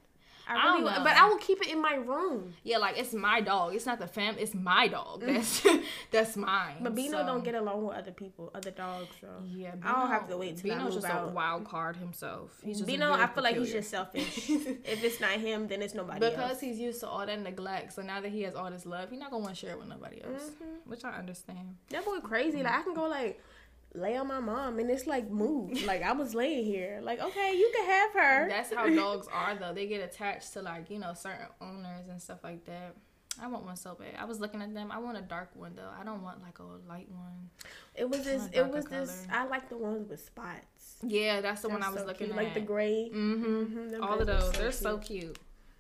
I 0.49 0.77
really, 0.77 0.89
I 0.89 1.03
but 1.03 1.17
I 1.17 1.29
will 1.29 1.39
keep 1.39 1.61
it 1.61 1.69
in 1.69 1.83
my 1.83 1.95
room. 1.95 2.55
Yeah, 2.63 2.79
like 2.79 2.97
it's 2.99 3.13
my 3.13 3.41
dog. 3.41 3.75
It's 3.75 3.85
not 3.85 3.99
the 3.99 4.07
fam. 4.07 4.37
It's 4.39 4.55
my 4.55 4.87
dog. 4.87 5.23
Mm. 5.23 5.35
That's 5.35 5.67
that's 6.13 6.37
mine. 6.37 6.77
But 6.83 6.95
Bino 6.95 7.19
so. 7.19 7.27
don't 7.27 7.43
get 7.43 7.57
along 7.57 7.85
with 7.85 7.97
other 7.97 8.13
people, 8.13 8.53
other 8.55 8.71
dogs. 8.71 9.09
So 9.21 9.27
yeah, 9.45 9.73
Bino, 9.73 9.89
I 9.89 9.93
don't 10.01 10.09
have 10.09 10.29
to 10.29 10.37
wait 10.37 10.57
till 10.57 10.71
Bino's 10.71 10.81
I 10.81 10.85
move 10.85 10.95
just 10.95 11.07
out. 11.07 11.29
a 11.29 11.33
wild 11.33 11.65
card 11.65 11.97
himself. 11.97 12.53
He's 12.63 12.79
just 12.79 12.87
Bino. 12.87 13.13
I 13.13 13.17
feel 13.17 13.27
peculiar. 13.27 13.51
like 13.51 13.57
he's 13.57 13.73
just 13.73 13.91
selfish. 13.91 14.51
if 14.51 15.03
it's 15.03 15.21
not 15.21 15.33
him, 15.33 15.67
then 15.67 15.83
it's 15.83 15.95
nobody. 15.95 16.21
Because 16.21 16.51
else. 16.53 16.61
he's 16.61 16.79
used 16.79 17.01
to 17.01 17.09
all 17.09 17.27
that 17.27 17.41
neglect, 17.41 17.95
so 17.95 18.03
now 18.03 18.21
that 18.21 18.31
he 18.31 18.43
has 18.43 18.55
all 18.55 18.71
this 18.71 18.87
love, 18.87 19.11
he's 19.11 19.19
not 19.19 19.33
gonna 19.33 19.43
want 19.43 19.57
to 19.57 19.61
share 19.61 19.73
it 19.73 19.79
with 19.79 19.89
nobody 19.89 20.23
else, 20.23 20.45
mm-hmm. 20.45 20.89
which 20.89 21.05
I 21.05 21.19
understand. 21.19 21.77
That 21.89 22.05
boy 22.05 22.21
crazy. 22.21 22.59
Mm-hmm. 22.59 22.67
Like 22.67 22.75
I 22.75 22.83
can 22.83 22.95
go 22.95 23.09
like 23.09 23.43
lay 23.95 24.17
on 24.17 24.29
my 24.29 24.41
mom 24.41 24.79
and 24.79 24.91
it's 24.91 25.07
like 25.07 25.31
move 25.31 25.83
like 25.87 26.03
i 26.03 26.13
was 26.13 26.35
laying 26.35 26.65
here. 26.65 27.01
Like 27.03 27.21
okay 27.21 27.55
you 27.57 27.71
can 27.75 27.87
have 27.87 28.13
her. 28.13 28.49
That's 28.49 28.75
how 28.75 28.89
dogs 28.95 29.29
are 29.33 29.55
though. 29.55 29.73
They 29.73 29.87
get 29.87 30.03
attached 30.03 30.53
to 30.55 30.63
like 30.63 30.91
you 30.91 30.99
know 30.99 31.15
certain 31.15 31.47
owners 31.61 32.09
and 32.09 32.21
stuff 32.21 32.41
like 32.45 32.65
that. 32.67 32.95
I 33.41 33.49
want 33.49 33.65
one 33.65 33.77
so 33.77 33.95
bad. 33.95 34.15
I 34.19 34.25
was 34.25 34.41
looking 34.41 34.63
at 34.63 34.73
them. 34.73 34.91
I 34.91 34.99
want 34.99 35.19
a 35.19 35.23
dark 35.23 35.51
one 35.55 35.75
though. 35.77 35.91
I 35.99 36.05
don't 36.05 36.23
want 36.23 36.43
like 36.43 36.59
a 36.59 36.63
light 36.89 37.11
one. 37.11 37.51
It 37.95 38.09
was 38.09 38.25
this 38.25 38.49
it 38.53 38.67
was 38.67 38.87
color. 38.87 39.07
this 39.07 39.27
i 39.31 39.45
like 39.47 39.69
the 39.69 39.79
ones 39.79 40.09
with 40.09 40.25
spots. 40.25 40.97
Yeah 41.03 41.41
that's 41.41 41.63
the 41.63 41.69
that's 41.69 41.81
one 41.81 41.83
i 41.83 41.91
was 41.91 42.01
so 42.01 42.07
looking 42.07 42.29
cute. 42.29 42.39
at 42.39 42.45
like 42.45 42.55
the 42.55 42.61
gray. 42.61 43.11
Mm-hmm, 43.15 43.45
mm-hmm. 43.45 44.03
all 44.03 44.19
of 44.19 44.27
those. 44.27 44.45
so 44.45 44.51
they're 44.53 44.71
cute. 44.71 44.75
so 44.75 44.99
cute. 44.99 45.39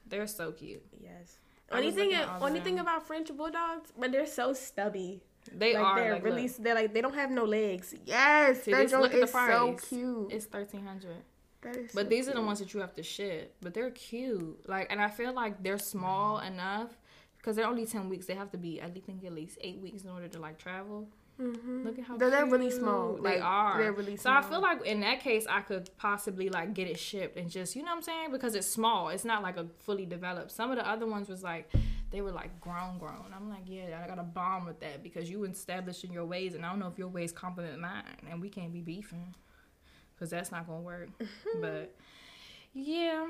they're 0.09 0.27
so 0.27 0.53
cute. 0.53 0.85
Yes. 1.01 1.39
Only 1.73 1.91
thing, 1.91 2.15
only 2.41 2.61
thing 2.61 2.79
about 2.79 3.07
French 3.07 3.35
bulldogs, 3.37 3.93
but 3.99 4.13
they're 4.13 4.27
so 4.27 4.53
stubby. 4.53 5.23
They 5.53 5.75
like 5.75 5.85
are 5.85 6.01
they're 6.01 6.13
like, 6.15 6.25
really 6.25 6.43
look. 6.43 6.57
they're 6.59 6.75
like 6.75 6.95
they 6.95 7.01
don't 7.01 7.15
have 7.15 7.31
no 7.31 7.45
legs. 7.45 7.95
Yes, 8.05 8.63
See, 8.63 8.73
that 8.73 8.89
joint 8.89 9.15
is 9.15 9.31
so 9.31 9.77
cute. 9.89 10.33
It's 10.33 10.47
thirteen 10.47 10.85
hundred. 10.85 11.17
But 11.63 11.91
so 11.91 12.03
these 12.05 12.27
cute. 12.27 12.37
are 12.37 12.41
the 12.41 12.47
ones 12.47 12.61
that 12.61 12.73
you 12.75 12.81
have 12.81 12.95
to 12.95 13.03
ship. 13.03 13.57
But 13.61 13.75
they're 13.75 13.91
cute. 13.91 14.69
Like, 14.69 14.87
and 14.91 15.01
I 15.01 15.09
feel 15.09 15.33
like 15.33 15.63
they're 15.63 15.79
small 15.79 16.39
enough 16.39 16.97
because 17.39 17.57
they're 17.57 17.67
only 17.67 17.87
ten 17.87 18.09
weeks. 18.09 18.27
They 18.27 18.35
have 18.35 18.51
to 18.53 18.59
be, 18.59 18.81
I 18.81 18.91
think, 18.91 19.25
at 19.25 19.33
least 19.33 19.59
eight 19.61 19.81
weeks 19.81 20.05
in 20.05 20.11
order 20.11 20.29
to 20.29 20.39
like 20.39 20.59
travel. 20.59 21.09
Mm-hmm. 21.41 21.85
Look 21.85 21.99
at 21.99 22.05
how 22.07 22.17
they're, 22.17 22.31
they're, 22.31 22.47
really 22.47 22.71
small. 22.71 23.17
They 23.17 23.37
like, 23.37 23.43
are. 23.43 23.79
They're 23.79 23.93
really 23.93 24.17
small. 24.17 24.41
So 24.43 24.47
I 24.47 24.51
feel 24.51 24.63
like 24.63 24.87
in 24.87 25.01
that 25.01 25.21
case, 25.21 25.47
I 25.49 25.61
could 25.61 25.91
possibly 25.99 26.49
like 26.49 26.73
get 26.73 26.89
it 26.89 26.99
shipped 26.99 27.37
and 27.37 27.51
just 27.51 27.77
you 27.77 27.83
know 27.83 27.91
what 27.91 27.97
I'm 27.97 28.03
saying 28.03 28.33
because 28.33 28.55
it's 28.55 28.67
small. 28.67 29.11
It's 29.11 29.25
not 29.25 29.43
like 29.43 29.59
a 29.59 29.67
fully 29.81 30.07
developed. 30.07 30.51
Some 30.51 30.71
of 30.71 30.79
the 30.79 30.89
other 30.89 31.07
ones 31.07 31.29
was 31.29 31.43
like 31.43 31.71
they 32.17 32.23
were 32.23 32.33
like 32.33 32.59
grown, 32.63 32.97
grown. 32.97 33.27
I'm 33.37 33.51
like, 33.51 33.65
yeah, 33.67 34.01
I 34.03 34.09
got 34.09 34.19
a 34.19 34.23
bomb 34.23 34.65
with 34.65 34.81
that 34.81 35.03
because 35.03 35.29
you 35.29 35.45
established 35.45 36.03
in 36.03 36.15
your 36.15 36.25
ways, 36.25 36.55
and 36.55 36.65
I 36.65 36.71
don't 36.71 36.79
know 36.79 36.89
if 36.89 36.97
your 36.97 37.09
ways 37.09 37.31
complement 37.31 37.79
mine, 37.79 38.05
and 38.31 38.41
we 38.41 38.49
can't 38.49 38.73
be 38.73 38.81
beefing 38.81 39.35
because 40.15 40.31
that's 40.31 40.51
not 40.51 40.67
gonna 40.67 40.81
work. 40.81 41.11
Mm-hmm. 41.19 41.61
but 41.61 41.95
yeah, 42.73 43.27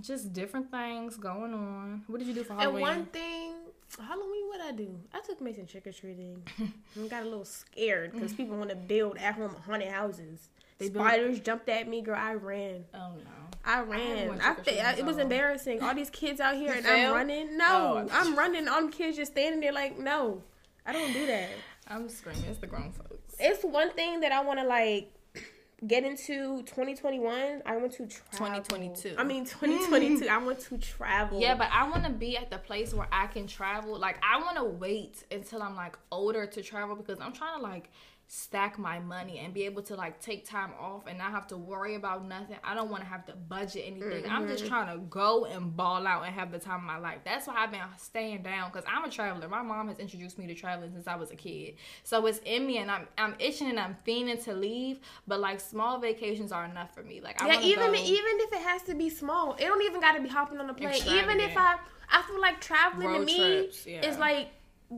just 0.00 0.32
different 0.32 0.70
things 0.70 1.16
going 1.16 1.52
on. 1.52 2.04
What 2.06 2.20
did 2.20 2.28
you 2.28 2.34
do 2.34 2.44
for 2.44 2.54
Halloween? 2.54 2.86
And 2.86 2.96
one 2.96 3.06
thing 3.06 3.54
Halloween, 3.98 4.46
what 4.46 4.60
I 4.60 4.70
do? 4.70 5.00
I 5.12 5.18
took 5.18 5.40
Mason 5.40 5.66
trick 5.66 5.88
or 5.88 5.92
treating. 5.92 6.40
and 6.94 7.10
got 7.10 7.22
a 7.22 7.24
little 7.24 7.44
scared 7.44 8.12
because 8.12 8.32
people 8.32 8.56
want 8.56 8.70
to 8.70 8.76
build 8.76 9.18
at 9.18 9.34
home 9.34 9.56
haunted 9.66 9.88
houses. 9.88 10.48
They 10.78 10.86
Spiders 10.86 11.40
jumped 11.40 11.68
at 11.68 11.88
me, 11.88 12.02
girl. 12.02 12.16
I 12.16 12.34
ran. 12.34 12.84
Oh 12.94 13.14
no. 13.16 13.51
I 13.64 13.82
ran. 13.82 14.40
I, 14.40 14.56
I, 14.66 14.94
it 14.98 15.04
was 15.04 15.18
embarrassing. 15.18 15.82
All 15.82 15.94
these 15.94 16.10
kids 16.10 16.40
out 16.40 16.56
here, 16.56 16.72
and 16.72 16.86
I'm 16.86 17.12
running. 17.12 17.56
No, 17.56 18.06
oh, 18.06 18.08
I'm 18.12 18.36
running. 18.36 18.68
All 18.68 18.86
the 18.86 18.92
kids 18.92 19.16
just 19.16 19.32
standing 19.32 19.60
there 19.60 19.72
like, 19.72 19.98
no, 19.98 20.42
I 20.84 20.92
don't 20.92 21.12
do 21.12 21.26
that. 21.26 21.50
I'm 21.88 22.08
screaming. 22.08 22.44
It's 22.48 22.58
the 22.58 22.66
grown 22.66 22.92
folks. 22.92 23.36
It's 23.38 23.64
one 23.64 23.92
thing 23.92 24.20
that 24.20 24.32
I 24.32 24.42
want 24.42 24.58
to 24.60 24.66
like 24.66 25.12
get 25.86 26.04
into 26.04 26.62
2021 26.62 27.60
i 27.66 27.76
want 27.76 27.90
to 27.90 28.06
travel 28.06 28.62
2022 28.62 29.16
i 29.18 29.24
mean 29.24 29.44
2022 29.44 30.28
i 30.28 30.38
want 30.38 30.60
to 30.60 30.78
travel 30.78 31.40
yeah 31.40 31.56
but 31.56 31.68
i 31.72 31.88
want 31.88 32.04
to 32.04 32.10
be 32.10 32.36
at 32.36 32.52
the 32.52 32.58
place 32.58 32.94
where 32.94 33.08
i 33.10 33.26
can 33.26 33.48
travel 33.48 33.98
like 33.98 34.16
i 34.22 34.38
want 34.38 34.56
to 34.56 34.62
wait 34.62 35.24
until 35.32 35.60
i'm 35.60 35.74
like 35.74 35.98
older 36.12 36.46
to 36.46 36.62
travel 36.62 36.94
because 36.94 37.18
i'm 37.20 37.32
trying 37.32 37.56
to 37.56 37.62
like 37.62 37.90
stack 38.34 38.78
my 38.78 38.98
money 38.98 39.40
and 39.40 39.52
be 39.52 39.64
able 39.64 39.82
to 39.82 39.94
like 39.94 40.18
take 40.18 40.48
time 40.48 40.70
off 40.80 41.02
and 41.06 41.18
not 41.18 41.32
have 41.32 41.46
to 41.46 41.54
worry 41.54 41.96
about 41.96 42.26
nothing. 42.26 42.56
I 42.64 42.74
don't 42.74 42.90
want 42.90 43.02
to 43.02 43.08
have 43.08 43.26
to 43.26 43.34
budget 43.34 43.84
anything. 43.86 44.22
Mm-hmm. 44.22 44.32
I'm 44.32 44.48
just 44.48 44.66
trying 44.66 44.90
to 44.90 45.04
go 45.04 45.44
and 45.44 45.76
ball 45.76 46.06
out 46.06 46.24
and 46.24 46.34
have 46.34 46.50
the 46.50 46.58
time 46.58 46.78
of 46.78 46.84
my 46.84 46.96
life. 46.96 47.18
That's 47.26 47.46
why 47.46 47.56
I've 47.58 47.70
been 47.70 47.82
staying 47.98 48.42
down 48.42 48.70
because 48.70 48.86
I'm 48.88 49.04
a 49.04 49.10
traveler. 49.10 49.46
My 49.50 49.60
mom 49.60 49.88
has 49.88 49.98
introduced 49.98 50.38
me 50.38 50.46
to 50.46 50.54
traveling 50.54 50.92
since 50.94 51.06
I 51.06 51.14
was 51.14 51.30
a 51.30 51.36
kid. 51.36 51.74
So 52.04 52.24
it's 52.24 52.40
in 52.46 52.66
me 52.66 52.78
and 52.78 52.90
I'm 52.90 53.06
I'm 53.18 53.34
itching 53.38 53.68
and 53.68 53.78
I'm 53.78 53.98
fiending 54.08 54.42
to 54.44 54.54
leave. 54.54 55.00
But 55.28 55.40
like 55.40 55.60
small 55.60 55.98
vacations 55.98 56.52
are 56.52 56.64
enough 56.64 56.94
for 56.94 57.02
me. 57.02 57.20
Like 57.20 57.42
I 57.42 57.48
yeah, 57.48 57.60
even 57.60 57.92
go, 57.92 57.98
even 57.98 58.40
if 58.40 58.50
it 58.50 58.62
has 58.62 58.82
to 58.84 58.94
be 58.94 59.10
small, 59.10 59.56
it 59.56 59.66
don't 59.66 59.82
even 59.82 60.00
got 60.00 60.14
to 60.14 60.22
be 60.22 60.30
hopping 60.30 60.56
on 60.56 60.70
a 60.70 60.74
plane. 60.74 61.02
Even 61.06 61.38
if 61.38 61.54
I 61.54 61.76
I 62.10 62.22
feel 62.22 62.40
like 62.40 62.62
traveling 62.62 63.08
Road 63.08 63.18
to 63.18 63.24
me 63.26 63.36
trips, 63.36 63.86
yeah. 63.86 64.08
is 64.08 64.16
like 64.16 64.48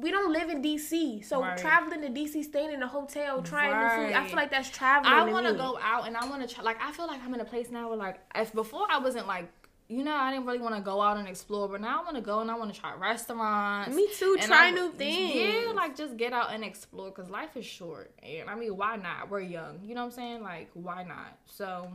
we 0.01 0.11
don't 0.11 0.33
live 0.33 0.51
in 0.51 0.61
DC, 0.61 1.25
so 1.25 1.41
right. 1.41 1.57
traveling 1.57 2.01
to 2.03 2.09
DC, 2.09 2.43
staying 2.45 2.73
in 2.73 2.83
a 2.83 2.87
hotel, 2.87 3.43
trying 3.43 3.71
right. 3.71 4.01
new 4.01 4.07
food. 4.07 4.17
I 4.17 4.27
feel 4.27 4.37
like 4.37 4.51
that's 4.51 4.71
traveling. 4.71 5.13
I 5.13 5.31
want 5.31 5.47
to 5.47 5.55
go 5.55 5.79
out, 5.81 6.07
and 6.07 6.17
I 6.17 6.29
want 6.29 6.47
to 6.47 6.53
try. 6.53 6.65
Like 6.65 6.79
I 6.83 6.91
feel 6.93 7.07
like 7.07 7.21
I'm 7.25 7.33
in 7.35 7.41
a 7.41 7.45
place 7.45 7.71
now 7.71 7.89
where 7.89 7.97
like 7.97 8.19
if 8.35 8.53
before 8.53 8.87
I 8.91 8.99
wasn't 8.99 9.27
like. 9.27 9.49
You 9.87 10.03
know, 10.03 10.15
I 10.15 10.33
didn't 10.33 10.47
really 10.47 10.61
want 10.61 10.75
to 10.77 10.81
go 10.81 11.03
out 11.03 11.19
and 11.19 11.29
explore, 11.29 11.69
but 11.69 11.79
now 11.79 12.01
I 12.01 12.05
want 12.05 12.17
to 12.17 12.23
go 12.23 12.41
and 12.41 12.51
I 12.51 12.55
want 12.55 12.73
to 12.73 12.81
try 12.81 12.95
restaurants. 12.95 13.95
Me 13.95 14.09
too. 14.17 14.39
Try 14.41 14.69
I, 14.69 14.71
new 14.71 14.91
things. 14.93 15.35
Yeah, 15.35 15.73
like 15.73 15.95
just 15.95 16.17
get 16.17 16.33
out 16.33 16.55
and 16.55 16.65
explore 16.65 17.11
because 17.11 17.29
life 17.29 17.55
is 17.55 17.67
short. 17.67 18.11
And 18.23 18.49
I 18.49 18.55
mean, 18.55 18.75
why 18.79 18.97
not? 18.97 19.29
We're 19.29 19.41
young. 19.41 19.81
You 19.85 19.95
know 19.95 20.01
what 20.01 20.07
I'm 20.07 20.13
saying? 20.13 20.43
Like, 20.43 20.71
why 20.73 21.03
not? 21.03 21.37
So 21.45 21.93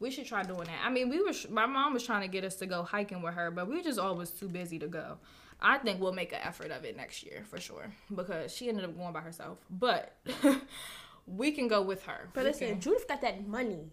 we 0.00 0.10
should 0.10 0.24
try 0.24 0.42
doing 0.42 0.64
that. 0.64 0.80
I 0.82 0.88
mean, 0.88 1.10
we 1.10 1.20
were. 1.20 1.34
My 1.50 1.66
mom 1.66 1.92
was 1.92 2.02
trying 2.02 2.22
to 2.22 2.28
get 2.28 2.44
us 2.44 2.56
to 2.56 2.66
go 2.66 2.82
hiking 2.82 3.20
with 3.20 3.34
her, 3.34 3.50
but 3.50 3.68
we 3.68 3.82
just 3.82 3.98
always 3.98 4.30
too 4.30 4.48
busy 4.48 4.78
to 4.78 4.88
go. 4.88 5.18
I 5.60 5.78
think 5.78 6.00
we'll 6.00 6.12
make 6.12 6.32
an 6.32 6.38
effort 6.42 6.70
of 6.70 6.84
it 6.84 6.96
next 6.96 7.22
year 7.24 7.42
for 7.48 7.58
sure 7.58 7.92
because 8.14 8.54
she 8.54 8.68
ended 8.68 8.84
up 8.84 8.96
going 8.96 9.12
by 9.12 9.20
herself. 9.20 9.58
But 9.70 10.14
we 11.26 11.50
can 11.52 11.68
go 11.68 11.82
with 11.82 12.04
her. 12.04 12.28
But 12.32 12.44
We 12.44 12.50
listen, 12.50 12.68
can- 12.68 12.80
Judith 12.80 13.08
got 13.08 13.20
that 13.22 13.46
money 13.46 13.90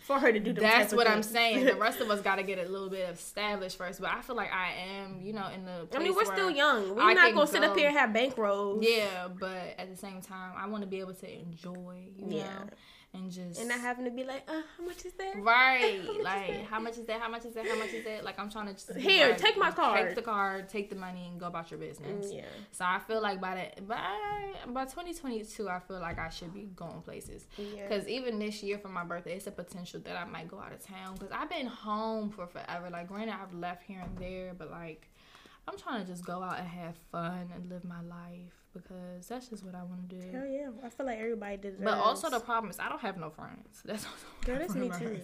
for 0.00 0.18
her 0.18 0.32
to 0.32 0.40
do 0.40 0.52
that's 0.52 0.92
what 0.92 1.08
I'm 1.08 1.22
saying. 1.22 1.64
The 1.66 1.76
rest 1.76 2.00
of 2.00 2.10
us 2.10 2.20
got 2.28 2.36
to 2.36 2.42
get 2.42 2.58
a 2.58 2.68
little 2.68 2.90
bit 2.90 3.08
established 3.10 3.78
first. 3.78 4.00
But 4.00 4.10
I 4.10 4.20
feel 4.22 4.34
like 4.36 4.52
I 4.52 4.72
am, 4.72 5.20
you 5.22 5.32
know, 5.32 5.48
in 5.54 5.64
the. 5.64 5.86
I 5.94 6.02
mean, 6.02 6.14
we're 6.14 6.24
still 6.24 6.50
young. 6.50 6.94
We're 6.96 7.02
I 7.02 7.12
not 7.14 7.32
gonna 7.34 7.46
sit 7.46 7.62
up 7.62 7.76
here 7.76 7.88
and 7.88 7.96
have 7.96 8.10
bankrolls. 8.10 8.84
Yeah, 8.86 9.28
but 9.38 9.74
at 9.78 9.88
the 9.90 9.96
same 9.96 10.20
time, 10.20 10.52
I 10.56 10.66
want 10.66 10.82
to 10.82 10.88
be 10.88 11.00
able 11.00 11.14
to 11.14 11.32
enjoy, 11.32 12.08
you 12.18 12.26
Yeah. 12.38 12.42
know, 12.44 12.64
and 13.14 13.30
just 13.30 13.60
And 13.60 13.68
not 13.68 13.80
having 13.80 14.04
to 14.04 14.10
be 14.10 14.24
like, 14.24 14.42
uh, 14.48 14.60
how 14.76 14.84
much 14.84 15.04
is 15.04 15.12
that? 15.14 15.34
Right. 15.36 16.00
How 16.06 16.22
like, 16.22 16.48
that? 16.48 16.64
how 16.64 16.80
much 16.80 16.98
is 16.98 17.06
that? 17.06 17.20
How 17.20 17.28
much 17.28 17.44
is 17.44 17.54
that? 17.54 17.66
How 17.66 17.78
much 17.78 17.92
is 17.92 18.04
that? 18.04 18.24
Like, 18.24 18.38
I'm 18.38 18.50
trying 18.50 18.66
to 18.66 18.72
just 18.72 18.92
Here, 18.96 19.28
like, 19.28 19.38
take 19.38 19.56
my 19.56 19.70
card. 19.70 20.06
Take 20.08 20.14
the 20.16 20.22
card, 20.22 20.68
take 20.68 20.90
the 20.90 20.96
money, 20.96 21.28
and 21.30 21.38
go 21.38 21.46
about 21.46 21.70
your 21.70 21.78
business. 21.78 22.26
Mm, 22.26 22.36
Yeah. 22.36 22.44
So 22.72 22.84
I 22.84 22.98
feel 22.98 23.22
like 23.22 23.40
by 23.40 23.54
that, 23.54 23.86
by 23.86 24.52
by 24.66 24.84
2022, 24.84 25.68
I 25.68 25.78
feel 25.78 26.00
like 26.00 26.18
I 26.18 26.28
should 26.28 26.52
be 26.52 26.62
going 26.74 27.02
places. 27.02 27.46
Yeah. 27.56 27.88
Cause 27.88 28.08
even 28.08 28.38
this 28.38 28.62
year 28.62 28.78
for 28.78 28.88
my 28.88 29.04
birthday, 29.04 29.36
it's 29.36 29.46
a 29.46 29.52
potential 29.52 30.00
that 30.04 30.16
I 30.16 30.24
might 30.24 30.48
go 30.48 30.58
out 30.58 30.72
of 30.72 30.84
town. 30.84 31.16
Cause 31.16 31.30
I've 31.32 31.48
been 31.50 31.66
home 31.66 32.30
for 32.30 32.46
forever. 32.46 32.90
Like, 32.90 33.08
granted, 33.08 33.34
I've 33.40 33.54
left 33.54 33.84
here 33.84 34.00
and 34.00 34.18
there, 34.18 34.54
but 34.58 34.70
like, 34.70 35.08
I'm 35.66 35.78
trying 35.78 36.04
to 36.04 36.06
just 36.10 36.24
go 36.24 36.42
out 36.42 36.58
and 36.58 36.68
have 36.68 36.94
fun 37.10 37.48
and 37.54 37.70
live 37.70 37.84
my 37.84 38.00
life 38.02 38.52
because 38.74 39.26
that's 39.28 39.48
just 39.48 39.64
what 39.64 39.74
I 39.74 39.82
want 39.82 40.08
to 40.10 40.16
do. 40.16 40.30
Hell 40.30 40.46
yeah. 40.46 40.68
I 40.84 40.90
feel 40.90 41.06
like 41.06 41.18
everybody 41.18 41.56
deserves. 41.56 41.82
But 41.84 41.94
also 41.94 42.28
the 42.28 42.40
problem 42.40 42.70
is 42.70 42.78
I 42.78 42.88
don't 42.88 43.00
have 43.00 43.16
no 43.16 43.30
friends. 43.30 43.82
That's 43.84 44.04
also 44.04 44.26
Girl, 44.44 44.58
that's 44.58 44.74
me 44.74 44.90
too. 44.98 45.20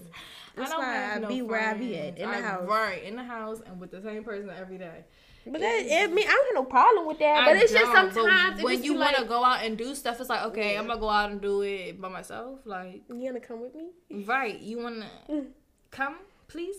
That's 0.56 0.70
I 0.70 0.74
don't 0.74 0.82
why 0.82 0.94
have 0.94 1.16
I 1.18 1.20
no 1.20 1.28
be 1.28 1.42
where 1.42 1.60
I 1.60 1.74
be 1.74 1.96
at, 1.98 2.16
friends. 2.16 2.20
in 2.20 2.30
the 2.30 2.36
I- 2.36 2.40
house. 2.40 2.68
Right, 2.68 3.02
in 3.04 3.16
the 3.16 3.22
house 3.24 3.60
and 3.66 3.80
with 3.80 3.90
the 3.90 4.00
same 4.00 4.24
person 4.24 4.48
every 4.50 4.78
day. 4.78 5.04
But 5.46 5.60
that, 5.60 5.86
I 5.90 6.06
mean, 6.06 6.26
I 6.26 6.30
don't 6.30 6.46
have 6.56 6.64
no 6.64 6.70
problem 6.70 7.06
with 7.06 7.18
that. 7.18 7.44
But 7.46 7.56
I 7.56 7.60
it's 7.60 7.72
just 7.72 7.90
sometimes 7.92 8.62
when 8.62 8.82
you 8.84 8.94
want 8.94 9.16
to 9.16 9.24
go 9.24 9.42
out 9.44 9.64
and 9.64 9.76
do 9.76 9.94
stuff, 9.94 10.20
it's 10.20 10.28
like 10.30 10.42
okay, 10.46 10.74
Yeah. 10.74 10.80
I'm 10.80 10.86
gonna 10.86 11.00
go 11.00 11.08
out 11.10 11.30
and 11.30 11.40
do 11.40 11.62
it 11.62 12.00
by 12.00 12.08
myself. 12.08 12.60
Like, 12.64 13.02
you 13.08 13.26
gonna 13.26 13.40
come 13.40 13.60
with 13.60 13.74
me? 13.74 13.90
right, 14.24 14.58
you 14.58 14.78
wanna 14.82 15.06
Mm. 15.28 15.46
come, 15.90 16.16
please? 16.48 16.76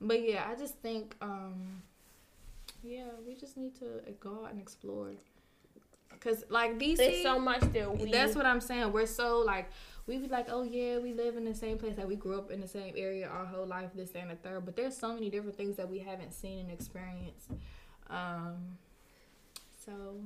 But 0.00 0.22
yeah, 0.28 0.46
I 0.50 0.54
just 0.56 0.78
think, 0.80 1.14
um, 1.22 1.82
yeah, 2.82 3.04
we 3.26 3.34
just 3.34 3.56
need 3.56 3.74
to 3.76 4.00
go 4.20 4.44
out 4.44 4.52
and 4.52 4.60
explore. 4.60 5.12
Cause 6.20 6.44
like 6.50 6.78
DC, 6.78 6.98
There's 6.98 7.22
so 7.22 7.38
much 7.38 7.60
that 7.72 7.98
we. 7.98 8.12
That's 8.12 8.36
what 8.36 8.46
I'm 8.46 8.60
saying. 8.60 8.92
We're 8.92 9.06
so 9.06 9.38
like 9.40 9.70
we 10.06 10.18
be 10.18 10.28
like, 10.28 10.46
oh 10.50 10.62
yeah, 10.62 10.98
we 10.98 11.12
live 11.12 11.36
in 11.36 11.44
the 11.44 11.54
same 11.54 11.78
place, 11.78 11.96
like 11.96 12.08
we 12.08 12.16
grew 12.16 12.38
up 12.38 12.50
in 12.50 12.60
the 12.60 12.68
same 12.68 12.94
area 12.96 13.28
our 13.28 13.44
whole 13.44 13.66
life, 13.66 13.90
this 13.94 14.12
and 14.12 14.30
the 14.30 14.36
third. 14.36 14.64
But 14.64 14.76
there's 14.76 14.96
so 14.96 15.14
many 15.14 15.30
different 15.30 15.56
things 15.56 15.76
that 15.76 15.88
we 15.88 15.98
haven't 15.98 16.32
seen 16.32 16.60
and 16.60 16.70
experienced. 16.70 17.50
Um, 18.10 18.78
so 19.84 20.20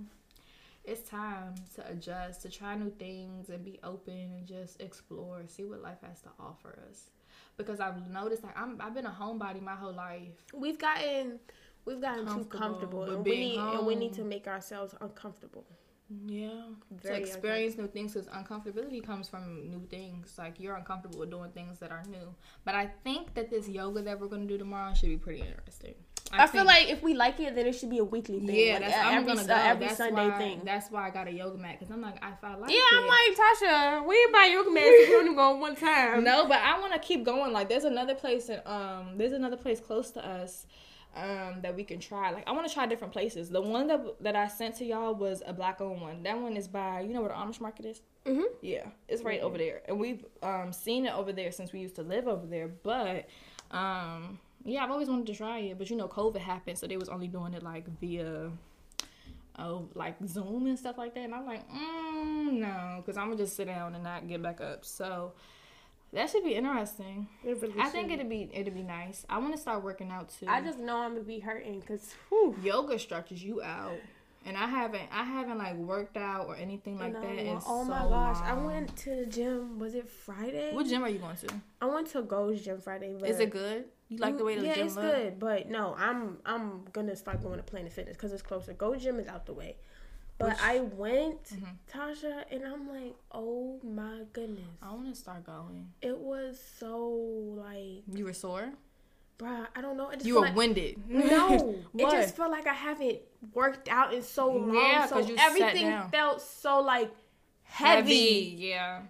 it's 0.85 1.09
time 1.09 1.55
to 1.75 1.91
adjust, 1.91 2.43
to 2.43 2.51
try 2.51 2.75
new 2.75 2.91
things, 2.91 3.51
and 3.51 3.65
be 3.65 3.79
open 3.83 4.15
and 4.15 4.47
just 4.47 4.81
explore, 4.81 5.43
see 5.47 5.65
what 5.65 5.83
life 5.83 5.99
has 6.03 6.21
to 6.23 6.29
offer 6.41 6.79
us. 6.89 7.11
Because 7.57 7.81
I've 7.81 8.09
noticed, 8.11 8.45
like 8.45 8.59
I'm, 8.59 8.81
I've 8.81 8.95
been 8.95 9.07
a 9.07 9.17
homebody 9.19 9.63
my 9.63 9.75
whole 9.75 9.95
life. 9.95 10.45
we've 10.55 10.79
gotten. 10.79 11.39
We've 11.87 12.01
gotten 12.01 12.27
too 12.27 12.45
Comfortable 12.45 13.05
and 13.05 13.25
we 13.25 13.39
need 13.39 13.59
and 13.59 13.87
we 13.87 13.95
need 13.95 14.13
to 14.15 14.25
make 14.25 14.47
ourselves 14.47 14.95
uncomfortable. 15.01 15.65
Yeah, 16.27 16.51
Very 17.03 17.17
to 17.17 17.21
experience 17.21 17.77
new 17.77 17.89
things 17.89 18.13
because 18.13 18.29
uncomfortability 18.29 19.05
comes 19.05 19.29
from 19.29 19.69
new 19.69 19.85
things. 19.91 20.35
Like 20.39 20.61
you're 20.61 20.77
uncomfortable 20.77 21.19
with 21.19 21.31
doing 21.31 21.51
things 21.51 21.79
that 21.81 21.91
are 21.91 22.05
new. 22.09 22.35
But 22.65 22.77
I 22.77 22.91
think 23.03 23.35
that 23.35 23.51
this 23.51 23.69
yoga 23.69 24.03
that 24.03 24.21
we're 24.21 24.29
gonna 24.29 24.47
do 24.47 24.59
tomorrow 24.59 24.95
should 24.95 25.09
be 25.09 25.17
pretty 25.17 25.41
interesting. 25.41 25.95
I, 26.33 26.47
feel 26.47 26.65
like 26.65 26.89
if 26.89 27.03
we 27.03 27.15
like 27.15 27.39
it, 27.41 27.55
then 27.55 27.67
it 27.67 27.75
should 27.75 27.91
be 27.91 27.99
a 27.99 28.05
weekly 28.05 28.41
thing. 28.41 28.55
yeah, 28.55 28.75
like, 28.75 28.83
that's 28.83 28.97
uh, 28.97 29.09
I'm 29.09 29.25
gonna 29.27 29.45
go. 29.45 29.55
every 29.55 29.87
that's 29.87 29.99
Sunday 29.99 30.29
why, 30.29 30.39
thing. 30.39 30.61
That's 30.65 30.91
why 30.91 31.07
I 31.07 31.11
got 31.11 31.29
a 31.29 31.33
yoga 31.33 31.59
mat 31.59 31.79
because 31.79 31.93
I'm 31.93 32.01
like 32.01 32.17
if 32.17 32.43
I 32.43 32.55
like 32.57 32.71
Yeah, 32.71 32.77
it, 32.77 32.95
I'm 32.95 33.07
like 33.07 34.01
Tasha. 34.03 34.07
We 34.07 34.17
ain't 34.17 34.33
buy 34.33 34.51
yoga 34.53 34.71
mats 34.71 34.87
if 34.89 35.09
you 35.09 35.19
only 35.19 35.35
go 35.35 35.57
one 35.57 35.77
time. 35.77 36.25
no, 36.25 36.47
but 36.47 36.59
I 36.59 36.79
want 36.81 36.93
to 36.95 36.99
keep 36.99 37.25
going. 37.25 37.53
Like, 37.53 37.69
there's 37.69 37.85
another 37.85 38.15
place 38.15 38.49
in 38.49 38.61
um, 38.67 39.15
there's 39.17 39.33
another 39.33 39.57
place 39.57 39.81
close 39.81 40.11
to 40.13 40.27
us, 40.27 40.67
um, 41.17 41.63
that 41.63 41.75
we 41.75 41.83
can 41.83 41.99
try. 41.99 42.31
Like, 42.31 42.47
I 42.47 42.53
want 42.53 42.69
to 42.69 42.73
try 42.73 42.87
different 42.87 43.13
places. 43.13 43.49
The 43.49 43.61
one 43.63 43.87
that 43.87 44.23
that 44.23 44.37
I 44.37 44.49
sent 44.49 44.77
to 44.77 44.85
y'all 44.85 45.15
was 45.15 45.43
a 45.47 45.53
black 45.53 45.81
owned 45.81 46.01
one. 46.01 46.23
That 46.23 46.39
one 46.39 46.57
is 46.57 46.69
by 46.69 47.01
you 47.01 47.13
know 47.15 47.21
where 47.23 47.31
the 47.31 47.37
Amish 47.37 47.61
market 47.61 47.87
is. 47.87 48.03
Mhm. 48.27 48.45
Yeah, 48.61 48.87
it's 49.09 49.23
right 49.23 49.41
over 49.41 49.57
there, 49.59 49.83
and 49.89 49.99
we've 49.99 50.25
um 50.43 50.73
seen 50.73 51.07
it 51.07 51.15
over 51.15 51.33
there 51.33 51.51
since 51.53 51.73
we 51.73 51.81
used 51.81 51.97
to 51.97 52.03
live 52.03 52.29
over 52.29 52.47
there. 52.47 52.69
But 52.69 53.29
um, 53.71 54.39
yeah, 54.65 54.85
I've 54.85 54.91
always 54.91 55.09
wanted 55.09 55.27
to 55.27 55.35
try 55.35 55.59
it, 55.61 55.79
but 55.79 55.89
you 55.91 55.97
know, 55.97 56.09
COVID 56.09 56.39
happened, 56.39 56.79
so 56.79 56.87
they 56.87 56.97
was 56.97 57.09
only 57.09 57.29
doing 57.29 57.55
it 57.55 57.63
like 57.63 57.87
via. 58.01 58.51
Oh, 59.59 59.89
like 59.95 60.17
Zoom 60.27 60.67
and 60.67 60.79
stuff 60.79 60.99
like 60.99 61.15
that, 61.15 61.21
and 61.25 61.35
I'm 61.35 61.47
like, 61.47 61.67
mm, 61.71 62.53
no, 62.53 62.97
because 62.99 63.17
I'm 63.17 63.29
gonna 63.29 63.39
just 63.39 63.57
sit 63.57 63.69
down 63.69 63.95
and 63.95 64.05
not 64.05 64.29
get 64.29 64.43
back 64.43 64.61
up. 64.61 64.85
So 64.85 65.33
that 66.13 66.31
should 66.31 66.45
be 66.45 66.55
interesting. 66.55 67.29
It 67.45 67.61
really 67.61 67.75
I 67.81 67.89
think 67.89 68.11
it'd 68.11 68.29
be 68.29 68.49
it'd 68.53 68.75
be 68.75 68.83
nice. 68.83 69.27
I 69.29 69.39
want 69.39 69.55
to 69.55 69.61
start 69.61 69.83
working 69.83 70.11
out 70.11 70.29
too. 70.29 70.47
I 70.49 70.61
just 70.61 70.79
know 70.79 70.99
I'm 70.99 71.13
gonna 71.13 71.25
be 71.25 71.41
hurting 71.41 71.81
because 71.81 72.15
yoga 72.63 72.99
stretches 72.99 73.43
you 73.43 73.63
out, 73.63 73.99
and 74.45 74.57
I 74.57 74.67
haven't 74.67 75.09
I 75.13 75.25
haven't 75.25 75.59
like 75.59 75.77
worked 75.77 76.17
out 76.17 76.47
or 76.47 76.57
anything 76.57 76.99
like 76.99 77.13
that. 77.13 77.25
in 77.25 77.59
oh 77.67 77.85
my 77.85 78.03
so 78.03 78.09
gosh, 78.09 78.39
I 78.43 78.55
went 78.55 78.97
to 78.99 79.17
the 79.17 79.27
gym. 79.27 79.79
Was 79.79 79.95
it 79.95 80.09
Friday? 80.09 80.73
What 80.73 80.87
gym 80.87 81.03
are 81.03 81.09
you 81.09 81.19
going 81.19 81.37
to? 81.37 81.49
I 81.81 81.87
went 81.87 82.07
to 82.09 82.23
Go's 82.23 82.63
gym 82.63 82.81
Friday. 82.81 83.15
But 83.19 83.29
Is 83.29 83.41
it 83.41 83.51
good? 83.51 83.87
You 84.09 84.19
like 84.19 84.39
the 84.39 84.45
way 84.45 84.57
the 84.57 84.65
yeah, 84.67 84.75
gym 84.77 84.87
it's 84.87 84.95
look? 84.97 85.05
good. 85.05 85.39
But 85.41 85.69
no, 85.69 85.95
I'm 85.99 86.39
I'm 86.47 86.85
gonna 86.93 87.17
start 87.17 87.43
going 87.43 87.57
to 87.57 87.65
Planet 87.65 87.93
Fitness 87.93 88.17
because 88.17 88.33
it's 88.33 88.43
closer. 88.43 88.73
Go 88.73 88.95
gym 88.95 89.19
is 89.19 89.27
out 89.27 89.47
the 89.47 89.53
way. 89.55 89.77
But 90.39 90.49
Which- 90.51 90.59
I 90.63 90.81
went, 90.81 91.45
Mhm. 91.45 91.77
Tasha, 91.91 92.45
and 92.51 92.65
I'm 92.67 92.89
like, 92.89 93.15
oh 93.33 93.81
my 93.83 94.21
goodness, 94.35 94.69
I 94.83 94.93
want 94.93 95.09
to 95.09 95.15
start 95.19 95.45
going. 95.45 95.93
it 96.03 96.19
was 96.19 96.61
so 96.79 97.07
like, 97.57 98.03
You 98.13 98.25
were 98.27 98.35
sore. 98.35 98.73
bruh, 99.39 99.67
I 99.75 99.81
don't 99.81 99.97
know. 99.97 100.11
It 100.11 100.17
just 100.17 100.27
You 100.27 100.35
were 100.35 100.41
like, 100.43 100.55
winded. 100.57 100.99
No, 101.09 101.75
it 101.95 102.11
just 102.11 102.37
felt 102.37 102.51
like 102.51 102.67
I 102.67 102.75
haven't 102.75 103.21
worked 103.55 103.89
out 103.89 104.13
in 104.13 104.23
so 104.23 104.51
long. 104.53 104.75
Yeah, 104.75 105.07
so 105.07 105.19
you 105.21 105.37
everything 105.39 105.91
felt 106.11 106.43
so 106.43 106.81
like 106.81 107.11
heavy. 107.63 108.55
Yeah. 108.59 109.03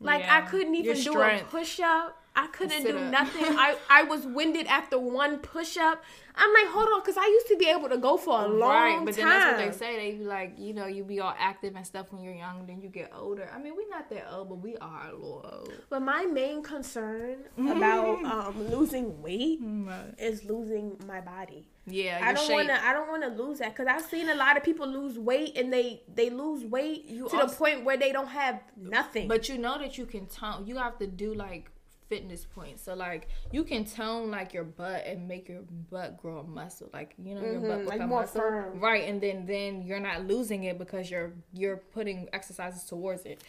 Like 0.00 0.20
Yeah. 0.24 0.36
I 0.36 0.40
couldn't 0.42 0.74
even 0.74 1.00
do 1.00 1.18
a 1.18 1.38
push 1.48 1.80
up. 1.80 2.20
I 2.36 2.46
couldn't 2.48 2.82
do 2.84 2.98
up. 2.98 3.10
nothing. 3.10 3.44
I, 3.58 3.76
I 3.88 4.02
was 4.04 4.26
winded 4.26 4.66
after 4.66 4.98
one 4.98 5.38
push 5.38 5.76
up. 5.78 6.04
I'm 6.38 6.52
like, 6.52 6.66
hold 6.66 6.86
on, 6.88 7.00
because 7.00 7.16
I 7.16 7.24
used 7.26 7.46
to 7.48 7.56
be 7.56 7.66
able 7.66 7.88
to 7.88 7.96
go 7.96 8.18
for 8.18 8.44
a 8.44 8.46
long 8.46 8.70
right, 8.70 9.02
but 9.06 9.16
then 9.16 9.26
that's 9.26 9.58
what 9.58 9.66
they 9.72 9.72
say. 9.76 9.96
They 9.96 10.18
be 10.18 10.24
like, 10.24 10.52
you 10.58 10.74
know, 10.74 10.84
you 10.86 11.02
be 11.02 11.18
all 11.18 11.34
active 11.38 11.74
and 11.76 11.86
stuff 11.86 12.12
when 12.12 12.22
you're 12.22 12.34
young, 12.34 12.66
then 12.66 12.82
you 12.82 12.90
get 12.90 13.10
older. 13.16 13.48
I 13.54 13.58
mean, 13.58 13.72
we're 13.74 13.88
not 13.88 14.10
that 14.10 14.30
old, 14.30 14.50
but 14.50 14.56
we 14.56 14.76
are 14.76 15.08
a 15.08 15.12
little 15.14 15.50
old. 15.50 15.72
But 15.88 16.02
my 16.02 16.26
main 16.26 16.62
concern 16.62 17.38
about 17.58 18.22
um, 18.24 18.68
losing 18.68 19.22
weight 19.22 19.60
Right. 19.62 20.12
is 20.18 20.44
losing 20.44 20.98
my 21.06 21.22
body. 21.22 21.68
Yeah, 21.86 22.20
I 22.22 22.32
don't 22.34 22.50
want 22.52 22.68
to. 22.68 22.84
I 22.84 22.92
don't 22.92 23.08
want 23.08 23.22
to 23.22 23.28
lose 23.42 23.60
that 23.60 23.74
because 23.74 23.86
I've 23.86 24.04
seen 24.10 24.28
a 24.28 24.34
lot 24.34 24.56
of 24.58 24.64
people 24.64 24.86
lose 24.88 25.18
weight 25.18 25.56
and 25.56 25.72
they 25.72 26.02
they 26.12 26.28
lose 26.30 26.64
weight 26.64 27.04
You 27.06 27.28
to 27.28 27.36
also- 27.36 27.46
the 27.46 27.54
point 27.56 27.84
where 27.84 27.96
they 27.96 28.10
don't 28.12 28.26
have 28.28 28.60
nothing. 28.76 29.28
But 29.28 29.48
you 29.48 29.56
know 29.56 29.78
that 29.78 29.96
you 29.96 30.04
can 30.04 30.26
tone. 30.26 30.66
You 30.66 30.76
have 30.76 30.98
to 30.98 31.06
do 31.06 31.32
like 31.32 31.70
fitness 32.08 32.44
points. 32.44 32.82
So 32.82 32.94
like 32.94 33.28
you 33.52 33.64
can 33.64 33.84
tone 33.84 34.30
like 34.30 34.52
your 34.54 34.64
butt 34.64 35.04
and 35.06 35.26
make 35.28 35.48
your 35.48 35.62
butt 35.90 36.16
grow 36.18 36.38
a 36.38 36.44
muscle. 36.44 36.88
Like 36.92 37.14
you 37.22 37.34
know 37.34 37.42
your 37.42 37.60
butt 37.60 37.80
Mhm, 37.80 37.86
like 37.86 38.00
more 38.00 38.20
muscle. 38.20 38.40
firm. 38.40 38.80
Right, 38.80 39.08
and 39.08 39.20
then 39.20 39.46
then 39.46 39.82
you're 39.82 40.00
not 40.00 40.26
losing 40.26 40.64
it 40.64 40.78
because 40.78 41.10
you're 41.10 41.32
you're 41.52 41.76
putting 41.78 42.28
exercises 42.32 42.84
towards 42.84 43.24
it. 43.26 43.42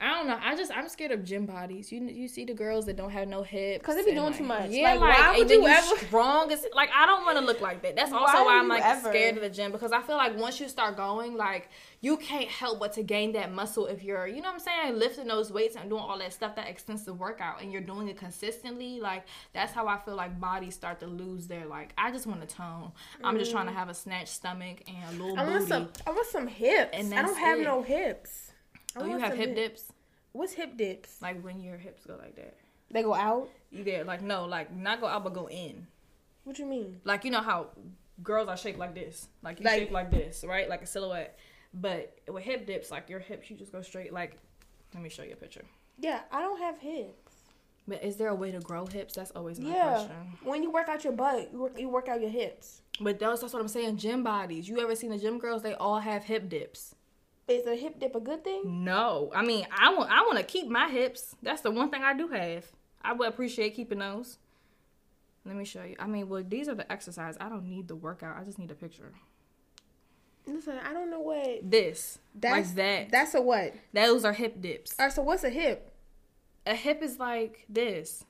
I 0.00 0.10
don't 0.14 0.28
know. 0.28 0.38
I 0.40 0.54
just 0.54 0.70
I'm 0.76 0.88
scared 0.88 1.10
of 1.10 1.24
gym 1.24 1.44
bodies. 1.44 1.90
You 1.90 2.00
you 2.04 2.28
see 2.28 2.44
the 2.44 2.54
girls 2.54 2.86
that 2.86 2.96
don't 2.96 3.10
have 3.10 3.26
no 3.26 3.42
hips 3.42 3.80
because 3.80 3.96
they 3.96 4.04
be 4.04 4.12
doing 4.12 4.26
like, 4.26 4.36
too 4.38 4.44
much. 4.44 4.70
Yeah, 4.70 4.92
Like, 4.92 5.00
like, 5.00 5.18
why 5.18 5.38
would 5.38 5.50
you 5.50 5.62
you 5.62 5.66
ever- 5.66 5.96
strong 5.96 6.52
as 6.52 6.64
like 6.72 6.90
I 6.94 7.04
don't 7.04 7.24
want 7.24 7.36
to 7.38 7.44
look 7.44 7.60
like 7.60 7.82
that. 7.82 7.96
That's 7.96 8.12
also 8.12 8.32
Why 8.32 8.44
why, 8.44 8.58
I'm 8.58 8.68
like 8.68 8.84
ever? 8.84 9.08
scared 9.08 9.36
of 9.36 9.42
the 9.42 9.50
gym 9.50 9.72
because 9.72 9.90
I 9.90 10.00
feel 10.02 10.16
like 10.16 10.36
once 10.38 10.60
you 10.60 10.68
start 10.68 10.96
going, 10.96 11.36
like 11.36 11.68
you 12.00 12.16
can't 12.16 12.48
help 12.48 12.78
but 12.78 12.92
to 12.92 13.02
gain 13.02 13.32
that 13.32 13.52
muscle 13.52 13.86
if 13.86 14.04
you're, 14.04 14.28
you 14.28 14.36
know 14.40 14.42
what 14.52 14.54
I'm 14.54 14.60
saying, 14.60 14.98
lifting 15.00 15.26
those 15.26 15.50
weights 15.50 15.74
and 15.74 15.90
doing 15.90 16.00
all 16.02 16.16
that 16.20 16.32
stuff, 16.32 16.54
that 16.54 16.68
extensive 16.68 17.18
workout, 17.18 17.60
and 17.60 17.72
you're 17.72 17.80
doing 17.82 18.06
it 18.06 18.16
consistently. 18.16 19.00
Like 19.00 19.24
that's 19.52 19.72
how 19.72 19.88
I 19.88 19.98
feel 19.98 20.14
like 20.14 20.38
bodies 20.38 20.74
start 20.76 21.00
to 21.00 21.08
lose 21.08 21.48
their 21.48 21.66
like. 21.66 21.92
I 21.98 22.12
just 22.12 22.26
want 22.28 22.40
to 22.40 22.54
tone. 22.54 22.92
I'm 23.24 23.36
just 23.36 23.50
trying 23.50 23.66
to 23.66 23.72
have 23.72 23.88
a 23.88 23.94
snatched 23.94 24.28
stomach 24.28 24.82
and 24.86 24.96
a 25.20 25.22
little 25.24 25.36
Mm. 25.36 25.40
I 25.40 25.44
booty. 25.44 25.56
want 25.56 25.68
some. 25.68 25.88
I 26.06 26.10
want 26.12 26.26
some 26.28 26.46
hips. 26.46 26.90
And 26.92 27.12
I 27.12 27.22
don't 27.22 27.36
have 27.36 27.58
it. 27.58 27.64
no 27.64 27.82
hips. 27.82 28.47
I 28.96 29.00
oh, 29.00 29.04
you 29.06 29.18
have 29.18 29.36
hip 29.36 29.54
dips, 29.54 29.84
What's 30.32 30.52
hip 30.52 30.76
dips? 30.76 31.20
like 31.22 31.40
when 31.42 31.60
your 31.60 31.76
hips 31.76 32.04
go 32.06 32.16
like 32.16 32.36
that. 32.36 32.54
They 32.90 33.02
go 33.02 33.14
out. 33.14 33.48
You 33.70 33.84
get 33.84 34.06
like 34.06 34.22
no, 34.22 34.46
like 34.46 34.74
not 34.74 35.00
go 35.00 35.06
out 35.06 35.24
but 35.24 35.34
go 35.34 35.48
in. 35.48 35.86
What 36.44 36.58
you 36.58 36.66
mean? 36.66 37.00
Like 37.04 37.24
you 37.24 37.30
know 37.30 37.42
how 37.42 37.68
girls 38.22 38.48
are 38.48 38.56
shaped 38.56 38.78
like 38.78 38.94
this, 38.94 39.28
like 39.42 39.60
you 39.60 39.64
Like- 39.64 39.78
shape 39.80 39.90
like 39.90 40.10
this, 40.10 40.44
right? 40.46 40.68
Like 40.68 40.82
a 40.82 40.86
silhouette. 40.86 41.38
But 41.74 42.16
with 42.26 42.42
hip 42.44 42.66
dips, 42.66 42.90
like 42.90 43.10
your 43.10 43.20
hips, 43.20 43.50
you 43.50 43.56
just 43.56 43.72
go 43.72 43.82
straight. 43.82 44.10
Like, 44.12 44.38
let 44.94 45.02
me 45.02 45.10
show 45.10 45.22
you 45.22 45.34
a 45.34 45.36
picture. 45.36 45.64
Yeah, 45.98 46.20
I 46.32 46.40
don't 46.40 46.58
have 46.58 46.78
hips. 46.78 47.32
But 47.86 48.02
is 48.02 48.16
there 48.16 48.28
a 48.28 48.34
way 48.34 48.50
to 48.52 48.60
grow 48.60 48.86
hips? 48.86 49.14
That's 49.14 49.30
always 49.32 49.60
my 49.60 49.68
Yeah. 49.70 49.90
question. 49.90 50.16
When 50.44 50.62
you 50.62 50.70
work 50.70 50.88
out 50.88 51.04
your 51.04 51.12
butt, 51.12 51.52
you 51.52 51.58
work, 51.60 51.78
you 51.78 51.88
work 51.90 52.08
out 52.08 52.20
your 52.22 52.30
hips. 52.30 52.80
But 53.00 53.18
those, 53.18 53.42
that's 53.42 53.52
what 53.52 53.60
I'm 53.60 53.68
saying. 53.68 53.98
Gym 53.98 54.22
bodies. 54.24 54.66
You 54.68 54.80
ever 54.80 54.94
seen 54.94 55.10
the 55.10 55.18
gym 55.18 55.38
girls? 55.38 55.62
They 55.62 55.74
all 55.74 56.00
have 56.00 56.24
hip 56.24 56.48
dips. 56.48 56.94
Is 57.48 57.66
a 57.66 57.74
hip 57.74 57.98
dip 57.98 58.14
a 58.14 58.20
good 58.20 58.44
thing? 58.44 58.84
No, 58.84 59.30
I 59.34 59.42
mean 59.42 59.66
I 59.76 59.94
want 59.94 60.10
I 60.10 60.20
want 60.22 60.36
to 60.38 60.44
keep 60.44 60.68
my 60.68 60.88
hips. 60.88 61.34
That's 61.42 61.62
the 61.62 61.70
one 61.70 61.90
thing 61.90 62.02
I 62.02 62.14
do 62.14 62.28
have. 62.28 62.66
I 63.02 63.12
would 63.14 63.28
appreciate 63.28 63.74
keeping 63.74 64.00
those. 64.00 64.38
Let 65.46 65.56
me 65.56 65.64
show 65.64 65.82
you. 65.82 65.96
I 65.98 66.06
mean, 66.06 66.28
well, 66.28 66.44
these 66.46 66.68
are 66.68 66.74
the 66.74 66.90
exercise. 66.92 67.36
I 67.40 67.48
don't 67.48 67.64
need 67.70 67.88
the 67.88 67.96
workout. 67.96 68.36
I 68.38 68.44
just 68.44 68.58
need 68.58 68.70
a 68.70 68.74
picture. 68.74 69.12
Listen, 70.46 70.78
I 70.84 70.92
don't 70.92 71.10
know 71.10 71.20
what 71.20 71.70
This, 71.70 72.18
that's. 72.34 72.68
like 72.68 72.74
that. 72.76 73.10
That's 73.10 73.34
a 73.34 73.40
what? 73.40 73.74
Those 73.92 74.24
are 74.24 74.32
hip 74.32 74.60
dips. 74.60 74.94
All 74.98 75.06
right, 75.06 75.12
so 75.14 75.22
what's 75.22 75.44
a 75.44 75.50
hip? 75.50 75.90
A 76.66 76.74
hip 76.74 77.02
is 77.02 77.18
like 77.18 77.64
this. 77.68 78.24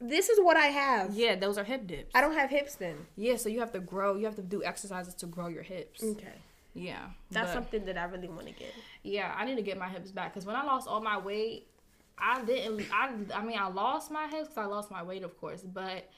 This 0.00 0.28
is 0.28 0.38
what 0.40 0.56
I 0.56 0.66
have. 0.66 1.14
Yeah, 1.14 1.34
those 1.36 1.58
are 1.58 1.64
hip 1.64 1.86
dips. 1.86 2.10
I 2.14 2.20
don't 2.20 2.34
have 2.34 2.50
hips 2.50 2.74
then. 2.74 3.06
Yeah, 3.16 3.36
so 3.36 3.48
you 3.48 3.60
have 3.60 3.72
to 3.72 3.80
grow. 3.80 4.16
You 4.16 4.24
have 4.24 4.36
to 4.36 4.42
do 4.42 4.62
exercises 4.64 5.14
to 5.14 5.26
grow 5.26 5.46
your 5.48 5.62
hips. 5.62 6.02
Okay. 6.02 6.32
Yeah, 6.74 6.98
That's 7.30 7.48
but- 7.48 7.54
something 7.54 7.84
that 7.86 7.96
I 7.96 8.04
really 8.04 8.28
want 8.28 8.46
to 8.46 8.52
get. 8.52 8.72
Yeah, 9.02 9.32
I 9.36 9.44
need 9.44 9.56
to 9.56 9.62
get 9.62 9.78
my 9.78 9.88
hips 9.88 10.10
back 10.10 10.32
because 10.34 10.46
when 10.46 10.56
I 10.56 10.64
lost 10.64 10.88
all 10.88 11.00
my 11.00 11.18
weight, 11.18 11.68
I 12.18 12.42
didn't. 12.44 12.86
I 12.92 13.10
I 13.34 13.44
mean, 13.44 13.58
I 13.58 13.68
lost 13.68 14.10
my 14.10 14.26
hips 14.26 14.48
because 14.48 14.58
I 14.58 14.64
lost 14.66 14.90
my 14.90 15.02
weight, 15.02 15.22
of 15.22 15.38
course, 15.40 15.62
but 15.62 16.08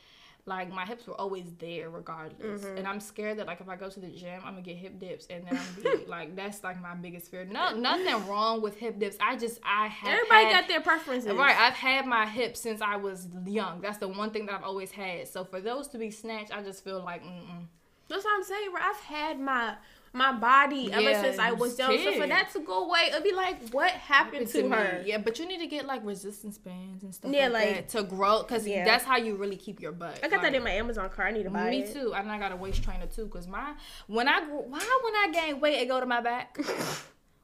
like 0.49 0.73
my 0.73 0.87
hips 0.87 1.07
were 1.09 1.21
always 1.21 1.47
there 1.59 1.91
regardless. 1.91 2.63
Mm-hmm. 2.63 2.79
And 2.79 2.87
I'm 2.87 3.01
scared 3.01 3.39
that 3.39 3.47
like 3.49 3.61
if 3.61 3.69
I 3.69 3.77
go 3.77 3.91
to 3.91 3.99
the 4.01 4.07
gym, 4.09 4.41
I'm 4.45 4.53
gonna 4.53 4.63
get 4.63 4.77
hip 4.77 4.99
dips, 5.01 5.27
and 5.29 5.45
then 5.47 5.59
I'm 5.59 5.83
gonna 5.83 5.97
be 5.99 6.05
like 6.07 6.37
that's 6.37 6.63
like 6.63 6.81
my 6.81 6.95
biggest 6.95 7.31
fear. 7.31 7.45
No, 7.45 7.75
nothing 7.75 8.27
wrong 8.29 8.63
with 8.63 8.79
hip 8.79 8.99
dips. 8.99 9.17
I 9.21 9.37
just 9.37 9.59
I 9.65 9.89
have 9.89 10.13
Everybody 10.13 10.45
had- 10.45 10.53
got 10.61 10.69
their 10.69 10.81
preferences. 10.81 11.33
Right, 11.35 11.57
I've 11.59 11.75
had 11.75 12.07
my 12.07 12.27
hips 12.27 12.61
since 12.61 12.81
I 12.81 12.97
was 12.97 13.27
young. 13.47 13.81
That's 13.81 13.99
the 13.99 14.09
one 14.09 14.31
thing 14.31 14.47
that 14.47 14.55
I've 14.55 14.65
always 14.65 14.91
had. 14.93 15.29
So 15.29 15.45
for 15.45 15.61
those 15.61 15.89
to 15.89 15.99
be 15.99 16.11
snatched, 16.11 16.55
I 16.57 16.63
just 16.63 16.83
feel 16.85 17.03
like, 17.03 17.23
mm-mm. 17.25 17.67
That's 18.09 18.25
what 18.25 18.35
I'm 18.37 18.45
saying, 18.45 18.71
bro. 18.71 18.81
I've 18.83 19.01
had 19.01 19.41
my 19.41 19.75
my 20.13 20.33
body 20.33 20.91
ever 20.93 21.03
Yeah, 21.03 21.23
since 21.23 21.39
I 21.39 21.53
was 21.53 21.79
young. 21.79 21.97
So 21.99 22.13
for 22.21 22.27
that 22.27 22.51
to 22.53 22.61
go 22.61 22.85
away, 22.87 23.09
it'd 23.11 23.23
be 23.23 23.33
like, 23.33 23.69
what 23.71 23.91
happened 23.91 24.49
to, 24.49 24.63
me. 24.63 24.69
her? 24.71 25.03
Yeah, 25.05 25.19
but 25.19 25.39
you 25.39 25.47
need 25.47 25.59
to 25.59 25.67
get 25.67 25.87
like 25.87 26.05
resistance 26.05 26.57
bands 26.59 27.03
and 27.03 27.15
stuff 27.15 27.33
Yeah, 27.33 27.49
like, 27.49 27.67
like- 27.67 27.75
that 27.75 27.89
to 27.99 28.03
grow 28.05 28.43
because 28.43 28.67
Yeah. 28.67 28.85
that's 28.85 29.05
how 29.05 29.17
you 29.17 29.37
really 29.37 29.57
keep 29.57 29.81
your 29.81 29.93
butt. 29.93 30.19
I 30.23 30.29
got 30.29 30.43
like, 30.43 30.53
that 30.53 30.55
in 30.55 30.63
my 30.65 30.71
Amazon 30.71 31.09
cart. 31.11 31.29
I 31.29 31.31
need 31.37 31.45
to 31.45 31.51
buy 31.51 31.71
Me 31.71 31.83
it. 31.83 31.93
too, 31.93 32.15
and 32.15 32.31
I 32.31 32.39
got 32.39 32.53
a 32.53 32.57
waist 32.57 32.83
trainer 32.83 33.07
too. 33.07 33.27
Cause 33.29 33.47
my 33.47 33.75
when 34.07 34.29
I 34.29 34.41
why 34.41 35.01
when 35.05 35.15
I 35.17 35.29
gain 35.33 35.61
weight 35.61 35.81
it 35.83 35.89
go 35.89 36.01
to 36.01 36.07
my 36.07 36.21
back. 36.21 36.59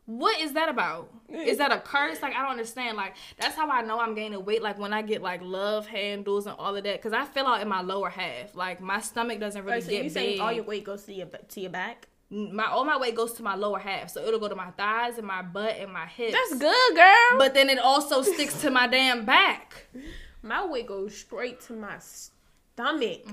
What 0.04 0.40
is 0.40 0.54
that 0.54 0.68
about? 0.68 1.10
Is 1.28 1.58
that 1.58 1.70
a 1.70 1.78
curse? 1.78 2.20
Like 2.20 2.34
I 2.34 2.42
don't 2.42 2.50
understand. 2.50 2.96
Like 2.96 3.14
that's 3.38 3.54
how 3.54 3.70
I 3.70 3.82
know 3.82 4.00
I'm 4.00 4.16
gaining 4.16 4.44
weight. 4.44 4.60
Like 4.60 4.76
when 4.76 4.92
I 4.92 5.00
get 5.00 5.22
like 5.22 5.40
love 5.42 5.86
handles 5.86 6.46
and 6.46 6.56
all 6.58 6.74
of 6.74 6.82
that, 6.82 7.00
cause 7.00 7.12
I 7.12 7.24
feel 7.24 7.46
out 7.46 7.62
in 7.62 7.68
my 7.68 7.82
lower 7.82 8.10
half. 8.10 8.56
Like 8.56 8.80
my 8.80 9.00
stomach 9.00 9.38
doesn't 9.38 9.60
oh, 9.60 9.64
really 9.64 9.74
Right, 9.76 9.82
so 9.84 9.90
get 9.90 10.02
you 10.04 10.10
saying 10.10 10.32
big. 10.32 10.40
all 10.40 10.50
your 10.52 10.64
weight 10.64 10.82
goes 10.84 11.04
to 11.04 11.12
your 11.14 11.26
to 11.28 11.60
your 11.60 11.70
back? 11.70 12.08
My 12.32 12.66
all 12.66 12.84
my 12.84 12.96
weight 12.96 13.14
goes 13.14 13.34
to 13.34 13.42
my 13.42 13.54
lower 13.54 13.78
half, 13.78 14.08
so 14.10 14.24
it'll 14.24 14.40
go 14.40 14.48
to 14.48 14.54
my 14.54 14.70
thighs 14.70 15.18
and 15.18 15.26
my 15.26 15.42
butt 15.42 15.76
and 15.78 15.92
my 15.92 16.06
hips. 16.06 16.32
That's 16.32 16.60
good, 16.60 16.96
girl. 16.96 17.38
But 17.38 17.52
then 17.52 17.68
it 17.68 17.78
also 17.78 18.22
sticks 18.22 18.60
to 18.62 18.70
my 18.70 18.86
damn 18.86 19.24
back. 19.26 19.88
my 20.42 20.66
weight 20.66 20.86
goes 20.86 21.14
straight 21.16 21.60
to 21.62 21.74
my 21.74 21.98
stomach. 21.98 22.38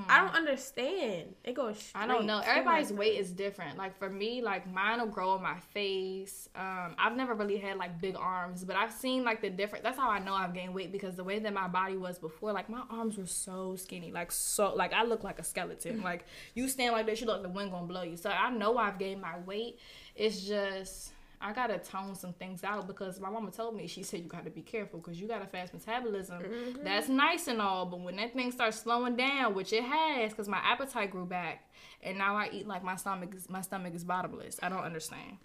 I 0.09 0.19
don't 0.19 0.35
understand. 0.35 1.35
It 1.43 1.53
goes. 1.53 1.79
Straight 1.79 2.01
Mm. 2.01 2.03
I 2.03 2.07
don't 2.07 2.25
know. 2.25 2.39
Everybody's 2.39 2.91
weight 2.91 3.17
is 3.19 3.31
different. 3.31 3.77
Like 3.77 3.97
for 3.97 4.09
me, 4.09 4.41
like 4.41 4.71
mine 4.71 4.99
will 4.99 5.07
grow 5.07 5.29
on 5.31 5.43
my 5.43 5.57
face. 5.73 6.49
Um, 6.55 6.95
I've 6.97 7.15
never 7.15 7.33
really 7.33 7.57
had 7.57 7.77
like 7.77 8.01
big 8.01 8.15
arms, 8.17 8.65
but 8.65 8.75
I've 8.75 8.91
seen 8.91 9.23
like 9.23 9.41
the 9.41 9.49
different. 9.49 9.83
That's 9.83 9.97
how 9.97 10.09
I 10.09 10.19
know 10.19 10.33
I've 10.33 10.53
gained 10.53 10.73
weight 10.73 10.91
because 10.91 11.15
the 11.15 11.23
way 11.23 11.39
that 11.39 11.53
my 11.53 11.67
body 11.67 11.95
was 11.95 12.19
before, 12.19 12.51
like 12.51 12.69
my 12.69 12.83
arms 12.89 13.17
were 13.17 13.25
so 13.25 13.75
skinny, 13.75 14.11
like 14.11 14.31
so, 14.31 14.73
like 14.75 14.93
I 14.93 15.03
look 15.03 15.23
like 15.23 15.39
a 15.39 15.43
skeleton. 15.43 16.01
like 16.03 16.25
you 16.53 16.67
stand 16.67 16.93
like 16.93 17.05
this, 17.05 17.21
you 17.21 17.27
look 17.27 17.37
like 17.37 17.43
the 17.43 17.49
wind 17.49 17.71
gonna 17.71 17.87
blow 17.87 18.03
you. 18.03 18.17
So 18.17 18.29
I 18.29 18.49
know 18.49 18.77
I've 18.77 18.99
gained 18.99 19.21
my 19.21 19.39
weight. 19.45 19.79
It's 20.15 20.41
just. 20.41 21.13
I 21.41 21.53
gotta 21.53 21.77
tone 21.77 22.15
some 22.15 22.33
things 22.33 22.63
out 22.65 22.85
because 22.85 23.19
my 23.19 23.29
mama 23.29 23.51
told 23.51 23.75
me 23.75 23.87
she 23.87 24.03
said 24.03 24.19
you 24.19 24.27
gotta 24.27 24.49
be 24.49 24.61
careful 24.61 24.99
because 24.99 25.21
you 25.21 25.27
got 25.27 25.41
a 25.41 25.45
fast 25.45 25.73
metabolism. 25.73 26.41
Mm-hmm. 26.41 26.83
That's 26.83 27.07
nice 27.07 27.47
and 27.47 27.61
all, 27.61 27.85
but 27.85 28.01
when 28.01 28.17
that 28.17 28.33
thing 28.33 28.51
starts 28.51 28.79
slowing 28.81 29.15
down, 29.15 29.53
which 29.53 29.71
it 29.71 29.83
has, 29.83 30.31
because 30.31 30.49
my 30.49 30.57
appetite 30.57 31.11
grew 31.11 31.25
back, 31.25 31.69
and 32.03 32.17
now 32.17 32.35
I 32.35 32.49
eat 32.51 32.67
like 32.67 32.83
my 32.83 32.95
stomach 32.97 33.33
is 33.35 33.49
my 33.49 33.61
stomach 33.61 33.95
is 33.95 34.03
bottomless. 34.03 34.59
I 34.61 34.67
don't 34.69 34.83
understand. 34.83 35.37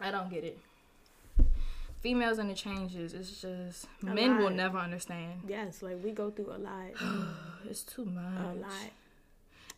I 0.00 0.12
don't 0.12 0.30
get 0.30 0.44
it. 0.44 0.58
Females 2.00 2.38
and 2.38 2.48
the 2.48 2.54
changes, 2.54 3.12
it's 3.12 3.40
just 3.40 3.88
A 4.02 4.14
men 4.14 4.38
will 4.38 4.50
never 4.50 4.78
understand. 4.78 5.40
Yes, 5.48 5.82
like 5.82 6.02
we 6.04 6.12
go 6.12 6.30
through 6.30 6.52
a 6.54 6.58
lot, 6.58 6.92
It's 7.68 7.82
too 7.82 8.04
much. 8.04 8.24
a 8.56 8.60
lot. 8.60 8.90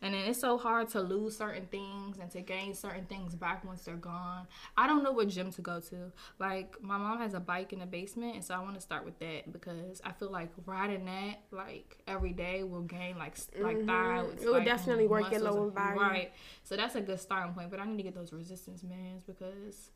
And 0.01 0.15
then 0.15 0.21
it's 0.25 0.39
so 0.39 0.57
hard 0.57 0.89
to 0.89 1.01
lose 1.01 1.37
certain 1.37 1.67
things 1.67 2.17
and 2.19 2.31
to 2.31 2.41
gain 2.41 2.73
certain 2.73 3.05
things 3.05 3.35
back 3.35 3.63
once 3.63 3.83
they're 3.83 3.95
gone. 3.95 4.47
I 4.75 4.87
don't 4.87 5.03
know 5.03 5.11
what 5.11 5.27
gym 5.27 5.51
to 5.51 5.61
go 5.61 5.79
to. 5.79 6.11
Like 6.39 6.81
my 6.81 6.97
mom 6.97 7.19
has 7.19 7.35
a 7.35 7.39
bike 7.39 7.71
in 7.71 7.79
the 7.79 7.85
basement, 7.85 8.35
and 8.35 8.43
so 8.43 8.55
I 8.55 8.59
want 8.59 8.75
to 8.75 8.81
start 8.81 9.05
with 9.05 9.19
that 9.19 9.51
because 9.51 10.01
I 10.03 10.11
feel 10.11 10.31
like 10.31 10.49
riding 10.65 11.05
that 11.05 11.41
like 11.51 11.97
every 12.07 12.33
day 12.33 12.63
will 12.63 12.81
gain 12.81 13.17
like 13.17 13.37
like 13.59 13.85
thighs. 13.85 14.25
Mm-hmm. 14.25 14.41
It 14.41 14.45
will 14.45 14.53
like, 14.53 14.65
definitely 14.65 15.07
work 15.07 15.31
your 15.31 15.41
lower 15.41 15.69
body. 15.69 15.99
Right. 15.99 16.31
So 16.63 16.75
that's 16.75 16.95
a 16.95 17.01
good 17.01 17.19
starting 17.19 17.53
point. 17.53 17.69
But 17.69 17.79
I 17.79 17.85
need 17.85 17.97
to 17.97 18.03
get 18.03 18.15
those 18.15 18.33
resistance 18.33 18.81
bands 18.81 19.23
because 19.23 19.91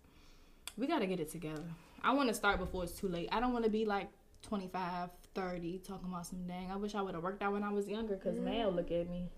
we 0.78 0.86
got 0.88 1.00
to 1.00 1.08
get 1.08 1.20
it 1.20 1.32
together. 1.32 1.64
I 2.04 2.14
want 2.14 2.30
to 2.30 2.36
start 2.36 2.60
before 2.60 2.84
it's 2.84 2.94
too 2.94 3.08
late. 3.08 3.30
I 3.32 3.40
don't 3.40 3.54
want 3.54 3.66
to 3.66 3.72
be 3.72 3.86
like 3.86 4.10
25, 4.44 5.10
30 5.34 5.80
talking 5.80 6.08
about 6.08 6.28
some 6.28 6.46
dang. 6.46 6.72
I 6.72 6.76
wish 6.76 6.94
I 6.94 7.02
would 7.02 7.16
have 7.16 7.24
worked 7.24 7.42
out 7.42 7.54
when 7.54 7.64
I 7.64 7.72
was 7.72 7.88
younger 7.88 8.16
because 8.16 8.38
now 8.38 8.70
look 8.70 8.92
at 8.92 9.10
me. 9.10 9.30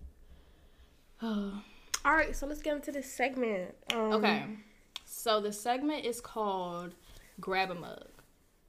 All 1.22 1.52
right, 2.04 2.34
so 2.34 2.46
let's 2.46 2.62
get 2.62 2.76
into 2.76 2.92
this 2.92 3.10
segment. 3.12 3.74
Um, 3.92 4.12
Okay. 4.14 4.44
So 5.04 5.40
the 5.40 5.52
segment 5.52 6.04
is 6.04 6.20
called 6.20 6.94
Grab 7.40 7.70
a 7.70 7.74
Mug. 7.74 8.06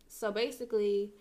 So 0.08 0.32
basically, 0.32 1.12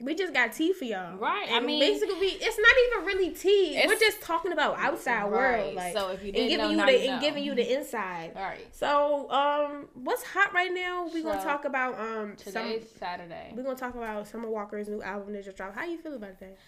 We 0.00 0.14
just 0.14 0.34
got 0.34 0.52
tea 0.52 0.72
for 0.74 0.84
y'all, 0.84 1.16
Right, 1.16 1.48
I 1.50 1.60
mean- 1.60 1.80
basically, 1.80 2.16
we, 2.20 2.26
it's 2.26 2.58
not 2.58 2.74
even 2.86 3.06
really 3.06 3.30
tea. 3.34 3.80
We're 3.86 3.98
just 3.98 4.20
talking 4.20 4.52
about 4.52 4.78
outside 4.78 5.22
Right, 5.30 5.62
world, 5.62 5.74
like 5.74 5.92
so 5.94 6.08
if 6.10 6.20
you 6.22 6.26
and 6.28 6.34
didn't 6.34 6.48
giving 6.50 6.76
know, 6.76 6.86
you 6.86 6.98
the 6.98 7.08
and 7.10 7.20
know. 7.22 7.26
giving 7.26 7.44
you 7.44 7.54
the 7.54 7.74
inside. 7.78 8.32
all 8.36 8.42
right. 8.52 8.66
So, 8.74 9.30
um, 9.30 9.88
what's 9.94 10.22
hot 10.22 10.52
right 10.52 10.70
now? 10.72 11.08
We're 11.14 11.22
gonna 11.22 11.42
talk 11.42 11.64
about 11.64 11.98
um 11.98 12.34
some. 12.36 12.74
Saturday. 12.98 13.52
We're 13.54 13.62
gonna 13.62 13.74
talk 13.76 13.94
about 13.94 14.26
Summer 14.26 14.48
Walker's 14.50 14.88
new 14.88 15.00
album 15.02 15.32
that 15.32 15.44
just 15.44 15.56
dropped. 15.56 15.76
How 15.76 15.84
you 15.84 15.96
feel 15.96 16.14
about 16.14 16.40
that? 16.40 16.58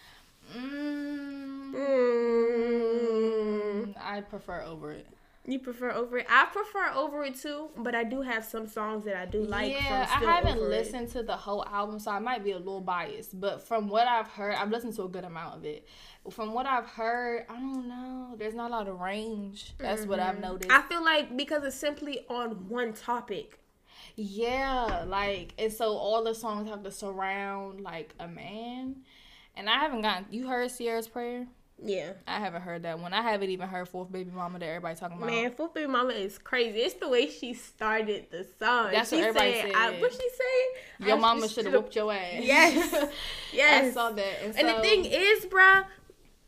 Mm, 0.57 1.74
Mm. 2.59 3.94
I 4.01 4.20
prefer 4.22 4.62
over 4.62 4.92
it. 4.92 5.07
You 5.46 5.59
prefer 5.61 5.90
over 5.92 6.18
it? 6.18 6.26
I 6.28 6.44
prefer 6.46 6.90
over 6.94 7.24
it 7.24 7.36
too, 7.36 7.70
but 7.78 7.94
I 7.94 8.05
do 8.05 8.20
have 8.20 8.44
some 8.44 8.66
songs 8.66 9.05
that 9.07 9.16
I 9.16 9.24
do 9.24 9.42
like. 9.44 9.72
yeah, 9.72 10.05
from 10.05 10.28
I 10.28 10.32
haven't 10.34 10.59
Over 10.59 10.66
It. 10.66 10.70
listened 10.70 11.09
to 11.12 11.22
the 11.22 11.36
whole 11.36 11.64
album, 11.64 11.99
so 11.99 12.11
I 12.11 12.18
might 12.18 12.44
be 12.44 12.51
a 12.53 12.59
little 12.59 12.82
biased. 12.82 13.40
But 13.40 13.62
from 13.66 13.88
what 13.88 14.07
I've 14.07 14.28
heard, 14.28 14.55
I've 14.57 14.70
listened 14.70 14.94
to 14.96 15.05
a 15.05 15.09
good 15.09 15.24
amount 15.24 15.57
of 15.57 15.64
it. 15.64 15.86
From 16.30 16.53
what 16.53 16.66
I've 16.66 16.84
heard, 16.86 17.46
I 17.49 17.55
don't 17.55 17.88
know. 17.88 18.34
There's 18.36 18.53
not 18.55 18.70
a 18.70 18.74
lot 18.74 18.88
of 18.88 19.01
range. 19.01 19.72
That's 19.78 20.05
what 20.05 20.20
I've 20.20 20.38
noticed. 20.38 20.70
I 20.70 20.82
feel 20.82 21.03
like 21.03 21.34
because 21.34 21.64
it's 21.64 21.76
simply 21.76 22.26
on 22.28 22.68
one 22.68 22.92
topic. 22.92 23.59
Yeah, 24.16 25.05
like 25.07 25.55
and 25.59 25.72
so 25.72 25.96
all 25.96 26.22
the 26.24 26.34
songs 26.34 26.68
have 26.68 26.82
to 26.82 26.90
surround 26.90 27.80
like 27.80 28.14
a 28.20 28.28
man. 28.28 28.96
And 29.59 29.68
I 29.68 29.74
haven't 29.80 30.02
gotten 30.02 30.26
you 30.30 30.46
heard 30.46 30.70
Ciara's 30.70 31.09
prayer? 31.09 31.46
Yeah. 31.80 32.12
I 32.26 32.38
haven't 32.38 32.62
heard 32.62 32.82
that 32.84 32.98
one. 32.98 33.12
I 33.12 33.22
haven't 33.22 33.50
even 33.50 33.68
heard 33.68 33.88
Fourth 33.88 34.11
Baby 34.11 34.30
Mama 34.32 34.59
that 34.59 34.66
everybody 34.66 34.96
talking 34.96 35.16
about. 35.16 35.28
Man, 35.28 35.52
Fourth 35.52 35.74
Baby 35.74 35.86
Mama 35.86 36.12
is 36.12 36.38
crazy. 36.38 36.78
It's 36.78 36.94
the 36.94 37.09
way 37.09 37.28
she 37.28 37.54
started 37.54 38.26
the 38.30 38.44
song. 38.59 38.90
That's 38.92 39.11
she 39.11 39.16
what 39.16 39.26
everybody 39.26 39.54
said. 39.54 39.72
said. 39.72 39.74
I, 39.74 40.00
what 40.00 40.12
she 40.12 40.18
say? 40.18 41.06
Your 41.06 41.16
I 41.16 41.20
mama 41.20 41.48
should 41.48 41.66
have 41.66 41.74
whooped 41.74 41.94
your 41.94 42.12
ass. 42.12 42.42
Yes. 42.42 43.12
Yes. 43.52 43.92
I 43.92 43.94
saw 43.94 44.11
that. 44.11 44.42
And, 44.42 44.59
And 44.59 44.68
the 44.68 44.82
thing 44.82 45.04
is, 45.06 45.46
bruh, 45.46 45.86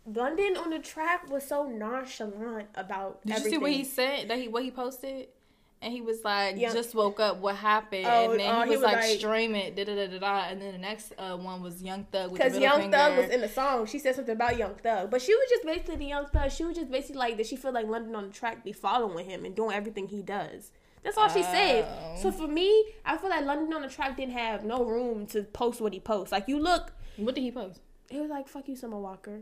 London 0.04 0.56
on 0.56 0.70
the 0.70 0.78
track 0.78 1.30
was 1.30 1.46
so 1.46 1.64
nonchalant 1.64 2.68
about 2.74 3.24
Did 3.24 3.38
you 3.38 3.50
see 3.50 3.58
what 3.58 3.72
he 3.72 3.84
said? 3.84 4.28
That 4.28 4.38
he 4.38 4.48
what 4.48 4.62
he 4.62 4.70
posted? 4.70 5.28
And 5.82 5.92
he 5.94 6.02
was 6.02 6.22
like, 6.24 6.56
Yeah. 6.58 6.72
just 6.74 6.94
woke 6.94 7.20
up, 7.20 7.38
what 7.38 7.56
happened? 7.56 8.04
Oh, 8.06 8.32
and 8.32 8.40
then 8.40 8.54
oh, 8.54 8.58
he 8.62 8.64
he 8.64 8.70
was, 8.76 8.78
was 8.80 8.84
like, 8.84 8.96
like- 8.96 9.18
stream 9.18 9.54
it, 9.54 9.74
da 9.76 9.84
da 9.84 9.94
da 9.94 10.06
da 10.08 10.18
da. 10.18 10.38
And 10.50 10.60
then 10.60 10.72
the 10.72 10.78
next 10.78 11.12
uh, 11.16 11.36
one 11.38 11.62
was 11.62 11.82
Young 11.82 12.04
Thug 12.12 12.32
Because 12.32 12.58
Young 12.58 12.90
Thug 12.90 13.16
was 13.16 13.30
in 13.30 13.40
the 13.40 13.48
song. 13.48 13.86
She 13.86 13.98
said 13.98 14.14
something 14.14 14.34
about 14.34 14.58
Young 14.58 14.74
Thug. 14.74 15.10
But 15.10 15.22
she 15.22 15.34
was 15.34 15.48
just 15.48 15.64
basically 15.64 15.96
the 15.96 16.04
Young 16.04 16.26
Thug. 16.26 16.52
She 16.52 16.64
was 16.64 16.76
just 16.76 16.90
basically 16.90 17.16
like 17.20 17.36
that 17.38 17.46
she 17.46 17.56
feel 17.56 17.72
like 17.72 17.86
London 17.86 18.14
on 18.14 18.26
the 18.26 18.32
track 18.32 18.62
be 18.62 18.72
following 18.72 19.24
him 19.24 19.46
and 19.46 19.54
doing 19.54 19.74
everything 19.74 20.06
he 20.08 20.20
does. 20.22 20.70
That's 21.02 21.16
all 21.16 21.30
she 21.30 21.42
said. 21.42 21.86
Oh. 21.88 22.16
So 22.20 22.30
for 22.30 22.46
me, 22.46 22.84
I 23.06 23.16
feel 23.16 23.30
like 23.30 23.46
London 23.46 23.72
on 23.72 23.80
the 23.80 23.88
track 23.88 24.18
didn't 24.18 24.34
have 24.34 24.64
no 24.64 24.84
room 24.84 25.24
to 25.28 25.44
post 25.44 25.80
what 25.80 25.94
he 25.94 26.00
posts. 26.00 26.30
Like 26.30 26.46
you 26.46 26.58
look, 26.60 26.92
What 27.16 27.34
did 27.34 27.40
he 27.40 27.50
post? 27.50 27.80
it 28.10 28.20
was 28.20 28.28
like 28.28 28.48
fuck 28.48 28.68
you, 28.68 28.76
Summer 28.76 28.98
Walker. 28.98 29.40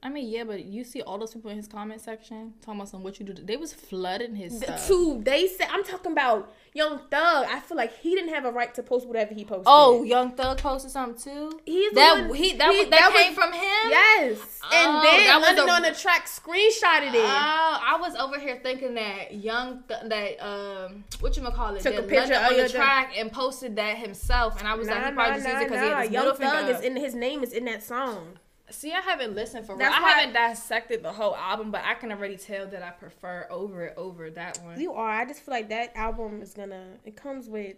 I 0.00 0.08
mean, 0.10 0.28
yeah, 0.28 0.44
but 0.44 0.64
you 0.64 0.84
see 0.84 1.02
all 1.02 1.18
those 1.18 1.34
people 1.34 1.50
in 1.50 1.56
his 1.56 1.66
comment 1.66 2.00
section 2.00 2.54
talking 2.62 2.78
about 2.80 2.88
some 2.88 3.02
what 3.02 3.18
you 3.18 3.26
do. 3.26 3.32
They 3.34 3.56
was 3.56 3.72
flooding 3.72 4.36
his 4.36 4.60
The 4.60 4.66
stuff. 4.66 4.86
two, 4.86 5.20
they 5.24 5.48
said, 5.48 5.66
I'm 5.72 5.82
talking 5.82 6.12
about 6.12 6.54
Young 6.72 7.00
Thug. 7.10 7.46
I 7.50 7.58
feel 7.58 7.76
like 7.76 7.98
he 7.98 8.14
didn't 8.14 8.32
have 8.32 8.44
a 8.44 8.52
right 8.52 8.72
to 8.76 8.82
post 8.84 9.08
whatever 9.08 9.34
he 9.34 9.44
posted. 9.44 9.64
Oh, 9.66 10.04
Young 10.04 10.30
Thug 10.36 10.58
posted 10.58 10.92
something 10.92 11.20
too. 11.20 11.60
he's 11.66 11.90
That 11.94 12.26
one- 12.28 12.34
he 12.36 12.52
that 12.52 12.70
he- 12.72 12.78
was, 12.82 12.90
that, 12.90 13.12
came 13.12 13.34
from 13.34 13.52
him. 13.52 13.60
Yes, 13.90 14.60
Oh, 14.62 14.68
and 14.72 15.04
then 15.04 15.26
that 15.26 15.38
was 15.38 15.46
London 15.48 15.66
the- 15.66 15.72
on 15.72 15.82
the 15.82 15.92
track 15.98 16.26
screenshotted 16.26 17.14
it. 17.14 17.24
Oh, 17.24 17.80
I 17.84 17.96
was 18.00 18.14
over 18.14 18.38
here 18.38 18.60
thinking 18.62 18.94
that 18.94 19.34
young 19.34 19.82
th- 19.88 20.02
that 20.04 20.40
um 20.40 21.02
what 21.18 21.36
you 21.36 21.42
call 21.42 21.74
it 21.74 21.80
Took 21.82 21.94
a 21.96 22.02
picture 22.02 22.34
London 22.34 22.44
of 22.44 22.50
on 22.52 22.56
the 22.58 22.68
track 22.68 23.14
and 23.18 23.32
posted 23.32 23.74
that 23.74 23.96
himself, 23.96 24.60
and 24.60 24.68
I 24.68 24.74
was 24.76 24.86
like, 24.86 25.04
he 25.06 25.10
probably 25.10 25.34
just 25.42 25.48
used 25.48 25.60
it 25.60 25.68
because 25.68 25.82
he 25.82 25.88
had 25.90 26.02
his 26.04 26.12
Young 26.12 26.36
Thug 26.36 26.36
finger. 26.66 26.78
is 26.78 26.84
in 26.84 26.94
his 26.96 27.14
name 27.16 27.42
is 27.42 27.52
in 27.52 27.64
that 27.64 27.82
song. 27.82 28.38
See, 28.70 28.92
I 28.92 29.00
haven't 29.00 29.34
listened 29.34 29.66
for 29.66 29.74
real. 29.76 29.88
I 29.88 29.92
haven't 29.92 30.34
dissected 30.34 31.02
the 31.02 31.12
whole 31.12 31.34
album, 31.34 31.70
but 31.70 31.82
I 31.84 31.94
can 31.94 32.12
already 32.12 32.36
tell 32.36 32.66
that 32.66 32.82
I 32.82 32.90
prefer 32.90 33.46
over 33.50 33.84
it 33.86 33.94
over 33.96 34.30
that 34.30 34.58
one. 34.62 34.80
You 34.80 34.92
are. 34.92 35.10
I 35.10 35.24
just 35.24 35.40
feel 35.40 35.54
like 35.54 35.68
that 35.70 35.96
album 35.96 36.42
is 36.42 36.54
gonna. 36.54 36.84
It 37.04 37.16
comes 37.16 37.48
with. 37.48 37.76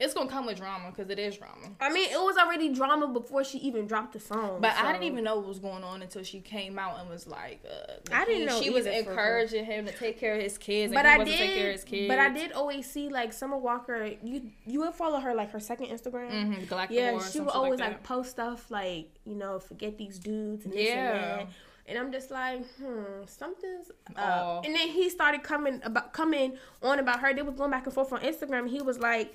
It's 0.00 0.14
gonna 0.14 0.30
come 0.30 0.46
with 0.46 0.56
drama 0.56 0.90
because 0.90 1.10
it 1.10 1.18
is 1.18 1.36
drama. 1.36 1.68
I 1.80 1.92
mean, 1.92 2.10
it 2.10 2.16
was 2.18 2.36
already 2.36 2.72
drama 2.72 3.06
before 3.08 3.44
she 3.44 3.58
even 3.58 3.86
dropped 3.86 4.14
the 4.14 4.20
song. 4.20 4.58
But 4.60 4.72
I 4.76 4.92
didn't 4.92 5.04
even 5.04 5.24
know 5.24 5.36
what 5.36 5.46
was 5.46 5.58
going 5.58 5.84
on 5.84 6.02
until 6.02 6.22
she 6.22 6.40
came 6.40 6.78
out 6.78 6.98
and 7.00 7.08
was 7.08 7.26
like, 7.26 7.62
uh, 7.70 7.92
I 8.12 8.24
didn't 8.24 8.46
know 8.46 8.60
she 8.60 8.70
was 8.70 8.86
either, 8.86 9.04
for 9.04 9.10
real. 9.10 9.18
encouraging 9.18 9.64
him 9.66 9.86
to 9.86 9.92
take 9.92 10.18
care 10.18 10.34
of 10.36 10.42
his 10.42 10.56
kids, 10.58 10.90
and 10.92 10.94
But 10.94 11.06
he 11.06 11.12
I 11.12 11.18
wasn't 11.18 11.36
taking 11.36 11.54
care 11.56 11.66
of 11.68 11.72
his 11.72 11.84
did. 11.84 11.90
kids. 11.90 12.08
But 12.08 12.18
I 12.18 12.28
did 12.30 12.52
always 12.52 12.90
see 12.90 13.08
like 13.08 13.32
Summer 13.32 13.58
Walker. 13.58 14.10
You 14.22 14.50
you 14.66 14.80
would 14.80 14.94
follow 14.94 15.20
her 15.20 15.34
like 15.34 15.52
her 15.52 15.60
second 15.60 15.86
Instagram. 15.88 16.30
Mm-hmm, 16.30 16.64
Galactic 16.64 16.96
Yeah, 16.96 17.18
she 17.20 17.40
would 17.40 17.50
always 17.50 17.78
like, 17.78 17.90
like, 17.90 18.02
post 18.02 18.30
stuff 18.30 18.70
like 18.70 19.10
you 19.24 19.34
know 19.36 19.58
forget 19.58 19.98
these 19.98 20.18
dudes 20.18 20.64
and 20.64 20.72
this 20.74 20.88
Yeah. 20.88 21.10
and 21.12 21.48
that. 21.48 21.54
And 21.86 21.98
I'm 21.98 22.10
just 22.10 22.30
like, 22.30 22.64
hmm, 22.76 23.24
something's 23.26 23.90
up. 24.16 24.64
And 24.64 24.74
then 24.74 24.88
he 24.88 25.10
started 25.10 25.42
coming 25.42 25.82
about 25.84 26.14
coming 26.14 26.56
on 26.82 26.98
about 26.98 27.20
her. 27.20 27.34
They 27.34 27.42
was 27.42 27.54
going 27.54 27.70
back 27.70 27.84
and 27.84 27.94
forth 27.94 28.10
on 28.12 28.20
Instagram. 28.20 28.68
He 28.70 28.80
was 28.80 28.98
like, 28.98 29.34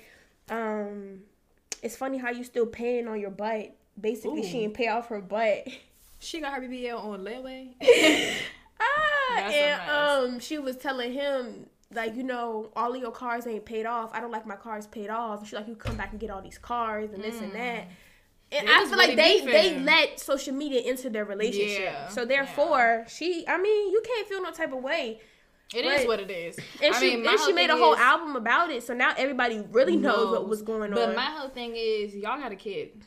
um, 0.50 1.20
it's 1.82 1.96
funny 1.96 2.18
how 2.18 2.30
you 2.30 2.44
still 2.44 2.66
paying 2.66 3.08
on 3.08 3.18
your 3.20 3.30
butt. 3.30 3.74
Basically, 3.98 4.42
she 4.42 4.60
didn't 4.60 4.74
pay 4.74 4.88
off 4.88 5.08
her 5.08 5.20
butt. 5.20 5.66
She 6.18 6.40
got 6.40 6.52
her 6.52 6.60
BBL 6.60 7.02
on 7.02 7.24
layaway. 7.24 7.68
ah, 8.80 9.34
That's 9.36 9.54
and 9.54 9.90
um, 9.90 10.40
she 10.40 10.58
was 10.58 10.76
telling 10.76 11.12
him 11.12 11.66
like, 11.92 12.14
you 12.14 12.22
know, 12.22 12.70
all 12.76 12.94
of 12.94 13.00
your 13.00 13.10
cars 13.10 13.46
ain't 13.46 13.64
paid 13.64 13.86
off. 13.86 14.10
I 14.12 14.20
don't 14.20 14.30
like 14.30 14.46
my 14.46 14.56
cars 14.56 14.86
paid 14.86 15.10
off. 15.10 15.40
And 15.40 15.48
she's 15.48 15.54
like, 15.54 15.68
you 15.68 15.74
come 15.74 15.96
back 15.96 16.10
and 16.12 16.20
get 16.20 16.30
all 16.30 16.42
these 16.42 16.58
cars 16.58 17.12
and 17.12 17.22
this 17.22 17.40
and 17.40 17.52
that. 17.54 17.88
And 18.52 18.66
They 18.66 18.72
I 18.72 18.84
feel 18.86 18.98
like 18.98 19.16
they 19.16 19.40
they 19.44 19.78
let 19.78 20.18
social 20.18 20.54
media 20.54 20.80
into 20.80 21.08
their 21.08 21.24
relationship. 21.24 21.80
Yeah, 21.80 22.08
So 22.08 22.24
therefore, 22.24 23.04
she, 23.08 23.44
I 23.46 23.58
mean, 23.58 23.90
you 23.90 24.02
can't 24.04 24.28
feel 24.28 24.42
no 24.42 24.50
type 24.50 24.72
of 24.72 24.82
way. 24.82 25.20
It 25.74 25.84
is 25.84 26.00
But- 26.00 26.08
what 26.08 26.20
it 26.20 26.30
is. 26.30 26.56
And 26.82 26.94
I 26.94 26.98
she 27.00 27.16
mean, 27.16 27.26
and 27.26 27.38
she 27.40 27.52
made 27.52 27.70
a 27.70 27.76
whole 27.76 27.94
is- 27.94 28.00
album 28.00 28.36
about 28.36 28.70
it. 28.70 28.82
So 28.82 28.94
now 28.94 29.12
everybody 29.16 29.62
really 29.70 29.96
knows 29.96 30.30
what 30.30 30.48
was 30.48 30.62
going 30.62 30.90
But 30.90 31.00
on. 31.00 31.06
But 31.10 31.16
my 31.16 31.30
whole 31.30 31.48
thing 31.48 31.74
is, 31.76 32.14
y'all 32.14 32.38
got 32.40 32.52
a 32.52 32.56
kid. 32.56 33.02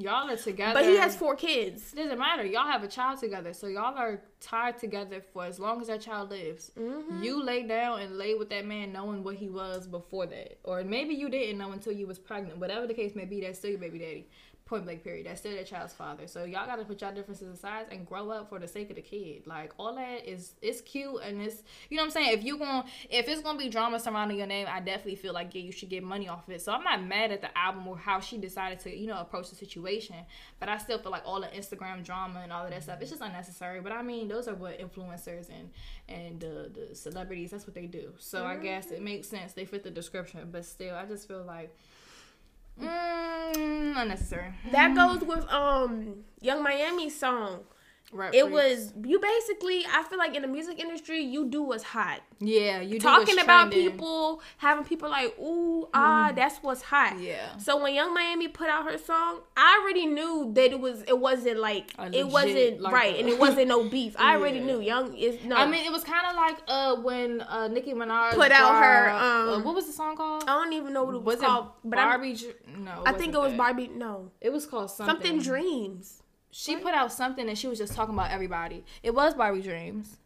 Y'all 0.00 0.30
are 0.30 0.36
together. 0.36 0.74
but 0.74 0.84
he 0.84 0.94
has 0.96 1.16
four 1.16 1.34
kids. 1.34 1.92
It 1.92 1.96
doesn't 1.96 2.20
matter. 2.20 2.44
Y'all 2.46 2.70
have 2.70 2.84
a 2.84 2.88
child 2.88 3.18
together, 3.18 3.52
so 3.52 3.66
y'all 3.66 3.98
are 3.98 4.22
tied 4.40 4.78
together 4.78 5.20
for 5.32 5.44
as 5.44 5.58
long 5.58 5.80
as 5.80 5.88
that 5.88 6.00
child 6.00 6.30
lives. 6.30 6.70
Mm-hmm. 6.78 7.20
You 7.24 7.42
lay 7.42 7.64
down 7.66 8.00
and 8.02 8.16
lay 8.16 8.34
with 8.34 8.48
that 8.50 8.64
man, 8.64 8.92
knowing 8.92 9.24
what 9.24 9.34
he 9.34 9.48
was 9.48 9.88
before 9.88 10.26
that, 10.26 10.58
or 10.62 10.84
maybe 10.84 11.14
you 11.14 11.28
didn't 11.28 11.58
know 11.58 11.72
until 11.72 11.92
you 11.92 12.06
was 12.06 12.16
pregnant. 12.16 12.58
Whatever 12.58 12.86
the 12.86 12.94
case 12.94 13.16
may 13.16 13.24
be, 13.24 13.40
that's 13.40 13.58
still 13.58 13.70
your 13.72 13.80
baby 13.80 13.98
daddy. 13.98 14.28
Point 14.68 14.84
blank. 14.84 15.02
Period. 15.02 15.24
That's 15.24 15.40
still 15.40 15.56
that 15.56 15.66
child's 15.66 15.94
father. 15.94 16.26
So 16.26 16.44
y'all 16.44 16.66
got 16.66 16.76
to 16.76 16.84
put 16.84 17.00
y'all 17.00 17.14
differences 17.14 17.48
aside 17.48 17.86
and 17.90 18.06
grow 18.06 18.28
up 18.30 18.50
for 18.50 18.58
the 18.58 18.68
sake 18.68 18.90
of 18.90 18.96
the 18.96 19.02
kid. 19.02 19.46
Like 19.46 19.72
all 19.78 19.94
that 19.94 20.28
is 20.28 20.52
it's 20.60 20.82
cute 20.82 21.22
and 21.24 21.40
it's 21.40 21.62
you 21.88 21.96
know 21.96 22.02
what 22.02 22.08
I'm 22.08 22.10
saying. 22.10 22.38
If 22.38 22.44
you 22.44 22.58
going 22.58 22.82
if 23.08 23.28
it's 23.28 23.40
gonna 23.40 23.58
be 23.58 23.70
drama 23.70 23.98
surrounding 23.98 24.36
your 24.36 24.46
name, 24.46 24.66
I 24.68 24.80
definitely 24.80 25.14
feel 25.14 25.32
like 25.32 25.54
yeah 25.54 25.62
you 25.62 25.72
should 25.72 25.88
get 25.88 26.02
money 26.02 26.28
off 26.28 26.46
of 26.46 26.52
it. 26.52 26.60
So 26.60 26.72
I'm 26.72 26.84
not 26.84 27.02
mad 27.02 27.32
at 27.32 27.40
the 27.40 27.56
album 27.56 27.88
or 27.88 27.96
how 27.96 28.20
she 28.20 28.36
decided 28.36 28.78
to 28.80 28.94
you 28.94 29.06
know 29.06 29.18
approach 29.18 29.48
the 29.48 29.56
situation, 29.56 30.16
but 30.60 30.68
I 30.68 30.76
still 30.76 30.98
feel 30.98 31.12
like 31.12 31.22
all 31.24 31.40
the 31.40 31.46
Instagram 31.46 32.04
drama 32.04 32.40
and 32.42 32.52
all 32.52 32.64
of 32.64 32.70
that 32.70 32.82
stuff 32.82 33.00
it's 33.00 33.10
just 33.10 33.22
unnecessary. 33.22 33.80
But 33.80 33.92
I 33.92 34.02
mean 34.02 34.28
those 34.28 34.48
are 34.48 34.54
what 34.54 34.78
influencers 34.78 35.48
and 35.48 35.70
and 36.10 36.44
uh, 36.44 36.68
the 36.74 36.94
celebrities 36.94 37.52
that's 37.52 37.66
what 37.66 37.74
they 37.74 37.86
do. 37.86 38.12
So 38.18 38.44
I 38.44 38.56
guess 38.56 38.90
it 38.90 39.00
makes 39.00 39.28
sense 39.28 39.54
they 39.54 39.64
fit 39.64 39.82
the 39.82 39.90
description. 39.90 40.50
But 40.52 40.66
still, 40.66 40.94
I 40.94 41.06
just 41.06 41.26
feel 41.26 41.42
like. 41.42 41.74
Mm, 42.80 43.96
unnecessary. 44.02 44.54
That 44.72 44.94
goes 44.94 45.22
with 45.22 45.46
um 45.50 46.24
Yung 46.40 46.62
Miami's 46.62 47.18
song. 47.18 47.64
Rap 48.10 48.34
It 48.34 48.50
was 48.50 48.92
you 49.04 49.18
basically. 49.18 49.84
I 49.92 50.02
feel 50.02 50.18
like 50.18 50.34
in 50.34 50.42
the 50.42 50.48
music 50.48 50.78
industry, 50.78 51.20
you 51.20 51.44
do 51.46 51.62
what's 51.62 51.82
hot. 51.84 52.20
yeah. 52.40 52.80
You 52.80 52.92
do 52.98 53.00
Talking 53.00 53.38
about 53.38 53.70
trending. 53.70 53.90
people, 53.92 54.40
having 54.56 54.84
people 54.84 55.10
like 55.10 55.38
ooh 55.38 55.88
ah, 55.92 56.32
that's 56.34 56.56
what's 56.62 56.80
hot. 56.82 57.12
Mm-hmm. 57.14 57.22
Yeah. 57.24 57.56
So 57.58 57.82
when 57.82 57.94
Yung 57.94 58.14
Miami 58.14 58.48
put 58.48 58.68
out 58.68 58.90
her 58.90 58.96
song, 58.96 59.40
I 59.56 59.80
already 59.82 60.06
knew 60.06 60.50
that 60.54 60.70
it 60.72 60.80
was 60.80 61.02
it 61.02 61.18
wasn't 61.18 61.58
like 61.58 61.92
A 61.98 62.10
it 62.12 62.26
wasn't 62.28 62.80
like 62.80 62.94
right 62.94 63.14
a- 63.14 63.18
and 63.20 63.28
it 63.28 63.38
wasn't 63.38 63.68
no 63.68 63.84
beef. 63.84 64.16
I 64.18 64.36
already 64.36 64.60
knew 64.68 64.80
Young 64.80 65.14
is 65.14 65.44
no. 65.44 65.56
I 65.56 65.66
mean, 65.66 65.84
it 65.84 65.92
was 65.92 66.02
kind 66.04 66.26
of 66.30 66.34
like 66.36 66.58
uh 66.66 66.96
when 67.02 67.42
uh 67.42 67.68
Nicki 67.68 67.92
Minaj 67.92 68.32
Put 68.32 68.52
out 68.52 68.82
her, 68.82 69.04
brought- 69.04 69.22
uh, 69.48 69.52
um, 69.56 69.64
what 69.64 69.74
was 69.74 69.86
the 69.86 69.92
song 69.92 70.16
called? 70.16 70.44
I 70.44 70.54
don't 70.54 70.72
even 70.72 70.92
know 70.94 71.04
what 71.04 71.14
it 71.14 71.22
was, 71.22 71.36
was 71.38 71.44
called, 71.44 71.66
it 71.66 71.72
but 71.90 71.96
Barbie? 71.96 72.34
Dr- 72.34 72.54
no, 72.78 73.02
I 73.04 73.12
think 73.12 73.34
it 73.34 73.38
was. 73.38 73.52
Barbie. 73.52 73.88
No, 73.88 74.30
It 74.40 74.50
was 74.50 74.64
called 74.66 74.90
something. 74.90 75.14
something 75.14 75.38
dreams. 75.42 76.22
She 76.50 76.76
put 76.76 76.94
out 76.94 77.12
something 77.12 77.48
and 77.48 77.58
she 77.58 77.66
was 77.66 77.78
just 77.78 77.94
talking 77.94 78.14
about 78.14 78.30
everybody. 78.30 78.84
It 79.02 79.14
was 79.14 79.34
Barbie 79.34 79.62
Dreams. 79.62 80.16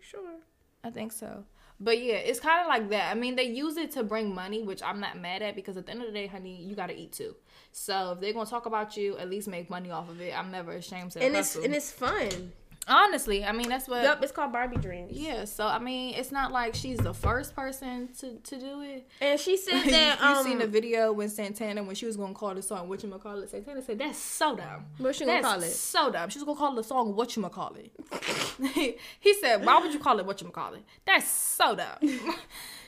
Sure. 0.00 0.40
I 0.82 0.90
think 0.90 1.12
so. 1.12 1.44
But 1.78 2.00
yeah, 2.00 2.14
it's 2.14 2.40
kind 2.40 2.62
of 2.62 2.68
like 2.68 2.88
that. 2.90 3.10
I 3.10 3.18
mean, 3.18 3.36
they 3.36 3.44
use 3.44 3.76
it 3.76 3.90
to 3.92 4.02
bring 4.02 4.34
money, 4.34 4.62
which 4.62 4.82
I'm 4.82 4.98
not 4.98 5.18
mad 5.18 5.42
at 5.42 5.54
because 5.54 5.76
at 5.76 5.86
the 5.86 5.92
end 5.92 6.00
of 6.00 6.06
the 6.06 6.12
day, 6.12 6.26
honey, 6.26 6.56
you 6.62 6.74
gotta 6.74 6.98
eat 6.98 7.12
too. 7.12 7.36
So 7.72 8.12
if 8.12 8.20
they're 8.20 8.32
gonna 8.32 8.48
talk 8.48 8.66
about 8.66 8.96
you, 8.96 9.18
at 9.18 9.28
least 9.28 9.46
make 9.46 9.68
money 9.68 9.90
off 9.90 10.08
of 10.08 10.20
it. 10.20 10.36
I'm 10.36 10.50
never 10.50 10.72
ashamed 10.72 11.10
to. 11.12 11.22
And 11.22 11.36
it's 11.36 11.50
hustle. 11.50 11.64
and 11.64 11.74
it's 11.74 11.92
fun. 11.92 12.52
Honestly, 12.86 13.44
I 13.44 13.52
mean, 13.52 13.68
that's 13.68 13.88
what. 13.88 14.02
Yep, 14.02 14.22
it's 14.22 14.32
called 14.32 14.52
Barbie 14.52 14.76
Dreams. 14.76 15.12
Yeah. 15.12 15.44
So 15.44 15.66
I 15.66 15.78
mean, 15.78 16.14
it's 16.14 16.32
not 16.32 16.52
like 16.52 16.74
she's 16.74 16.98
the 16.98 17.14
first 17.14 17.54
person 17.54 18.08
to 18.20 18.36
to 18.36 18.58
do 18.58 18.82
it. 18.82 19.08
And 19.20 19.38
she 19.38 19.56
said 19.56 19.82
you 19.84 19.90
that 19.90 20.20
um 20.20 20.44
seen 20.44 20.58
the 20.58 20.66
video 20.66 21.12
when 21.12 21.28
Santana 21.28 21.82
when 21.82 21.94
she 21.94 22.06
was 22.06 22.16
gonna 22.16 22.34
call 22.34 22.54
the 22.54 22.62
song 22.62 22.88
what 22.88 23.02
you 23.02 23.10
call 23.10 23.42
it? 23.42 23.50
Santana 23.50 23.82
said 23.82 23.98
that's 23.98 24.18
so 24.18 24.56
dumb. 24.56 24.84
What 24.98 25.14
she 25.14 25.24
gonna 25.24 25.42
That's 25.42 25.54
call 25.54 25.62
it? 25.62 25.70
So 25.70 26.10
dumb. 26.10 26.30
She 26.30 26.38
was 26.38 26.44
gonna 26.44 26.58
call 26.58 26.74
the 26.74 26.84
song 26.84 27.14
what 27.14 27.36
you 27.36 27.42
call 27.48 27.76
it. 27.76 28.98
he 29.20 29.34
said, 29.34 29.64
"Why 29.64 29.78
would 29.80 29.92
you 29.92 29.98
call 29.98 30.18
it 30.18 30.26
what 30.26 30.40
you 30.40 30.48
call 30.48 30.74
it? 30.74 30.82
That's 31.04 31.28
so 31.28 31.74
dumb." 31.76 31.98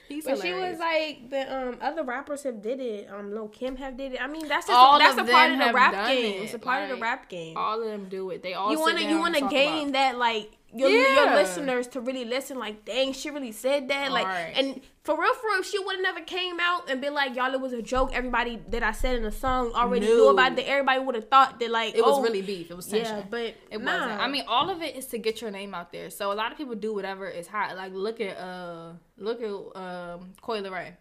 He's 0.09 0.25
But 0.25 0.41
she 0.41 0.53
was 0.55 0.79
like 0.79 1.31
the 1.31 1.55
um 1.55 1.77
other 1.81 2.03
rappers 2.03 2.43
have 2.45 2.63
did 2.63 2.81
it. 2.81 3.09
Um 3.11 3.33
Lil 3.33 3.49
Kim 3.49 3.77
have 3.77 3.97
did 3.97 4.13
it. 4.13 4.23
I 4.23 4.27
mean 4.27 4.49
that's 4.49 4.67
just 4.67 4.77
All 4.77 4.99
that's 4.99 5.19
a 5.19 5.25
part 5.25 5.53
of 5.53 5.59
the 5.59 5.73
rap 5.73 6.09
game. 6.09 6.41
it. 6.41 6.45
It's 6.45 6.55
a 6.55 6.59
part 6.59 6.85
of 6.85 6.89
the 6.89 6.97
rap 6.97 7.29
game. 7.29 7.57
all 7.57 7.81
of 7.83 7.87
them 7.87 8.09
do 8.09 8.31
it. 8.31 8.43
They 8.43 8.55
all 8.55 8.73
you 8.73 8.81
want 8.81 8.99
to 8.99 9.05
you 9.05 9.19
want 9.19 9.37
to 9.37 9.49
gain 9.49 9.93
that 9.93 10.19
like 10.19 10.58
your, 10.75 10.91
Yeah. 10.91 11.25
your 11.25 11.35
listeners 11.35 11.87
to 11.89 12.01
really 12.01 12.25
listen. 12.25 12.59
Like, 12.59 12.85
dang, 12.85 13.13
she 13.13 13.31
really 13.31 13.53
said 13.53 13.89
that. 13.89 14.13
Like, 14.13 14.27
Right. 14.27 14.53
and 14.55 14.81
for 15.03 15.19
real, 15.19 15.33
for 15.35 15.47
real, 15.49 15.63
she 15.63 15.79
would 15.79 15.95
have 15.97 16.03
never 16.03 16.21
came 16.21 16.61
out 16.61 16.91
and 16.91 17.01
been 17.01 17.15
like, 17.15 17.35
y'all, 17.35 17.53
it 17.55 17.61
was 17.61 17.73
a 17.73 17.81
joke. 17.81 18.11
Everybody 18.15 18.61
that 18.69 18.83
I 18.83 18.93
said 18.93 19.17
in 19.17 19.23
the 19.23 19.33
song 19.33 19.73
already 19.73 20.07
knew 20.07 20.19
No. 20.19 20.29
about 20.29 20.53
it. 20.53 20.57
That 20.57 20.69
everybody 20.69 21.01
would 21.01 21.15
have 21.15 21.29
thought 21.31 21.59
that 21.61 21.71
like 21.71 21.95
It 21.95 22.03
was 22.03 22.19
oh, 22.19 22.23
really 22.23 22.43
beef. 22.43 22.71
It 22.71 22.75
was 22.77 22.87
tension. 22.87 23.17
yeah, 23.17 23.23
but 23.31 23.55
It 23.71 23.81
nah. 23.81 23.93
wasn't. 24.01 24.21
I 24.21 24.29
mean, 24.29 24.45
all 24.47 24.69
of 24.69 24.83
it 24.83 24.95
is 24.95 25.07
to 25.07 25.19
get 25.19 25.41
your 25.41 25.51
name 25.51 25.75
out 25.75 25.91
there. 25.93 26.11
So 26.11 26.31
a 26.33 26.35
lot 26.35 26.53
of 26.53 26.59
people 26.59 26.75
do 26.75 26.93
whatever 26.95 27.27
is 27.29 27.47
hot. 27.49 27.75
Like 27.77 27.93
look 27.95 28.21
at 28.21 28.37
uh 28.37 28.93
look 29.17 29.41
at 29.41 29.51
um 29.81 30.35
Coi 30.43 30.61
Leray. 30.61 30.93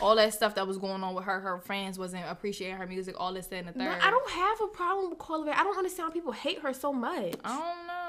All 0.00 0.14
that 0.16 0.32
stuff 0.32 0.54
that 0.54 0.66
was 0.66 0.78
going 0.78 1.02
on 1.02 1.14
with 1.14 1.24
her, 1.24 1.40
her 1.40 1.58
fans 1.58 1.98
wasn't 1.98 2.24
appreciating 2.26 2.76
her 2.76 2.86
music. 2.86 3.16
All 3.18 3.34
this, 3.34 3.48
that, 3.48 3.56
and 3.56 3.68
the 3.68 3.72
third. 3.72 3.98
But 3.98 4.02
I 4.02 4.10
don't 4.10 4.30
have 4.30 4.60
a 4.62 4.66
problem 4.68 5.10
with 5.10 5.18
Coi 5.18 5.38
Leray. 5.40 5.52
I 5.54 5.62
don't 5.62 5.76
understand 5.76 6.08
why 6.08 6.14
people 6.14 6.32
hate 6.32 6.60
her 6.60 6.72
so 6.72 6.90
much. 6.92 7.34
I 7.44 7.48
don't 7.58 7.86
know. 7.86 7.99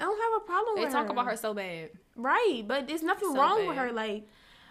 I 0.00 0.04
don't 0.04 0.18
have 0.32 0.42
a 0.42 0.44
problem 0.46 0.76
They 0.76 0.84
with 0.84 0.92
talk 0.92 1.06
her. 1.06 1.12
about 1.12 1.26
her 1.26 1.36
so 1.36 1.54
bad. 1.54 1.90
right, 2.16 2.62
but 2.66 2.88
there's 2.88 3.02
nothing 3.02 3.32
So 3.32 3.36
wrong 3.40 3.66
with 3.66 3.76
her. 3.76 3.92
Like, 3.92 4.26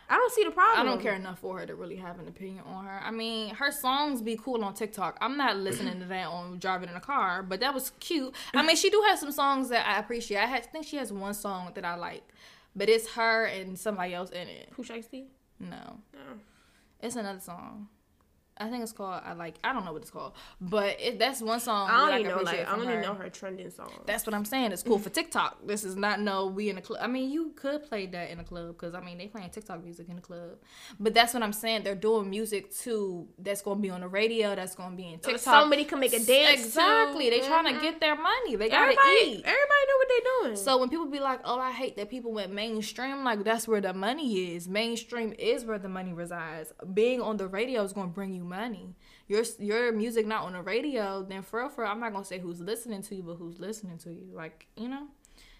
I 0.09 0.15
don't 0.17 0.33
see 0.33 0.43
the 0.43 0.49
problem. 0.51 0.79
I 0.87 0.89
don't 0.89 1.01
care 1.01 1.13
enough 1.13 1.37
for 1.37 1.59
her 1.59 1.67
to 1.67 1.75
really 1.75 1.97
have 1.97 2.19
an 2.19 2.27
opinion 2.27 2.63
on 2.65 2.85
her. 2.85 2.99
I 3.03 3.11
mean, 3.11 3.53
her 3.55 3.71
songs 3.71 4.23
be 4.23 4.35
cool 4.43 4.63
on 4.63 4.73
TikTok. 4.73 5.17
I'm 5.21 5.37
not 5.37 5.55
listening 5.57 5.99
to 5.99 6.05
that 6.07 6.25
on 6.27 6.57
driving 6.57 6.89
in 6.89 6.95
a 6.95 6.99
car, 6.99 7.43
but 7.43 7.59
that 7.59 7.73
was 7.75 7.91
cute. 7.99 8.33
I 8.55 8.65
mean, 8.65 8.75
she 8.75 8.89
do 8.89 9.03
have 9.07 9.19
some 9.19 9.31
songs 9.31 9.69
that 9.69 9.87
I 9.87 9.99
appreciate. 9.99 10.39
I 10.41 10.47
had- 10.47 10.65
think 10.71 10.85
she 10.87 10.97
has 10.97 11.13
one 11.13 11.35
song 11.35 11.71
that 11.75 11.85
I 11.85 11.93
like, 11.95 12.27
but 12.75 12.89
it's 12.89 13.09
her 13.11 13.45
and 13.45 13.77
somebody 13.77 14.15
else 14.15 14.31
in 14.31 14.47
it. 14.47 14.69
Who 14.73 14.83
should 14.83 15.05
No, 15.59 15.99
No. 16.13 16.19
it's 17.01 17.15
another 17.15 17.39
song. 17.39 17.89
I 18.59 18.69
think 18.69 18.83
it's 18.83 18.91
called. 18.91 19.21
I 19.23 19.33
like. 19.33 19.55
I 19.63 19.71
don't 19.73 19.85
know 19.85 19.93
what 19.93 20.01
it's 20.01 20.11
called, 20.11 20.33
but 20.59 20.99
it, 20.99 21.17
that's 21.19 21.41
one 21.41 21.59
song. 21.59 21.89
I 21.89 22.09
don't 22.09 22.19
even 22.21 22.35
know. 22.35 22.41
Like 22.43 22.67
I 22.67 22.71
don't 22.75 22.83
even 22.83 22.95
her. 22.95 23.01
know 23.01 23.13
her 23.13 23.29
trending 23.29 23.69
song. 23.69 23.91
That's 24.05 24.25
what 24.25 24.33
I'm 24.33 24.45
saying. 24.45 24.71
It's 24.71 24.83
cool 24.83 24.99
for 24.99 25.09
TikTok. 25.09 25.65
This 25.65 25.83
is 25.83 25.95
not 25.95 26.19
no 26.19 26.47
we 26.47 26.69
in 26.69 26.77
a 26.77 26.81
club. 26.81 26.99
I 27.01 27.07
mean, 27.07 27.29
you 27.29 27.53
could 27.55 27.83
play 27.87 28.05
that 28.07 28.29
in 28.31 28.39
a 28.39 28.43
club 28.43 28.67
because 28.77 28.93
I 28.95 29.01
mean 29.01 29.17
they 29.17 29.27
playing 29.27 29.49
TikTok 29.51 29.83
music 29.83 30.09
in 30.09 30.15
the 30.17 30.21
club. 30.21 30.57
But 30.99 31.13
that's 31.13 31.33
what 31.33 31.41
I'm 31.43 31.53
saying. 31.53 31.83
They're 31.83 31.95
doing 31.95 32.29
music 32.29 32.75
too. 32.75 33.27
That's 33.37 33.61
gonna 33.61 33.79
be 33.79 33.89
on 33.89 34.01
the 34.01 34.07
radio. 34.07 34.55
That's 34.55 34.75
gonna 34.75 34.95
be 34.95 35.13
in 35.13 35.19
TikTok. 35.19 35.39
Somebody 35.39 35.85
can 35.85 35.99
make 35.99 36.13
a 36.13 36.19
dance. 36.23 36.65
Exactly. 36.65 37.25
to. 37.25 37.31
They 37.31 37.39
trying 37.39 37.65
to 37.65 37.79
Mhm. 37.79 37.81
get 37.81 37.99
their 37.99 38.15
money. 38.15 38.55
They 38.57 38.67
gotta 38.69 38.83
Everybody, 38.83 39.07
eat. 39.37 39.43
everybody 39.45 39.83
know 39.87 39.97
what 39.97 40.07
they 40.09 40.47
doing. 40.49 40.55
So 40.57 40.77
when 40.77 40.89
people 40.89 41.05
be 41.05 41.19
like, 41.19 41.39
"Oh, 41.45 41.59
I 41.59 41.71
hate 41.71 41.95
that 41.97 42.09
people 42.09 42.33
went 42.33 42.51
mainstream," 42.51 43.23
like 43.23 43.43
that's 43.43 43.67
where 43.67 43.81
the 43.81 43.93
money 43.93 44.53
is. 44.55 44.67
Mainstream 44.67 45.33
is 45.39 45.63
where 45.65 45.79
the 45.79 45.87
money 45.89 46.11
resides. 46.13 46.73
Being 46.93 47.21
on 47.21 47.37
the 47.37 47.47
radio 47.47 47.83
is 47.83 47.93
going 47.93 48.07
to 48.09 48.13
bring 48.13 48.33
you 48.33 48.43
money. 48.49 48.95
Your 49.27 49.43
your 49.59 49.91
music 49.91 50.25
not 50.25 50.43
on 50.43 50.53
the 50.53 50.61
radio, 50.61 51.23
then 51.23 51.41
for 51.41 51.61
real, 51.61 51.69
for 51.69 51.83
real, 51.83 51.91
I'm 51.91 51.99
not 51.99 52.11
gonna 52.11 52.25
say 52.25 52.39
who's 52.39 52.59
listening 52.59 53.01
to 53.03 53.15
you, 53.15 53.23
but 53.23 53.35
who's 53.35 53.59
listening 53.59 53.97
to 53.99 54.11
you. 54.11 54.27
Like 54.33 54.67
you 54.75 54.89
know. 54.89 55.07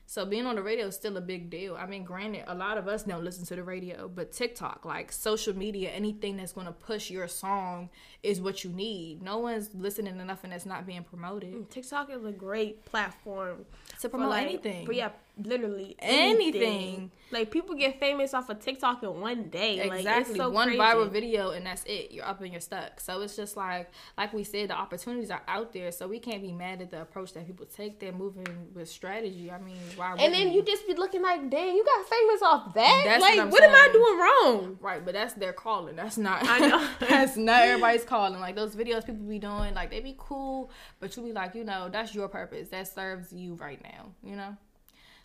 So 0.10 0.26
being 0.26 0.48
on 0.48 0.56
the 0.56 0.64
radio 0.64 0.88
is 0.88 0.96
still 0.96 1.18
a 1.18 1.22
big 1.22 1.52
deal. 1.52 1.76
I 1.76 1.86
mean, 1.86 2.04
granted, 2.04 2.46
a 2.48 2.56
lot 2.56 2.80
of 2.80 2.88
us 2.88 3.04
don't 3.04 3.24
listen 3.24 3.46
to 3.46 3.56
the 3.56 3.62
radio, 3.62 4.08
but 4.08 4.32
TikTok, 4.32 4.84
like 4.84 5.12
social 5.12 5.56
media, 5.56 5.92
anything 5.92 6.36
that's 6.36 6.54
to 6.54 6.72
push 6.72 7.12
your 7.12 7.28
song 7.28 7.92
is 8.24 8.42
what 8.42 8.64
you 8.64 8.72
need. 8.72 9.22
No 9.22 9.38
one's 9.38 9.70
listening 9.76 10.18
to 10.18 10.26
nothing 10.26 10.50
that's 10.50 10.66
not 10.66 10.88
being 10.88 11.04
promoted 11.04 11.54
mm, 11.54 11.70
TikTok 11.70 12.10
is 12.10 12.26
a 12.26 12.32
great 12.32 12.86
platform 12.86 13.68
to 14.02 14.10
promote 14.10 14.32
like, 14.32 14.48
anything. 14.48 14.88
But 14.88 14.96
yeah, 14.96 15.10
literally 15.38 15.96
Anything. 16.00 16.62
anything. 16.64 17.12
Like 17.32 17.52
people 17.52 17.76
get 17.76 18.00
famous 18.00 18.34
off 18.34 18.50
of 18.50 18.60
TikTok 18.60 19.04
in 19.04 19.22
one 19.22 19.50
day. 19.50 19.88
Like, 19.88 20.00
Exactly. 20.00 20.32
it's 20.34 20.38
so 20.38 20.50
One 20.50 20.68
crazy. 20.70 20.80
viral 20.80 21.10
video 21.12 21.52
and 21.52 21.66
that's 21.66 21.84
it. 21.86 22.12
You're 22.12 22.26
up 22.26 22.42
and 22.42 22.52
you're 22.52 22.60
stuck. 22.60 23.00
So 23.00 23.22
it's 23.22 23.36
just 23.36 23.56
like 23.56 23.92
like 24.18 24.34
we 24.34 24.44
said, 24.44 24.70
the 24.72 24.74
opportunities 24.76 25.30
are 25.30 25.44
out 25.48 25.72
there. 25.72 25.92
So 25.92 26.08
we 26.08 26.20
can't 26.20 26.42
be 26.42 26.52
mad 26.52 26.82
at 26.82 26.90
the 26.92 27.02
approach 27.02 27.34
that 27.34 27.46
people 27.46 27.66
take. 27.68 28.00
They're 28.00 28.12
moving 28.12 28.48
with 28.74 28.90
strategy. 28.90 29.52
I 29.52 29.60
mean, 29.60 29.78
why 29.96 30.16
And 30.18 30.34
then 30.34 30.52
you 30.52 30.64
just 30.64 30.88
be 30.88 30.96
looking 30.96 31.22
like, 31.22 31.50
dang, 31.50 31.76
you 31.76 31.86
got 31.86 32.06
famous 32.10 32.42
off 32.42 32.74
that. 32.74 33.02
That's 33.06 33.22
like, 33.22 33.38
what 33.38 33.52
what 33.52 33.64
am 33.64 33.76
I 33.76 33.90
doing 33.94 34.18
wrong? 34.66 34.78
Right, 34.82 35.06
but 35.06 35.14
that's 35.14 35.34
their 35.36 35.54
calling. 35.54 35.96
That's 35.96 36.18
not. 36.18 36.48
I 36.48 36.60
know. 36.68 36.88
that's 37.08 37.38
not 37.38 37.62
everybody's 37.68 38.04
calling. 38.06 38.40
Like 38.40 38.56
those 38.56 38.76
videos 38.76 39.06
people 39.06 39.26
be 39.26 39.38
doing, 39.40 39.74
like 39.76 39.92
they 39.92 40.00
be 40.00 40.16
cool, 40.18 40.72
but 41.00 41.16
you 41.16 41.24
be 41.24 41.32
like, 41.32 41.54
you 41.56 41.64
know, 41.64 41.90
that's 41.90 42.16
your 42.16 42.28
purpose. 42.28 42.70
That 42.70 42.88
serves 42.88 43.32
you 43.32 43.54
right 43.56 43.82
now. 43.84 44.08
You 44.24 44.36
know. 44.36 44.58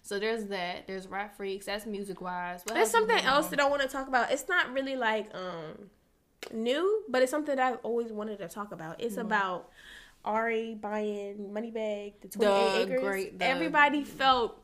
So 0.06 0.18
there's 0.18 0.44
that. 0.46 0.86
There's 0.86 1.06
rap 1.08 1.34
freaks. 1.34 1.64
That's 1.66 1.86
music 1.86 2.20
wise. 2.20 2.62
There's 2.64 2.90
something 2.90 3.18
else 3.24 3.46
that 3.48 3.58
I 3.58 3.66
want 3.68 3.80
to 3.82 3.88
talk 3.88 4.06
about. 4.06 4.30
It's 4.30 4.46
not 4.48 4.70
really 4.72 4.96
like 4.96 5.34
um 5.34 5.88
new, 6.52 7.02
but 7.08 7.22
it's 7.22 7.30
something 7.30 7.56
that 7.56 7.72
I've 7.72 7.78
always 7.82 8.12
wanted 8.12 8.38
to 8.40 8.48
talk 8.48 8.70
about. 8.72 9.00
It's 9.00 9.16
about 9.16 9.70
Ari 10.24 10.74
buying 10.74 11.50
Moneybagg, 11.54 12.12
the 12.20 12.28
28 12.28 12.36
The 12.36 12.80
acres. 12.82 13.00
great- 13.00 13.38
the- 13.38 13.46
Everybody 13.46 14.04
felt 14.04 14.62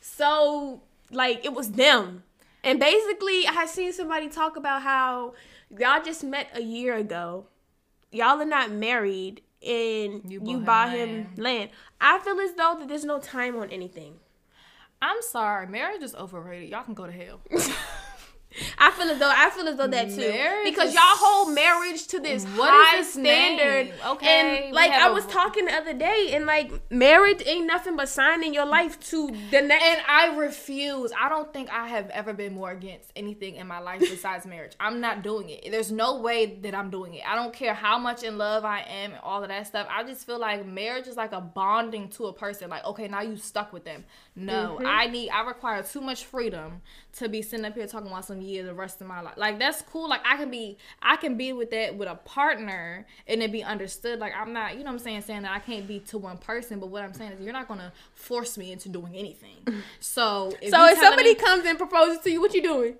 so 0.00 0.82
like 1.10 1.44
it 1.44 1.52
was 1.52 1.72
them. 1.72 2.24
And 2.64 2.78
basically, 2.80 3.46
I 3.46 3.52
had 3.52 3.68
seen 3.68 3.92
somebody 3.92 4.28
talk 4.28 4.56
about 4.56 4.82
how 4.82 5.34
y'all 5.78 6.02
just 6.02 6.24
met 6.24 6.48
a 6.54 6.62
year 6.62 6.94
ago. 6.94 7.46
Y'all 8.12 8.40
are 8.40 8.44
not 8.44 8.70
married, 8.70 9.40
and 9.62 10.22
You 10.30 10.40
you, 10.44 10.58
buy 10.60 10.88
him 10.88 11.08
land. 11.14 11.38
land. 11.38 11.70
I 12.00 12.18
feel 12.18 12.38
as 12.40 12.52
though 12.54 12.76
that 12.78 12.88
there's 12.88 13.04
no 13.04 13.18
time 13.18 13.56
on 13.56 13.70
anything. 13.70 14.18
I'm 15.02 15.22
sorry, 15.22 15.66
marriage 15.66 16.02
is 16.02 16.14
overrated. 16.14 16.68
Y'all 16.70 16.84
can 16.84 16.94
go 16.94 17.06
to 17.06 17.12
hell. 17.12 17.40
I 18.78 18.90
feel 18.90 19.08
as 19.08 19.20
though 19.20 19.30
I 19.32 19.48
feel 19.50 19.68
as 19.68 19.76
though 19.76 19.86
that 19.86 20.10
too 20.10 20.16
Marriage 20.28 20.64
because 20.64 20.92
y'all 20.92 21.02
hold 21.04 21.54
marriage 21.54 22.08
to 22.08 22.18
this 22.18 22.44
What 22.44 22.68
high 22.72 23.00
standard. 23.02 23.86
name? 23.90 23.94
Okay, 24.08 24.64
and 24.66 24.74
like 24.74 24.90
I 24.90 25.06
I 25.06 25.08
a- 25.08 25.12
was 25.12 25.24
talking 25.26 25.66
the 25.66 25.72
other 25.72 25.92
day, 25.94 26.30
and 26.32 26.46
like 26.46 26.72
marriage 26.90 27.44
ain't 27.46 27.66
nothing 27.68 27.94
but 27.94 28.08
signing 28.08 28.52
your 28.52 28.66
life 28.66 28.98
to 29.10 29.28
the 29.52 29.60
next. 29.62 29.84
And 29.84 30.00
I 30.08 30.36
refuse. 30.36 31.12
I 31.16 31.28
don't 31.28 31.52
think 31.52 31.70
I 31.72 31.86
have 31.86 32.10
ever 32.10 32.32
been 32.32 32.52
more 32.52 32.72
against 32.72 33.12
anything 33.14 33.54
in 33.54 33.68
my 33.68 33.78
life 33.78 34.00
besides 34.00 34.44
marriage. 34.46 34.72
I'm 34.80 35.00
not 35.00 35.22
doing 35.22 35.48
it. 35.50 35.70
There's 35.70 35.92
no 35.92 36.20
way 36.20 36.58
that 36.62 36.74
I'm 36.74 36.90
doing 36.90 37.14
it. 37.14 37.22
I 37.24 37.36
don't 37.36 37.52
care 37.54 37.72
how 37.72 37.98
much 38.00 38.24
in 38.24 38.36
love 38.36 38.64
I 38.64 38.80
am 38.80 39.12
and 39.12 39.20
all 39.22 39.44
of 39.44 39.48
that 39.50 39.68
stuff. 39.68 39.86
I 39.88 40.02
just 40.02 40.26
feel 40.26 40.40
like 40.40 40.66
marriage 40.66 41.06
is 41.06 41.16
like 41.16 41.30
a 41.30 41.40
bonding 41.40 42.08
to 42.10 42.26
a 42.26 42.32
person. 42.32 42.68
Like, 42.68 42.84
okay, 42.84 43.06
now 43.06 43.20
you 43.20 43.36
stuck 43.36 43.72
with 43.72 43.84
them. 43.84 44.04
No, 44.40 44.76
Mm-hmm. 44.78 44.86
I 44.86 45.06
need. 45.06 45.30
I 45.30 45.42
require 45.42 45.82
too 45.82 46.00
much 46.00 46.24
freedom 46.24 46.82
to 47.18 47.28
be 47.28 47.42
sitting 47.42 47.64
up 47.66 47.74
here 47.74 47.86
talking 47.86 48.08
about 48.08 48.24
some 48.24 48.40
years 48.40 48.66
the 48.66 48.74
rest 48.74 49.00
of 49.00 49.06
my 49.06 49.20
life. 49.20 49.34
Like 49.36 49.58
that's 49.58 49.82
cool. 49.82 50.08
Like 50.08 50.22
I 50.24 50.36
can 50.36 50.50
be. 50.50 50.78
I 51.02 51.16
can 51.16 51.36
be 51.36 51.52
with 51.52 51.70
that 51.72 51.96
with 51.96 52.08
a 52.08 52.14
partner 52.14 53.06
and 53.26 53.42
it 53.42 53.52
be 53.52 53.62
understood. 53.62 54.18
Like 54.18 54.32
I'm 54.36 54.52
not. 54.52 54.72
You 54.72 54.80
know 54.80 54.86
what 54.86 54.92
I'm 54.92 54.98
saying? 55.00 55.22
Saying 55.22 55.42
that 55.42 55.52
I 55.52 55.58
can't 55.58 55.86
be 55.86 56.00
to 56.00 56.18
one 56.18 56.38
person. 56.38 56.80
But 56.80 56.86
what 56.88 57.02
I'm 57.02 57.12
saying 57.14 57.32
is 57.32 57.40
you're 57.40 57.52
not 57.52 57.68
gonna 57.68 57.92
force 58.14 58.56
me 58.58 58.72
into 58.72 58.88
doing 58.88 59.14
anything. 59.14 59.56
So 60.00 60.52
if 60.62 60.70
so 60.70 60.86
if 60.88 60.98
somebody 60.98 61.30
me- 61.30 61.34
comes 61.34 61.64
and 61.64 61.76
proposes 61.78 62.18
to 62.20 62.30
you, 62.30 62.40
what 62.40 62.54
you 62.54 62.62
doing? 62.62 62.94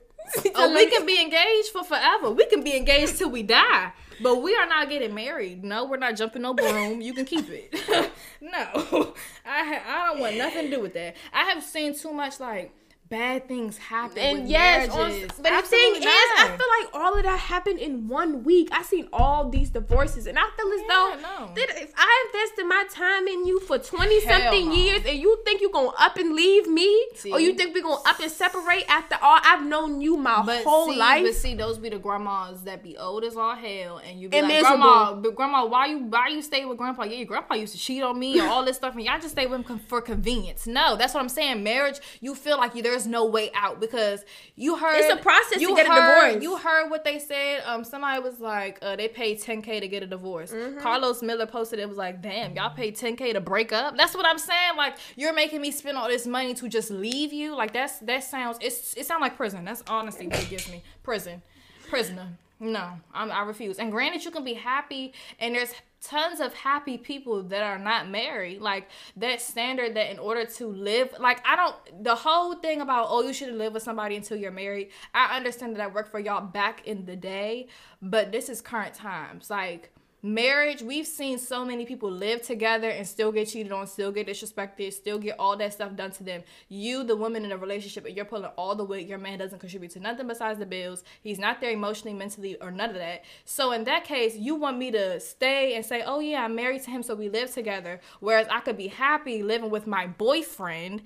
Oh, 0.55 0.75
we 0.75 0.87
can 0.87 1.07
be 1.07 1.21
engaged 1.21 1.69
for 1.73 1.83
forever. 1.85 2.31
We 2.31 2.47
can 2.47 2.63
be 2.63 2.77
engaged 2.77 3.19
till 3.19 3.31
we 3.31 3.43
die. 3.43 3.93
But 4.23 4.43
we 4.43 4.55
are 4.55 4.67
not 4.67 4.89
getting 4.91 5.15
married. 5.15 5.65
No, 5.65 5.87
we're 5.87 5.97
not 5.97 6.17
jumping 6.17 6.43
no 6.43 6.53
broom. 6.55 7.01
You 7.01 7.15
can 7.15 7.25
keep 7.25 7.47
it. 7.49 7.75
no, 8.41 8.51
I 9.47 9.65
ha- 9.65 9.83
I 9.87 10.07
don't 10.09 10.21
want 10.21 10.37
nothing 10.37 10.71
to 10.71 10.77
do 10.77 10.81
with 10.81 10.93
that. 10.95 11.17
I 11.33 11.45
have 11.45 11.63
seen 11.63 11.95
too 11.95 12.13
much 12.13 12.39
like 12.39 12.71
bad 13.11 13.49
things 13.49 13.77
happen. 13.77 14.19
And 14.19 14.49
yes, 14.49 14.89
on, 14.91 15.11
but 15.43 15.51
the 15.51 15.63
thing 15.67 15.97
is, 15.97 16.05
I 16.07 16.57
feel 16.57 16.67
like 16.81 16.95
all 16.95 17.17
of 17.17 17.25
that 17.25 17.39
happened 17.41 17.81
in 17.81 18.07
one 18.07 18.45
week. 18.45 18.69
I 18.71 18.83
seen 18.83 19.09
all 19.13 19.51
these 19.51 19.71
divorces, 19.71 20.27
and 20.29 20.39
I 20.39 20.49
feel 20.57 20.73
as 20.73 20.81
though 20.89 21.17
no. 21.21 21.55
that 21.55 21.83
if 21.83 21.93
I 21.97 22.27
invested 22.33 22.67
my 22.67 22.85
time 22.89 23.27
in 23.27 23.47
you 23.47 23.59
for 23.61 23.79
twenty 23.79 24.25
Hell 24.25 24.41
something 24.41 24.69
no. 24.69 24.75
years, 24.75 25.03
and 25.05 25.19
you 25.19 25.41
think 25.45 25.61
you're 25.61 25.73
gonna 25.73 25.91
up 25.99 26.17
and 26.17 26.35
leave 26.35 26.69
me, 26.69 27.09
See? 27.17 27.33
or 27.33 27.41
you 27.41 27.55
think 27.55 27.75
we're 27.75 27.83
gonna 27.83 28.01
up 28.07 28.21
and 28.21 28.31
separate 28.31 28.85
after 28.89 29.17
all 29.21 29.41
I've 29.43 29.67
known 29.67 30.01
you 30.01 30.17
my 30.17 30.43
But 30.47 30.63
whole 30.63 30.91
see, 30.93 30.97
life? 30.97 31.25
but 31.25 31.35
see, 31.35 31.55
those 31.57 31.79
be 31.79 31.89
the 31.89 31.99
grandmas 31.99 32.63
that 32.63 32.83
be 32.83 32.97
old 32.97 33.25
as 33.25 33.37
all 33.37 33.57
hell, 33.57 33.99
and 33.99 34.21
you 34.21 34.29
be 34.29 34.41
like, 34.41 34.61
grandma, 34.61 35.15
but 35.15 35.35
grandma, 35.35 35.67
why 35.67 35.87
you 35.87 35.99
why 35.99 36.29
you 36.29 36.43
stay 36.43 36.65
with 36.65 36.79
grandpa? 36.79 37.03
Yeah, 37.03 37.17
your 37.17 37.27
grandpa 37.27 37.55
used 37.55 37.73
to 37.73 37.79
cheat 37.79 38.05
on 38.05 38.17
me 38.19 38.39
and 38.39 38.49
all 38.49 38.65
this 38.65 38.77
stuff, 38.77 38.95
and 38.95 39.03
y'all 39.05 39.19
just 39.19 39.33
stay 39.33 39.47
with 39.47 39.67
him 39.67 39.81
for 39.81 40.01
convenience. 40.01 40.69
No, 40.69 40.95
that's 40.95 41.13
what 41.13 41.21
I'm 41.21 41.29
saying. 41.29 41.65
Marriage, 41.65 41.99
you 42.21 42.37
feel 42.37 42.57
like 42.57 42.77
you, 42.77 42.83
there's 43.01 43.11
no 43.11 43.25
way 43.25 43.51
out 43.55 43.81
because 43.81 44.25
you 44.57 44.77
heard 44.77 44.97
It's 45.01 45.13
a 45.13 45.17
process 45.17 45.55
to 45.55 45.61
you 45.61 45.75
get 45.75 45.87
a 45.87 45.91
heard- 45.91 46.29
divorce. 46.33 46.43
You 46.43 46.57
heard 46.59 46.91
what 46.91 47.05
they 47.05 47.19
said. 47.19 47.63
Um, 47.65 47.83
somebody 47.85 48.23
was 48.23 48.41
like, 48.41 48.79
uh, 48.83 48.97
they 48.97 49.09
paid 49.09 49.41
10k 49.41 49.81
to 49.81 49.89
get 49.89 50.03
a 50.03 50.07
divorce. 50.07 50.53
Mm-hmm. 50.53 50.81
Carlos 50.81 51.23
Miller 51.23 51.47
posted 51.47 51.79
it 51.79 51.89
was 51.89 51.97
like, 51.97 52.21
damn, 52.21 52.55
y'all 52.55 52.75
paid 52.75 52.97
10k 52.97 53.33
to 53.33 53.41
break 53.41 53.73
up. 53.73 53.97
That's 53.97 54.15
what 54.15 54.27
I'm 54.27 54.39
saying. 54.39 54.77
Like, 54.77 54.97
you're 55.17 55.33
making 55.33 55.61
me 55.63 55.71
spend 55.71 55.97
all 55.97 56.09
this 56.09 56.27
money 56.27 56.53
to 56.55 56.69
just 56.69 56.91
leave 56.91 57.33
you. 57.33 57.57
Like, 57.57 57.73
that's 57.73 57.99
that 58.01 58.23
sounds. 58.25 58.59
It's 58.61 58.95
it 58.97 59.07
sounds 59.07 59.21
like 59.23 59.37
prison. 59.37 59.65
That's 59.65 59.83
honestly 59.89 60.27
what 60.29 60.43
it 60.43 60.51
gives 60.51 60.71
me. 60.71 60.83
Prison, 61.03 61.43
prisoner. 61.89 62.29
No, 62.63 62.91
I'm, 63.15 63.33
I 63.33 63.41
refuse. 63.43 63.79
And 63.79 63.91
granted, 63.91 64.23
you 64.23 64.31
can 64.31 64.45
be 64.45 64.53
happy, 64.53 65.15
and 65.39 65.55
there's 65.55 65.73
tons 66.03 66.41
of 66.41 66.53
happy 66.55 66.99
people 66.99 67.43
that 67.45 67.63
are 67.63 67.79
not 67.79 68.09
married. 68.11 68.61
Like 68.61 68.89
that 69.17 69.41
standard 69.41 69.95
that 69.95 70.11
in 70.11 70.19
order 70.19 70.45
to 70.45 70.67
live, 70.67 71.15
like 71.19 71.41
I 71.47 71.57
don't, 71.57 72.05
the 72.05 72.15
whole 72.15 72.55
thing 72.55 72.83
about 72.83 73.07
oh 73.09 73.23
you 73.23 73.33
shouldn't 73.33 73.59
live 73.59 73.73
with 73.73 73.83
somebody 73.83 74.17
until 74.17 74.37
you're 74.37 74.51
married. 74.51 74.91
I 75.15 75.37
understand 75.37 75.73
that 75.73 75.79
that 75.79 75.95
worked 75.95 76.11
for 76.11 76.19
y'all 76.19 76.47
back 76.47 76.87
in 76.87 77.07
the 77.07 77.17
day, 77.17 77.69
but 78.03 78.31
this 78.31 78.49
is 78.49 78.61
current 78.61 78.95
times. 78.95 79.49
Like 79.49 79.91
marriage, 80.23 80.83
we've 80.83 81.07
seen 81.07 81.39
so 81.39 81.65
many 81.65 81.85
people 81.87 82.11
live 82.11 82.43
together 82.43 82.89
and 82.91 83.07
still 83.07 83.33
get 83.33 83.49
cheated 83.49 83.73
on, 83.73 83.87
still 83.87 84.13
get 84.13 84.27
disrespected, 84.27 84.93
still 84.93 85.19
get 85.19 85.37
all 85.39 85.57
that 85.57 85.73
stuff 85.73 85.95
done 85.97 86.11
to 86.13 86.25
them. 86.25 86.43
You, 86.69 87.05
the 87.05 87.17
woman 87.17 87.45
in 87.45 87.53
a 87.53 87.57
relationship, 87.57 88.05
and 88.05 88.15
you're 88.15 88.25
pulling 88.25 88.51
all 88.57 88.75
the 88.75 88.85
weight. 88.85 89.07
Your 89.07 89.19
man 89.19 89.39
doesn't 89.39 89.59
contribute 89.59 89.93
to 89.93 90.01
nothing 90.01 90.27
besides 90.27 90.59
the 90.59 90.67
bills. 90.67 91.03
He's 91.23 91.39
not 91.39 91.61
there 91.61 91.71
emotionally, 91.71 92.17
mentally, 92.17 92.57
or 92.61 92.71
none 92.71 92.91
of 92.91 92.97
that. 92.97 93.25
So 93.45 93.73
in 93.73 93.85
that 93.85 94.05
case, 94.05 94.37
you 94.37 94.55
want 94.55 94.79
me 94.79 94.91
to 94.91 95.21
stay 95.21 95.75
and 95.75 95.85
say, 95.85 96.03
"Oh 96.05 96.21
yeah, 96.21 96.45
I'm 96.45 96.55
married 96.55 96.83
to 96.85 96.91
him, 96.91 97.03
so 97.03 97.15
we 97.15 97.29
live 97.29 97.53
together." 97.53 98.01
Whereas 98.21 98.47
I 98.51 98.61
could 98.61 98.77
be 98.77 98.89
happy 98.89 99.43
living 99.43 99.71
with 99.71 99.87
my 99.87 100.07
boyfriend. 100.07 101.03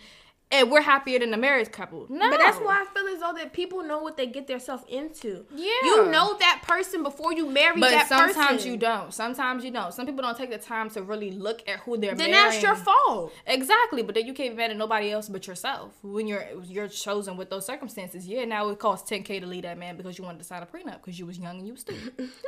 And 0.51 0.71
we're 0.71 0.83
happier 0.83 1.19
than 1.19 1.33
the 1.33 1.37
married 1.37 1.73
couple. 1.73 2.07
No, 2.09 2.31
But 2.31 2.39
that's 2.39 2.59
why 2.59 2.83
I 2.83 2.95
feel 2.95 3.09
as 3.13 3.19
though 3.19 3.33
that 3.33 3.53
people 3.53 3.83
know 3.83 3.99
what 3.99 4.17
they 4.17 4.27
get 4.27 4.47
themselves 4.47 4.85
into. 4.89 5.47
Yeah. 5.53 5.67
You 5.83 6.07
know 6.11 6.37
that 6.39 6.63
person 6.63 7.03
before 7.03 7.33
you 7.33 7.51
marry 7.51 7.81
But 7.81 7.91
that 7.91 8.07
sometimes 8.09 8.35
person. 8.35 8.43
Sometimes 8.43 8.67
you 8.67 8.77
don't. 8.77 9.13
Sometimes 9.13 9.65
you 9.65 9.71
don't. 9.73 9.93
Some 9.93 10.07
people 10.07 10.23
don't 10.23 10.37
take 10.37 10.51
the 10.51 10.59
time 10.59 10.91
to 10.91 11.03
really 11.03 11.33
look 11.33 11.69
at 11.69 11.81
who 11.81 11.97
they're 11.97 12.15
Then 12.15 12.31
marrying. 12.31 12.51
that's 12.53 12.63
your 12.63 12.77
fault. 12.77 13.33
Exactly, 13.47 14.03
but 14.03 14.15
then 14.15 14.27
you 14.27 14.33
can't 14.35 14.51
be 14.53 14.57
mad 14.59 14.71
at 14.71 14.77
nobody 14.77 15.11
else 15.11 15.29
but 15.29 15.45
yourself 15.47 15.93
when 16.03 16.29
you're 16.29 16.45
you're 16.67 16.89
chosen 16.89 17.37
with 17.37 17.51
those 17.51 17.67
circumstances. 17.67 18.25
Yeah, 18.29 18.45
now 18.45 18.69
it 18.69 18.79
costs 18.79 19.09
ten 19.09 19.25
k 19.25 19.41
to 19.41 19.47
leave 19.47 19.63
that 19.63 19.77
man 19.79 19.97
because 19.97 20.19
you 20.19 20.25
wanted 20.25 20.39
to 20.39 20.45
sign 20.45 20.63
a 20.63 20.67
prenup 20.67 21.03
because 21.03 21.19
you 21.19 21.27
was 21.27 21.39
young 21.39 21.59
and 21.59 21.67
you 21.67 21.73
was 21.73 21.81
stupid. 21.81 22.29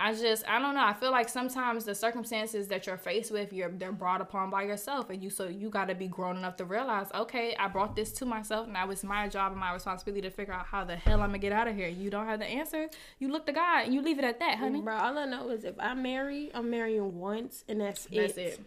I 0.00 0.14
just 0.14 0.48
I 0.48 0.58
don't 0.58 0.74
know. 0.74 0.84
I 0.84 0.94
feel 0.94 1.10
like 1.10 1.28
sometimes 1.28 1.84
the 1.84 1.94
circumstances 1.94 2.68
that 2.68 2.86
you're 2.86 2.96
faced 2.96 3.30
with, 3.30 3.52
you're 3.52 3.68
they're 3.68 3.92
brought 3.92 4.22
upon 4.22 4.48
by 4.48 4.62
yourself, 4.62 5.10
and 5.10 5.22
you 5.22 5.28
so 5.28 5.46
you 5.46 5.68
got 5.68 5.88
to 5.88 5.94
be 5.94 6.08
grown 6.08 6.38
enough 6.38 6.56
to 6.56 6.64
realize, 6.64 7.08
okay, 7.14 7.54
I 7.58 7.68
brought 7.68 7.94
this 7.94 8.10
to 8.12 8.24
myself. 8.24 8.66
Now 8.66 8.90
it's 8.90 9.04
my 9.04 9.28
job 9.28 9.52
and 9.52 9.60
my 9.60 9.74
responsibility 9.74 10.22
to 10.22 10.30
figure 10.30 10.54
out 10.54 10.66
how 10.66 10.84
the 10.84 10.96
hell 10.96 11.20
I'm 11.20 11.28
gonna 11.28 11.38
get 11.38 11.52
out 11.52 11.68
of 11.68 11.76
here. 11.76 11.88
You 11.88 12.08
don't 12.08 12.26
have 12.26 12.38
the 12.38 12.46
answer. 12.46 12.88
You 13.18 13.28
look 13.28 13.44
to 13.46 13.52
God 13.52 13.84
and 13.84 13.94
you 13.94 14.00
leave 14.00 14.18
it 14.18 14.24
at 14.24 14.40
that, 14.40 14.58
honey. 14.58 14.80
Bro, 14.80 14.96
all 14.96 15.18
I 15.18 15.26
know 15.26 15.50
is 15.50 15.64
if 15.64 15.74
I 15.78 15.92
marry, 15.92 16.50
I'm 16.54 16.70
marrying 16.70 17.18
once, 17.18 17.64
and 17.68 17.80
that's, 17.80 18.06
That's 18.06 18.38
it. 18.38 18.38
it. 18.38 18.60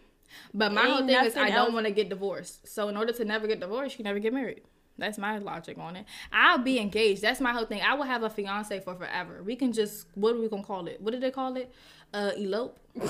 But 0.52 0.72
my 0.72 0.82
Ain't 0.82 0.90
whole 0.90 1.06
thing 1.06 1.24
is 1.26 1.36
I 1.36 1.48
nothing 1.48 1.54
don't 1.54 1.74
want 1.74 1.86
to 1.86 1.92
get 1.92 2.08
divorced. 2.08 2.66
So 2.68 2.88
in 2.88 2.96
order 2.96 3.12
to 3.12 3.24
never 3.24 3.46
get 3.46 3.60
divorced, 3.60 3.98
you 3.98 4.04
never 4.04 4.18
get 4.18 4.32
married. 4.32 4.62
That's 4.96 5.18
my 5.18 5.38
logic 5.38 5.78
on 5.78 5.96
it. 5.96 6.06
I'll 6.32 6.58
be 6.58 6.78
engaged. 6.78 7.22
That's 7.22 7.40
my 7.40 7.52
whole 7.52 7.66
thing. 7.66 7.82
I 7.82 7.94
will 7.94 8.04
have 8.04 8.22
a 8.22 8.30
fiance 8.30 8.78
for 8.80 8.94
forever. 8.94 9.42
We 9.42 9.56
can 9.56 9.72
just 9.72 10.06
what 10.14 10.34
are 10.34 10.38
we 10.38 10.48
gonna 10.48 10.62
call 10.62 10.86
it? 10.86 11.00
What 11.00 11.10
did 11.10 11.20
they 11.20 11.30
call 11.30 11.56
it? 11.56 11.72
Uh, 12.12 12.30
elope. 12.36 12.78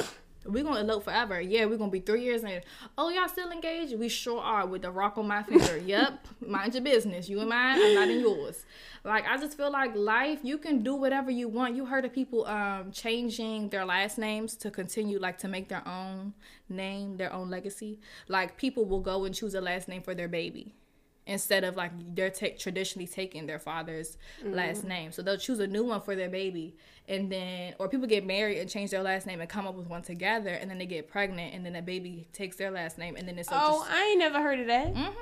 We're 0.46 0.62
gonna 0.62 0.80
elope 0.80 1.04
forever. 1.04 1.40
Yeah, 1.40 1.64
we're 1.64 1.78
gonna 1.78 1.90
be 1.90 2.00
three 2.00 2.22
years 2.22 2.44
in. 2.44 2.60
Oh, 2.98 3.08
y'all 3.08 3.28
still 3.28 3.50
engaged? 3.50 3.98
We 3.98 4.10
sure 4.10 4.42
are 4.42 4.66
with 4.66 4.82
the 4.82 4.90
rock 4.90 5.16
on 5.16 5.26
my 5.26 5.42
finger. 5.42 5.78
yep. 5.86 6.26
Mind 6.46 6.74
your 6.74 6.82
business. 6.82 7.30
You 7.30 7.40
and 7.40 7.48
mine, 7.48 7.80
I'm 7.80 7.94
not 7.94 8.10
in 8.10 8.20
yours. 8.20 8.66
Like 9.04 9.26
I 9.26 9.38
just 9.38 9.56
feel 9.56 9.70
like 9.70 9.96
life, 9.96 10.40
you 10.42 10.58
can 10.58 10.82
do 10.82 10.96
whatever 10.96 11.30
you 11.30 11.48
want. 11.48 11.76
You 11.76 11.86
heard 11.86 12.04
of 12.04 12.12
people 12.12 12.44
um 12.46 12.92
changing 12.92 13.70
their 13.70 13.86
last 13.86 14.18
names 14.18 14.54
to 14.56 14.70
continue 14.70 15.18
like 15.18 15.38
to 15.38 15.48
make 15.48 15.68
their 15.68 15.86
own 15.88 16.34
name, 16.68 17.16
their 17.16 17.32
own 17.32 17.48
legacy. 17.48 18.00
Like 18.28 18.58
people 18.58 18.84
will 18.84 19.00
go 19.00 19.24
and 19.24 19.34
choose 19.34 19.54
a 19.54 19.62
last 19.62 19.88
name 19.88 20.02
for 20.02 20.14
their 20.14 20.28
baby 20.28 20.74
instead 21.26 21.64
of 21.64 21.76
like 21.76 21.90
they're 22.14 22.30
traditionally 22.30 23.06
taking 23.06 23.46
their 23.46 23.58
father's 23.58 24.16
last 24.44 24.84
name. 24.84 25.10
So 25.12 25.22
they'll 25.22 25.38
choose 25.38 25.58
a 25.58 25.66
new 25.66 25.84
one 25.84 26.00
for 26.00 26.14
their 26.14 26.28
baby, 26.28 26.74
and 27.08 27.30
then 27.30 27.74
or 27.78 27.88
people 27.88 28.06
get 28.06 28.26
married 28.26 28.58
and 28.58 28.68
change 28.68 28.90
their 28.90 29.02
last 29.02 29.26
name 29.26 29.40
and 29.40 29.48
come 29.48 29.66
up 29.66 29.74
with 29.74 29.88
one 29.88 30.02
together, 30.02 30.50
and 30.50 30.70
then 30.70 30.78
they 30.78 30.86
get 30.86 31.08
pregnant, 31.08 31.54
and 31.54 31.64
then 31.64 31.72
the 31.72 31.82
baby 31.82 32.26
takes 32.32 32.56
their 32.56 32.70
last 32.70 32.98
name, 32.98 33.16
and 33.16 33.26
then 33.26 33.38
it's 33.38 33.48
Oh, 33.50 33.80
just. 33.80 33.90
I 33.90 34.04
ain't 34.10 34.18
never 34.18 34.40
heard 34.42 34.60
of 34.60 34.66
that. 34.66 34.94
Mhm. 34.94 35.14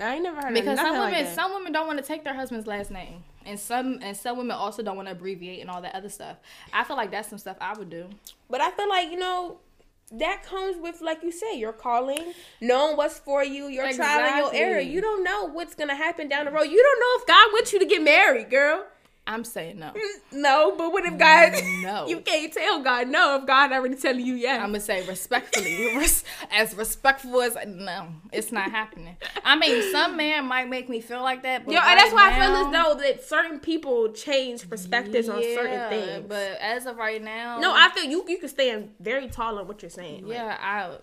I 0.00 0.14
ain't 0.14 0.22
never 0.22 0.40
heard 0.40 0.54
Because 0.54 0.78
of 0.78 0.84
some 0.86 0.98
women, 0.98 1.24
like 1.24 1.34
some 1.34 1.52
women 1.52 1.72
don't 1.72 1.86
want 1.86 1.98
to 1.98 2.04
take 2.04 2.24
their 2.24 2.32
husband's 2.34 2.66
last 2.66 2.90
name, 2.90 3.22
and 3.44 3.58
some 3.58 3.98
and 4.02 4.16
some 4.16 4.36
women 4.38 4.56
also 4.56 4.82
don't 4.82 4.96
want 4.96 5.08
to 5.08 5.12
abbreviate 5.12 5.60
and 5.60 5.68
all 5.70 5.82
that 5.82 5.94
other 5.94 6.08
stuff. 6.08 6.36
I 6.72 6.84
feel 6.84 6.96
like 6.96 7.10
that's 7.10 7.28
some 7.28 7.38
stuff 7.38 7.56
I 7.60 7.74
would 7.74 7.90
do. 7.90 8.08
But 8.48 8.60
I 8.60 8.70
feel 8.70 8.88
like 8.88 9.10
you 9.10 9.18
know 9.18 9.58
that 10.12 10.42
comes 10.42 10.76
with, 10.80 11.00
like 11.00 11.22
you 11.22 11.30
say 11.30 11.56
your 11.58 11.72
calling, 11.72 12.32
knowing 12.60 12.96
what's 12.96 13.18
for 13.18 13.44
you, 13.44 13.68
your 13.68 13.92
trial 13.92 14.20
and 14.20 14.36
your 14.38 14.54
error. 14.54 14.80
You 14.80 15.00
don't 15.00 15.22
know 15.22 15.48
what's 15.48 15.74
gonna 15.74 15.94
happen 15.94 16.28
down 16.28 16.46
the 16.46 16.50
road. 16.50 16.64
You 16.64 16.82
don't 16.82 17.00
know 17.00 17.20
if 17.22 17.26
God 17.26 17.52
wants 17.52 17.72
you 17.72 17.78
to 17.78 17.86
get 17.86 18.02
married, 18.02 18.50
girl. 18.50 18.84
I'm 19.26 19.44
saying 19.44 19.78
no. 19.78 19.92
No, 20.32 20.74
but 20.76 20.92
what 20.92 21.04
if 21.04 21.18
God? 21.18 21.52
No. 21.82 22.06
you 22.06 22.20
can't 22.20 22.52
tell 22.52 22.82
God 22.82 23.08
no 23.08 23.36
if 23.36 23.46
God 23.46 23.72
already 23.72 23.94
telling 23.96 24.24
you 24.24 24.34
yes. 24.34 24.60
I'm 24.60 24.68
gonna 24.68 24.80
say 24.80 25.06
respectfully, 25.06 25.96
res- 25.96 26.24
as 26.50 26.74
respectful 26.74 27.40
as 27.42 27.56
no, 27.66 28.08
it's 28.32 28.52
not 28.52 28.70
happening. 28.70 29.16
I 29.44 29.56
mean, 29.56 29.90
some 29.92 30.16
man 30.16 30.46
might 30.46 30.68
make 30.68 30.88
me 30.88 31.00
feel 31.00 31.22
like 31.22 31.42
that, 31.42 31.64
but 31.64 31.72
Yo, 31.72 31.80
right 31.80 31.96
that's 31.96 32.12
why 32.12 32.30
I 32.30 32.40
feel 32.40 32.56
as 32.56 32.72
though 32.72 33.00
that 33.02 33.24
certain 33.24 33.60
people 33.60 34.12
change 34.12 34.68
perspectives 34.68 35.28
on 35.28 35.42
certain 35.42 35.88
things. 35.90 36.26
But 36.28 36.58
as 36.60 36.86
of 36.86 36.96
right 36.96 37.22
now, 37.22 37.58
no, 37.60 37.72
I 37.72 37.90
feel 37.94 38.04
you 38.04 38.24
you 38.28 38.38
can 38.38 38.48
stand 38.48 38.90
very 39.00 39.28
tall 39.28 39.58
on 39.58 39.66
what 39.66 39.82
you're 39.82 39.90
saying. 39.90 40.26
Like, 40.26 40.34
yeah, 40.38 40.56
I 40.60 40.96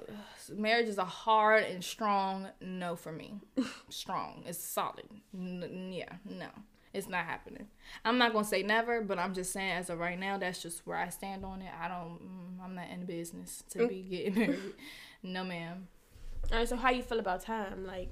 marriage 0.55 0.87
is 0.87 0.97
a 0.97 1.05
hard 1.05 1.63
and 1.63 1.83
strong 1.83 2.47
no 2.61 2.95
for 2.95 3.11
me. 3.11 3.41
strong, 3.89 4.43
it's 4.45 4.59
solid. 4.59 5.05
N- 5.33 5.91
yeah, 5.93 6.13
no. 6.25 6.47
It's 6.93 7.07
not 7.07 7.25
happening. 7.25 7.67
I'm 8.05 8.17
not 8.17 8.33
gonna 8.33 8.45
say 8.45 8.63
never, 8.63 9.01
but 9.01 9.19
I'm 9.19 9.33
just 9.33 9.51
saying 9.53 9.71
as 9.71 9.89
of 9.89 9.99
right 9.99 10.17
now, 10.19 10.37
that's 10.37 10.61
just 10.61 10.85
where 10.87 10.97
I 10.97 11.09
stand 11.09 11.45
on 11.45 11.61
it. 11.61 11.71
I 11.79 11.87
don't. 11.87 12.19
mm, 12.21 12.63
I'm 12.63 12.75
not 12.75 12.89
in 12.89 13.01
the 13.01 13.05
business 13.05 13.63
to 13.71 13.87
be 13.87 14.01
getting 14.03 14.35
married. 14.35 14.59
No, 15.23 15.43
ma'am. 15.43 15.87
All 16.51 16.59
right, 16.59 16.67
so 16.69 16.75
how 16.75 16.91
you 16.91 17.01
feel 17.01 17.19
about 17.19 17.41
time? 17.41 17.85
Like, 17.85 18.09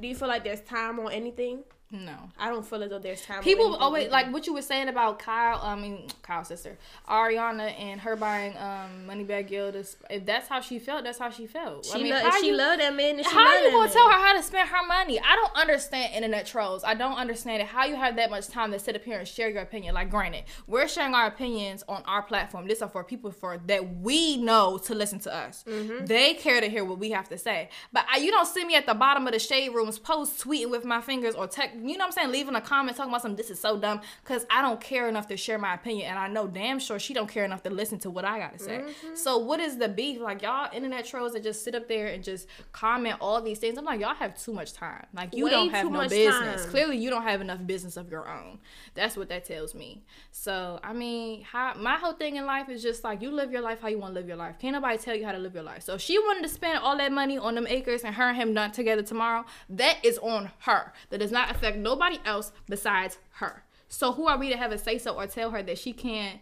do 0.00 0.06
you 0.08 0.14
feel 0.14 0.28
like 0.28 0.44
there's 0.44 0.60
time 0.60 0.98
on 0.98 1.12
anything? 1.12 1.62
No. 1.92 2.14
I 2.38 2.50
don't 2.50 2.64
feel 2.64 2.82
as 2.84 2.90
though 2.90 3.00
there's 3.00 3.22
time. 3.22 3.42
People 3.42 3.74
always 3.74 4.04
either. 4.04 4.12
like 4.12 4.32
what 4.32 4.46
you 4.46 4.54
were 4.54 4.62
saying 4.62 4.88
about 4.88 5.18
Kyle. 5.18 5.60
I 5.60 5.74
mean, 5.74 6.06
Kyle's 6.22 6.46
sister, 6.46 6.78
Ariana, 7.08 7.76
and 7.80 8.00
her 8.00 8.14
buying 8.14 8.56
um 8.58 9.08
Moneybagg. 9.08 9.50
This, 9.72 9.96
if 10.08 10.24
that's 10.24 10.46
how 10.46 10.60
she 10.60 10.78
felt, 10.78 11.02
that's 11.02 11.18
how 11.18 11.30
she 11.30 11.48
felt. 11.48 11.84
She 11.86 11.92
I 11.98 12.02
mean, 12.02 12.12
lo- 12.12 12.20
how 12.20 12.40
she 12.40 12.48
you, 12.48 12.56
love 12.56 12.78
that 12.78 12.94
man, 12.94 13.18
how 13.24 13.44
love 13.44 13.64
you 13.64 13.70
gonna 13.72 13.84
man. 13.86 13.92
tell 13.92 14.08
her 14.08 14.18
how 14.18 14.36
to 14.36 14.42
spend 14.42 14.68
her 14.68 14.86
money? 14.86 15.18
I 15.18 15.34
don't 15.34 15.56
understand 15.56 16.14
internet 16.14 16.46
trolls. 16.46 16.84
I 16.84 16.94
don't 16.94 17.16
understand 17.16 17.62
it. 17.62 17.66
How 17.66 17.84
you 17.86 17.96
have 17.96 18.14
that 18.16 18.30
much 18.30 18.46
time 18.46 18.70
to 18.70 18.78
sit 18.78 18.94
up 18.94 19.02
here 19.02 19.18
and 19.18 19.26
share 19.26 19.48
your 19.48 19.62
opinion? 19.62 19.94
Like, 19.94 20.10
granted, 20.10 20.44
we're 20.68 20.86
sharing 20.86 21.14
our 21.14 21.26
opinions 21.26 21.82
on 21.88 22.04
our 22.06 22.22
platform. 22.22 22.68
This 22.68 22.82
are 22.82 22.88
for 22.88 23.02
people 23.02 23.32
for 23.32 23.58
that 23.66 23.96
we 23.96 24.36
know 24.36 24.78
to 24.84 24.94
listen 24.94 25.18
to 25.20 25.34
us. 25.34 25.64
Mm-hmm. 25.66 26.06
They 26.06 26.34
care 26.34 26.60
to 26.60 26.68
hear 26.68 26.84
what 26.84 27.00
we 27.00 27.10
have 27.10 27.28
to 27.30 27.38
say. 27.38 27.70
But 27.92 28.06
I, 28.08 28.18
you 28.18 28.30
don't 28.30 28.46
see 28.46 28.64
me 28.64 28.76
at 28.76 28.86
the 28.86 28.94
bottom 28.94 29.26
of 29.26 29.32
the 29.32 29.40
shade 29.40 29.70
rooms 29.70 29.98
post 29.98 30.44
tweeting 30.44 30.70
with 30.70 30.84
my 30.84 31.00
fingers 31.00 31.34
or 31.34 31.48
tech. 31.48 31.72
You 31.82 31.96
know 31.96 32.04
what 32.04 32.06
I'm 32.06 32.12
saying? 32.12 32.32
Leaving 32.32 32.54
a 32.54 32.60
comment 32.60 32.96
talking 32.96 33.10
about 33.10 33.22
some 33.22 33.36
This 33.36 33.50
is 33.50 33.60
so 33.60 33.78
dumb 33.78 34.00
because 34.22 34.46
I 34.50 34.62
don't 34.62 34.80
care 34.80 35.08
enough 35.08 35.28
to 35.28 35.36
share 35.36 35.58
my 35.58 35.74
opinion, 35.74 36.10
and 36.10 36.18
I 36.18 36.28
know 36.28 36.46
damn 36.46 36.78
sure 36.78 36.98
she 36.98 37.14
don't 37.14 37.28
care 37.28 37.44
enough 37.44 37.62
to 37.64 37.70
listen 37.70 37.98
to 38.00 38.10
what 38.10 38.24
I 38.24 38.38
got 38.38 38.58
to 38.58 38.58
say. 38.58 38.78
Mm-hmm. 38.78 39.14
So 39.14 39.38
what 39.38 39.60
is 39.60 39.78
the 39.78 39.88
beef? 39.88 40.20
Like 40.20 40.42
y'all 40.42 40.68
internet 40.72 41.04
trolls 41.04 41.32
that 41.32 41.42
just 41.42 41.64
sit 41.64 41.74
up 41.74 41.88
there 41.88 42.08
and 42.08 42.22
just 42.22 42.46
comment 42.72 43.16
all 43.20 43.40
these 43.40 43.58
things. 43.58 43.78
I'm 43.78 43.84
like 43.84 44.00
y'all 44.00 44.14
have 44.14 44.40
too 44.40 44.52
much 44.52 44.72
time. 44.72 45.06
Like 45.14 45.34
you 45.34 45.44
Way 45.44 45.50
don't 45.50 45.70
have 45.70 45.90
no 45.90 46.08
business. 46.08 46.62
time. 46.62 46.70
Clearly 46.70 46.96
you 46.96 47.10
don't 47.10 47.22
have 47.22 47.40
enough 47.40 47.66
business 47.66 47.96
of 47.96 48.10
your 48.10 48.28
own. 48.28 48.58
That's 48.94 49.16
what 49.16 49.28
that 49.28 49.44
tells 49.44 49.74
me. 49.74 50.02
So 50.32 50.80
I 50.82 50.92
mean, 50.92 51.42
how, 51.42 51.74
my 51.76 51.96
whole 51.96 52.12
thing 52.12 52.36
in 52.36 52.46
life 52.46 52.68
is 52.68 52.82
just 52.82 53.04
like 53.04 53.22
you 53.22 53.30
live 53.30 53.50
your 53.52 53.62
life 53.62 53.80
how 53.80 53.88
you 53.88 53.98
want 53.98 54.14
to 54.14 54.20
live 54.20 54.28
your 54.28 54.36
life. 54.36 54.58
Can't 54.58 54.74
nobody 54.74 54.98
tell 54.98 55.14
you 55.14 55.24
how 55.24 55.32
to 55.32 55.38
live 55.38 55.54
your 55.54 55.62
life. 55.62 55.82
So 55.82 55.94
if 55.94 56.00
she 56.00 56.18
wanted 56.18 56.42
to 56.42 56.48
spend 56.48 56.78
all 56.78 56.96
that 56.98 57.12
money 57.12 57.38
on 57.38 57.54
them 57.54 57.66
acres 57.66 58.02
and 58.04 58.14
her 58.14 58.28
and 58.28 58.36
him 58.36 58.52
not 58.52 58.74
together 58.74 59.02
tomorrow, 59.02 59.44
that 59.70 59.98
is 60.04 60.18
on 60.18 60.50
her. 60.60 60.92
That 61.10 61.18
does 61.18 61.32
not 61.32 61.50
affect 61.50 61.69
nobody 61.76 62.18
else 62.24 62.52
besides 62.68 63.18
her. 63.32 63.64
So 63.88 64.12
who 64.12 64.26
are 64.28 64.38
we 64.38 64.50
to 64.50 64.56
have 64.56 64.72
a 64.72 64.78
say 64.78 64.98
so 64.98 65.14
or 65.14 65.26
tell 65.26 65.50
her 65.50 65.62
that 65.62 65.78
she 65.78 65.92
can't 65.92 66.40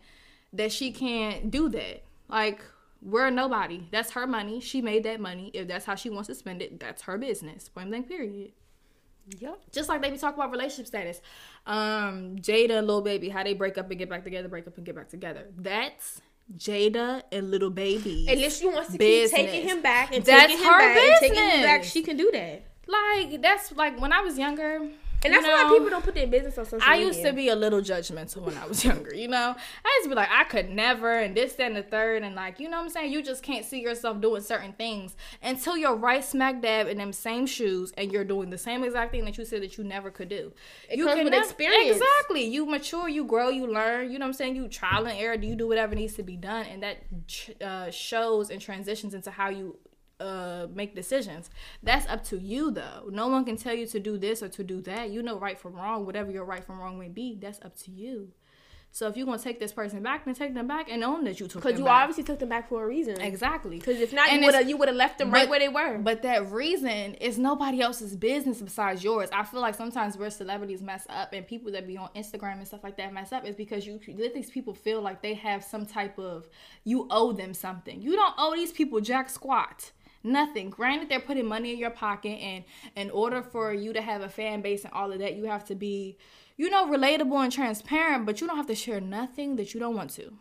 that 0.52 0.72
she 0.72 0.92
can't 0.92 1.50
do 1.50 1.68
that? 1.70 2.02
Like 2.28 2.60
we're 3.00 3.30
nobody. 3.30 3.86
That's 3.90 4.10
her 4.12 4.26
money. 4.26 4.60
She 4.60 4.82
made 4.82 5.04
that 5.04 5.20
money. 5.20 5.50
If 5.54 5.68
that's 5.68 5.84
how 5.84 5.94
she 5.94 6.10
wants 6.10 6.26
to 6.28 6.34
spend 6.34 6.60
it, 6.62 6.78
that's 6.80 7.02
her 7.02 7.16
business. 7.16 7.68
Point 7.68 7.88
blank. 7.90 8.08
Period. 8.08 8.52
Yep. 9.38 9.58
Just 9.72 9.88
like 9.88 10.02
they 10.02 10.10
be 10.10 10.16
talking 10.18 10.38
about 10.40 10.50
relationship 10.50 10.86
status. 10.86 11.20
Um, 11.66 12.36
Jayda 12.36 12.78
and 12.78 12.86
Lil 12.86 13.02
Baby, 13.02 13.28
how 13.28 13.44
they 13.44 13.52
break 13.54 13.76
up 13.78 13.90
and 13.90 13.98
get 13.98 14.08
back 14.08 14.24
together, 14.24 14.48
break 14.48 14.66
up 14.66 14.76
and 14.78 14.86
get 14.86 14.94
back 14.96 15.08
together. 15.10 15.44
That's 15.56 16.22
Jayda 16.56 17.22
and 17.30 17.50
Little 17.50 17.70
Baby. 17.70 18.26
And 18.28 18.40
if 18.40 18.54
she 18.56 18.66
wants 18.66 18.92
to 18.92 18.98
Business. 18.98 19.38
keep 19.38 19.50
taking 19.50 19.68
him 19.68 19.82
back 19.82 20.14
and 20.14 20.24
That's 20.24 20.46
taking 20.52 20.58
him 20.64 20.72
her 20.72 20.78
back 20.78 20.96
and 20.96 21.16
taking 21.20 21.44
him 21.50 21.62
back, 21.62 21.84
she 21.84 22.02
can 22.02 22.16
do 22.16 22.30
that. 22.32 22.62
like 22.86 23.42
that's 23.42 23.70
like 23.72 24.00
when 24.00 24.12
I 24.14 24.20
was 24.22 24.38
younger. 24.38 24.88
And 25.24 25.34
you 25.34 25.40
that's 25.40 25.52
why 25.52 25.68
people 25.76 25.90
don't 25.90 26.04
put 26.04 26.14
their 26.14 26.28
business 26.28 26.56
on 26.58 26.64
social 26.64 26.88
I 26.88 26.92
media. 26.92 27.06
I 27.06 27.08
used 27.08 27.22
to 27.24 27.32
be 27.32 27.48
a 27.48 27.56
little 27.56 27.80
judgmental 27.80 28.42
when 28.42 28.56
I 28.56 28.66
was 28.66 28.84
younger, 28.84 29.12
you 29.14 29.26
know? 29.26 29.56
I 29.84 29.98
used 29.98 30.04
to 30.04 30.08
be 30.10 30.14
like, 30.14 30.28
I 30.30 30.44
could 30.44 30.70
never, 30.70 31.12
and 31.18 31.36
this, 31.36 31.54
that, 31.54 31.66
and 31.66 31.76
the 31.76 31.82
third, 31.82 32.22
and 32.22 32.36
like, 32.36 32.60
you 32.60 32.68
know 32.70 32.76
what 32.76 32.84
I'm 32.84 32.90
saying? 32.90 33.12
You 33.12 33.22
just 33.22 33.42
can't 33.42 33.64
see 33.64 33.80
yourself 33.80 34.20
doing 34.20 34.42
certain 34.42 34.74
things 34.74 35.16
until 35.42 35.76
you're 35.76 35.96
right 35.96 36.24
smack 36.24 36.62
dab 36.62 36.86
in 36.86 36.98
them 36.98 37.12
same 37.12 37.46
shoes 37.46 37.92
and 37.96 38.12
you're 38.12 38.24
doing 38.24 38.50
the 38.50 38.58
same 38.58 38.84
exact 38.84 39.10
thing 39.10 39.24
that 39.24 39.36
you 39.36 39.44
said 39.44 39.62
that 39.62 39.76
you 39.76 39.82
never 39.82 40.10
could 40.10 40.28
do. 40.28 40.52
It 40.88 40.98
you 40.98 41.06
comes 41.06 41.24
with 41.24 41.32
never- 41.32 41.44
experience. 41.44 41.96
Exactly. 41.96 42.44
You 42.44 42.66
mature, 42.66 43.08
you 43.08 43.24
grow, 43.24 43.48
you 43.48 43.66
learn, 43.66 44.12
you 44.12 44.20
know 44.20 44.24
what 44.26 44.28
I'm 44.28 44.34
saying? 44.34 44.54
You 44.54 44.68
trial 44.68 45.06
and 45.06 45.18
error, 45.18 45.34
you 45.34 45.56
do 45.56 45.66
whatever 45.66 45.96
needs 45.96 46.14
to 46.14 46.22
be 46.22 46.36
done, 46.36 46.66
and 46.66 46.82
that 46.84 46.98
uh, 47.60 47.90
shows 47.90 48.50
and 48.50 48.60
transitions 48.60 49.14
into 49.14 49.32
how 49.32 49.48
you 49.48 49.76
uh 50.20 50.66
make 50.74 50.94
decisions 50.94 51.48
that's 51.82 52.06
up 52.08 52.24
to 52.24 52.38
you 52.38 52.70
though 52.70 53.08
no 53.10 53.28
one 53.28 53.44
can 53.44 53.56
tell 53.56 53.74
you 53.74 53.86
to 53.86 54.00
do 54.00 54.18
this 54.18 54.42
or 54.42 54.48
to 54.48 54.64
do 54.64 54.80
that 54.80 55.10
you 55.10 55.22
know 55.22 55.38
right 55.38 55.58
from 55.58 55.74
wrong 55.74 56.04
whatever 56.04 56.30
your 56.30 56.44
right 56.44 56.64
from 56.64 56.78
wrong 56.80 56.98
may 56.98 57.08
be 57.08 57.36
that's 57.40 57.60
up 57.64 57.76
to 57.76 57.90
you 57.90 58.32
so 58.90 59.06
if 59.06 59.18
you're 59.18 59.26
gonna 59.26 59.38
take 59.38 59.60
this 59.60 59.70
person 59.70 60.02
back 60.02 60.24
then 60.24 60.34
take 60.34 60.54
them 60.54 60.66
back 60.66 60.90
and 60.90 61.04
own 61.04 61.22
that 61.24 61.38
you 61.38 61.46
took 61.46 61.62
them 61.62 61.68
because 61.72 61.78
you 61.78 61.84
back. 61.84 62.02
obviously 62.04 62.24
took 62.24 62.38
them 62.38 62.48
back 62.48 62.70
for 62.70 62.82
a 62.82 62.86
reason. 62.86 63.20
exactly 63.20 63.78
Because 63.78 64.00
if 64.00 64.14
not, 64.14 64.30
And 64.30 64.40
you 64.40 64.46
would 64.46 64.54
have 64.54 64.68
you 64.68 64.76
would 64.78 64.88
have 64.88 64.96
left 64.96 65.18
them 65.18 65.30
right 65.30 65.46
where 65.48 65.58
they 65.60 65.68
were. 65.68 65.98
but 65.98 66.22
that 66.22 66.50
reason 66.50 67.12
is 67.16 67.38
nobody 67.38 67.82
else's 67.82 68.16
business 68.16 68.62
besides 68.62 69.04
yours. 69.04 69.28
I 69.30 69.44
feel 69.44 69.60
like 69.60 69.74
sometimes 69.74 70.16
where 70.16 70.30
celebrities 70.30 70.80
mess 70.80 71.06
up 71.10 71.34
and 71.34 71.46
people 71.46 71.70
that 71.72 71.86
be 71.86 71.98
on 71.98 72.08
Instagram 72.16 72.54
and 72.54 72.66
stuff 72.66 72.82
like 72.82 72.96
that 72.96 73.12
mess 73.12 73.30
up 73.30 73.46
is 73.46 73.54
because 73.54 73.86
you 73.86 74.00
let 74.16 74.32
these 74.32 74.50
people 74.50 74.72
feel 74.72 75.02
like 75.02 75.20
they 75.20 75.34
have 75.34 75.62
some 75.62 75.84
type 75.84 76.18
of 76.18 76.48
you 76.84 77.06
owe 77.10 77.32
them 77.32 77.52
something. 77.52 78.00
You 78.00 78.16
don't 78.16 78.34
owe 78.38 78.54
these 78.56 78.72
people 78.72 79.00
jack 79.02 79.28
squat. 79.28 79.92
Nothing. 80.22 80.70
Granted, 80.70 81.08
they're 81.08 81.20
putting 81.20 81.46
money 81.46 81.72
in 81.72 81.78
your 81.78 81.90
pocket, 81.90 82.38
and 82.40 82.64
in 82.96 83.10
order 83.10 83.42
for 83.42 83.72
you 83.72 83.92
to 83.92 84.02
have 84.02 84.20
a 84.22 84.28
fan 84.28 84.60
base 84.62 84.84
and 84.84 84.92
all 84.92 85.12
of 85.12 85.18
that, 85.20 85.36
you 85.36 85.44
have 85.44 85.64
to 85.66 85.74
be, 85.74 86.16
you 86.56 86.68
know, 86.70 86.86
relatable 86.86 87.42
and 87.42 87.52
transparent. 87.52 88.26
But 88.26 88.40
you 88.40 88.46
don't 88.46 88.56
have 88.56 88.66
to 88.66 88.74
share 88.74 89.00
nothing 89.00 89.56
that 89.56 89.74
you 89.74 89.80
don't 89.80 89.94
want 89.94 90.10
to. 90.10 90.32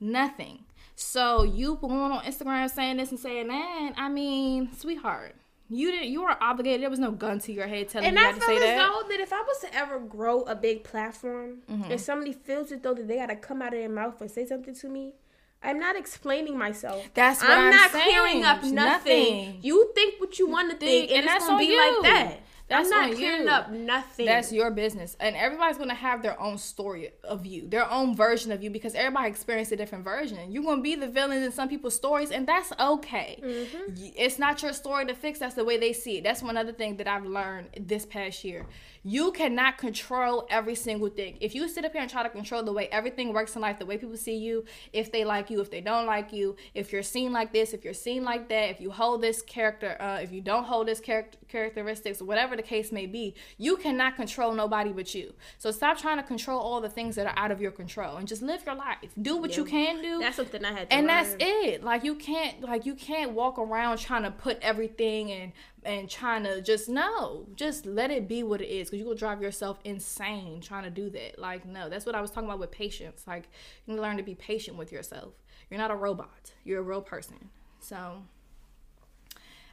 Nothing. 0.00 0.64
So 0.94 1.42
you 1.42 1.76
going 1.80 2.12
on 2.12 2.22
Instagram 2.24 2.70
saying 2.70 2.98
this 2.98 3.10
and 3.10 3.20
saying 3.20 3.48
that, 3.48 3.92
I 3.96 4.08
mean, 4.08 4.72
sweetheart, 4.76 5.34
You 5.68 5.90
didn't. 5.90 6.10
You 6.10 6.22
weren't 6.22 6.40
obligated. 6.40 6.82
There 6.82 6.90
was 6.90 7.00
no 7.00 7.10
gun 7.10 7.40
to 7.40 7.52
your 7.52 7.66
head 7.66 7.88
telling 7.88 8.06
And 8.08 8.16
you 8.16 8.22
I 8.22 8.26
had 8.26 8.34
to 8.36 8.40
feel 8.40 8.48
say 8.48 8.54
as 8.56 8.60
that. 8.78 8.78
though 9.02 9.08
that 9.08 9.20
if 9.20 9.32
I 9.32 9.40
was 9.42 9.58
to 9.62 9.74
ever 9.74 9.98
grow 9.98 10.42
a 10.42 10.54
big 10.54 10.84
platform 10.84 11.62
Mhm. 11.68 11.90
and 11.90 12.00
somebody 12.00 12.32
feels 12.32 12.70
as 12.70 12.80
though 12.82 12.94
that 12.94 13.08
they 13.08 13.16
gotta 13.16 13.34
come 13.36 13.60
out 13.62 13.74
of 13.74 13.80
their 13.80 13.88
mouth 13.88 14.20
and 14.20 14.30
say 14.30 14.46
something 14.46 14.74
to 14.76 14.88
me, 14.88 15.14
I'm 15.62 15.78
not 15.80 15.96
explaining 15.96 16.56
myself. 16.58 17.08
That's 17.14 17.40
what 17.40 17.50
I'm, 17.50 17.56
saying. 17.56 17.64
I'm, 17.66 17.70
not 17.70 17.90
saying. 17.92 18.04
clearing 18.04 18.44
up 18.44 18.62
nothing. 18.62 18.74
Nothing. 18.74 19.58
You 19.62 19.92
think 19.94 20.20
what 20.20 20.38
you 20.38 20.48
want 20.48 20.70
to 20.70 20.76
think, 20.76 21.10
and, 21.10 21.18
and 21.18 21.24
it's 21.24 21.32
that's 21.32 21.46
gonna 21.46 21.58
be 21.58 21.64
you. 21.66 22.00
like 22.02 22.12
that. 22.12 22.40
That's 22.68 22.90
I'm 22.90 23.08
not 23.08 23.16
clearing 23.16 23.42
you. 23.44 23.48
up 23.48 23.70
nothing. 23.70 24.26
That's 24.26 24.50
your 24.50 24.72
business. 24.72 25.16
And 25.20 25.36
everybody's 25.36 25.76
going 25.76 25.88
to 25.88 25.94
have 25.94 26.20
their 26.22 26.40
own 26.40 26.58
story 26.58 27.10
of 27.22 27.46
you, 27.46 27.68
their 27.68 27.88
own 27.88 28.16
version 28.16 28.50
of 28.50 28.60
you, 28.60 28.70
because 28.70 28.96
everybody 28.96 29.28
experienced 29.28 29.70
a 29.70 29.76
different 29.76 30.02
version. 30.02 30.50
You're 30.50 30.64
going 30.64 30.78
to 30.78 30.82
be 30.82 30.96
the 30.96 31.06
villain 31.06 31.44
in 31.44 31.52
some 31.52 31.68
people's 31.68 31.94
stories, 31.94 32.32
and 32.32 32.44
that's 32.46 32.72
okay. 32.80 33.40
Mhm. 33.40 34.12
It's 34.16 34.40
not 34.40 34.62
your 34.62 34.72
story 34.72 35.06
to 35.06 35.14
fix. 35.14 35.38
That's 35.38 35.54
the 35.54 35.64
way 35.64 35.76
they 35.78 35.92
see 35.92 36.18
it. 36.18 36.24
That's 36.24 36.42
one 36.42 36.56
other 36.56 36.72
thing 36.72 36.96
that 36.96 37.06
I've 37.06 37.24
learned 37.24 37.68
this 37.78 38.04
past 38.04 38.42
year. 38.42 38.66
You 39.08 39.30
cannot 39.30 39.78
control 39.78 40.48
every 40.50 40.74
single 40.74 41.08
thing. 41.08 41.38
If 41.40 41.54
you 41.54 41.68
sit 41.68 41.84
up 41.84 41.92
here 41.92 42.00
and 42.00 42.10
try 42.10 42.24
to 42.24 42.28
control 42.28 42.64
the 42.64 42.72
way 42.72 42.88
everything 42.88 43.32
works 43.32 43.54
in 43.54 43.62
life, 43.62 43.78
the 43.78 43.86
way 43.86 43.98
people 43.98 44.16
see 44.16 44.36
you, 44.36 44.64
if 44.92 45.12
they 45.12 45.24
like 45.24 45.48
you, 45.48 45.60
if 45.60 45.70
they 45.70 45.80
don't 45.80 46.06
like 46.06 46.32
you, 46.32 46.56
if 46.74 46.92
you're 46.92 47.04
seen 47.04 47.32
like 47.32 47.52
this, 47.52 47.72
if 47.72 47.84
you're 47.84 47.94
seen 47.94 48.24
like 48.24 48.48
that, 48.48 48.68
if 48.68 48.80
you 48.80 48.90
hold 48.90 49.22
this 49.22 49.42
character, 49.42 49.96
uh, 50.00 50.18
if 50.20 50.32
you 50.32 50.40
don't 50.40 50.64
hold 50.64 50.88
this 50.88 50.98
character 50.98 51.38
characteristics, 51.46 52.20
whatever 52.20 52.56
the 52.56 52.64
case 52.64 52.90
may 52.90 53.06
be, 53.06 53.36
you 53.58 53.76
cannot 53.76 54.16
control 54.16 54.52
nobody 54.52 54.92
but 54.92 55.14
you. 55.14 55.32
So 55.58 55.70
stop 55.70 55.98
trying 55.98 56.16
to 56.16 56.24
control 56.24 56.58
all 56.58 56.80
the 56.80 56.88
things 56.88 57.14
that 57.14 57.26
are 57.26 57.38
out 57.38 57.52
of 57.52 57.60
your 57.60 57.70
control 57.70 58.16
and 58.16 58.26
just 58.26 58.42
live 58.42 58.64
your 58.66 58.74
life. 58.74 59.12
Do 59.22 59.36
what 59.36 59.56
you 59.56 59.64
can 59.64 60.02
do 60.02 60.18
That's 60.18 60.34
something 60.34 60.64
I 60.64 60.72
had 60.72 60.90
to 60.90 60.96
and 60.96 61.06
learn. 61.06 61.16
that's 61.16 61.36
it 61.38 61.84
like 61.84 62.02
you 62.02 62.16
can't 62.16 62.60
like 62.60 62.84
you 62.84 62.96
can't 62.96 63.30
walk 63.30 63.56
around 63.56 63.98
trying 63.98 64.24
to 64.24 64.32
put 64.32 64.58
everything 64.62 65.30
and 65.30 65.52
and 65.86 66.10
trying 66.10 66.44
to 66.44 66.60
just 66.60 66.88
no 66.88 67.46
just 67.56 67.86
let 67.86 68.10
it 68.10 68.28
be 68.28 68.42
what 68.42 68.60
it 68.60 68.68
is 68.68 68.88
because 68.90 69.00
you 69.00 69.06
will 69.06 69.14
drive 69.14 69.40
yourself 69.42 69.78
insane 69.84 70.60
trying 70.60 70.84
to 70.84 70.90
do 70.90 71.10
that. 71.10 71.38
Like 71.38 71.64
no 71.66 71.88
that's 71.88 72.06
what 72.06 72.14
i 72.16 72.20
was 72.20 72.30
talking 72.30 72.48
about 72.48 72.60
with 72.60 72.72
patience. 72.72 73.24
Like 73.26 73.48
you 73.86 73.92
need 73.92 73.96
to 73.96 74.02
learn 74.02 74.16
to 74.18 74.22
be 74.24 74.34
patient 74.34 74.76
with 74.76 74.92
yourself. 74.92 75.34
You're 75.70 75.78
not 75.80 75.90
a 75.92 75.96
robot. 75.96 76.52
You're 76.64 76.80
a 76.80 76.84
real 76.84 77.02
person. 77.02 77.50
So 77.80 78.22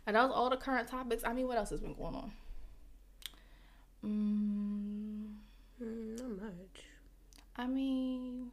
and 0.08 0.16
that 0.16 0.24
was 0.24 0.32
all 0.34 0.50
the 0.50 0.58
current 0.58 0.88
topics? 0.88 1.24
I 1.26 1.34
mean 1.34 1.48
what 1.48 1.58
else 1.58 1.70
has 1.72 1.82
been 1.82 1.94
going 1.94 2.16
on? 2.16 2.32
Mm, 4.06 5.36
Mm, 5.82 6.20
not 6.20 6.30
much. 6.44 6.84
i 7.58 7.68
mean 7.68 8.52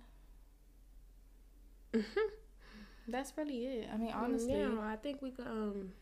that's 3.08 3.32
really 3.36 3.66
it. 3.66 3.88
I 3.92 3.96
mean 3.96 4.12
honestly 4.12 4.52
yeah, 4.52 4.78
I 4.80 4.96
think 4.96 5.20
we 5.22 5.30
could. 5.30 5.46
Um, 5.46 5.92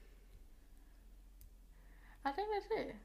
I 2.24 2.30
think 2.30 2.48
that's 2.52 2.66
it. 2.88 2.96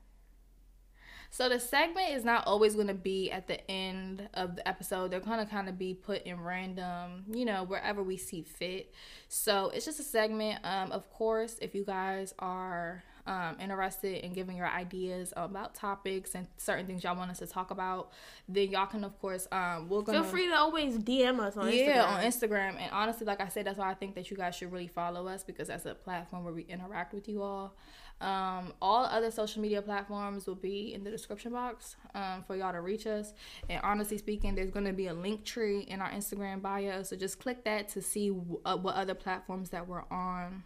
So 1.33 1.49
the 1.49 1.59
segment 1.59 2.11
is 2.11 2.23
not 2.23 2.45
always 2.45 2.75
going 2.75 2.89
to 2.89 2.93
be 2.93 3.31
at 3.31 3.47
the 3.47 3.59
end 3.69 4.29
of 4.35 4.55
the 4.55 4.67
episode. 4.67 5.09
They're 5.09 5.19
going 5.19 5.39
to 5.39 5.47
kind 5.47 5.67
of 5.67 5.79
be 5.79 5.95
put 5.95 6.21
in 6.27 6.39
random, 6.39 7.23
you 7.31 7.43
know, 7.43 7.63
wherever 7.63 8.03
we 8.03 8.17
see 8.17 8.43
fit. 8.43 8.93
So 9.29 9.71
it's 9.73 9.83
just 9.83 9.99
a 9.99 10.03
segment. 10.03 10.63
Um, 10.63 10.91
of 10.91 11.09
course, 11.09 11.57
if 11.59 11.73
you 11.73 11.85
guys 11.85 12.35
are 12.37 13.03
um, 13.25 13.57
interested 13.59 14.23
in 14.23 14.33
giving 14.33 14.55
your 14.55 14.67
ideas 14.67 15.33
about 15.35 15.73
topics 15.73 16.35
and 16.35 16.45
certain 16.57 16.85
things 16.85 17.03
y'all 17.03 17.15
want 17.15 17.31
us 17.31 17.39
to 17.39 17.47
talk 17.47 17.71
about, 17.71 18.11
then 18.47 18.69
y'all 18.69 18.85
can, 18.85 19.03
of 19.03 19.19
course, 19.19 19.47
um, 19.51 19.89
we're 19.89 20.01
gonna 20.01 20.21
feel 20.21 20.29
free 20.29 20.47
to 20.49 20.55
always 20.55 20.99
DM 20.99 21.39
us 21.39 21.57
on 21.57 21.71
yeah, 21.71 22.03
Instagram. 22.03 22.07
on 22.07 22.23
Instagram. 22.23 22.81
And 22.81 22.91
honestly, 22.91 23.25
like 23.25 23.41
I 23.41 23.47
said, 23.47 23.65
that's 23.65 23.79
why 23.79 23.89
I 23.89 23.95
think 23.95 24.13
that 24.15 24.29
you 24.29 24.37
guys 24.37 24.55
should 24.55 24.71
really 24.71 24.87
follow 24.87 25.27
us 25.27 25.43
because 25.43 25.69
that's 25.69 25.87
a 25.87 25.95
platform 25.95 26.43
where 26.43 26.53
we 26.53 26.61
interact 26.63 27.11
with 27.11 27.27
you 27.27 27.41
all. 27.41 27.75
Um, 28.21 28.73
all 28.81 29.03
other 29.05 29.31
social 29.31 29.61
media 29.61 29.81
platforms 29.81 30.47
will 30.47 30.55
be 30.55 30.93
in 30.93 31.03
the 31.03 31.11
description 31.11 31.51
box 31.51 31.97
um, 32.15 32.43
for 32.47 32.55
y'all 32.55 32.71
to 32.71 32.79
reach 32.79 33.05
us. 33.05 33.33
And 33.69 33.81
honestly 33.83 34.17
speaking, 34.17 34.55
there's 34.55 34.71
going 34.71 34.85
to 34.85 34.93
be 34.93 35.07
a 35.07 35.13
link 35.13 35.43
tree 35.43 35.81
in 35.81 35.99
our 36.01 36.09
Instagram 36.09 36.61
bio. 36.61 37.03
So 37.03 37.15
just 37.17 37.39
click 37.39 37.65
that 37.65 37.89
to 37.89 38.01
see 38.01 38.29
w- 38.29 38.61
uh, 38.65 38.77
what 38.77 38.95
other 38.95 39.13
platforms 39.13 39.71
that 39.71 39.87
we're 39.87 40.05
on. 40.09 40.63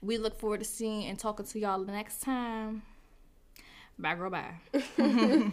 We 0.00 0.18
look 0.18 0.38
forward 0.38 0.60
to 0.60 0.66
seeing 0.66 1.06
and 1.06 1.18
talking 1.18 1.46
to 1.46 1.58
y'all 1.58 1.84
the 1.84 1.92
next 1.92 2.22
time. 2.22 2.82
Bye, 3.98 4.14
girl, 4.14 4.30
bye. 4.30 4.54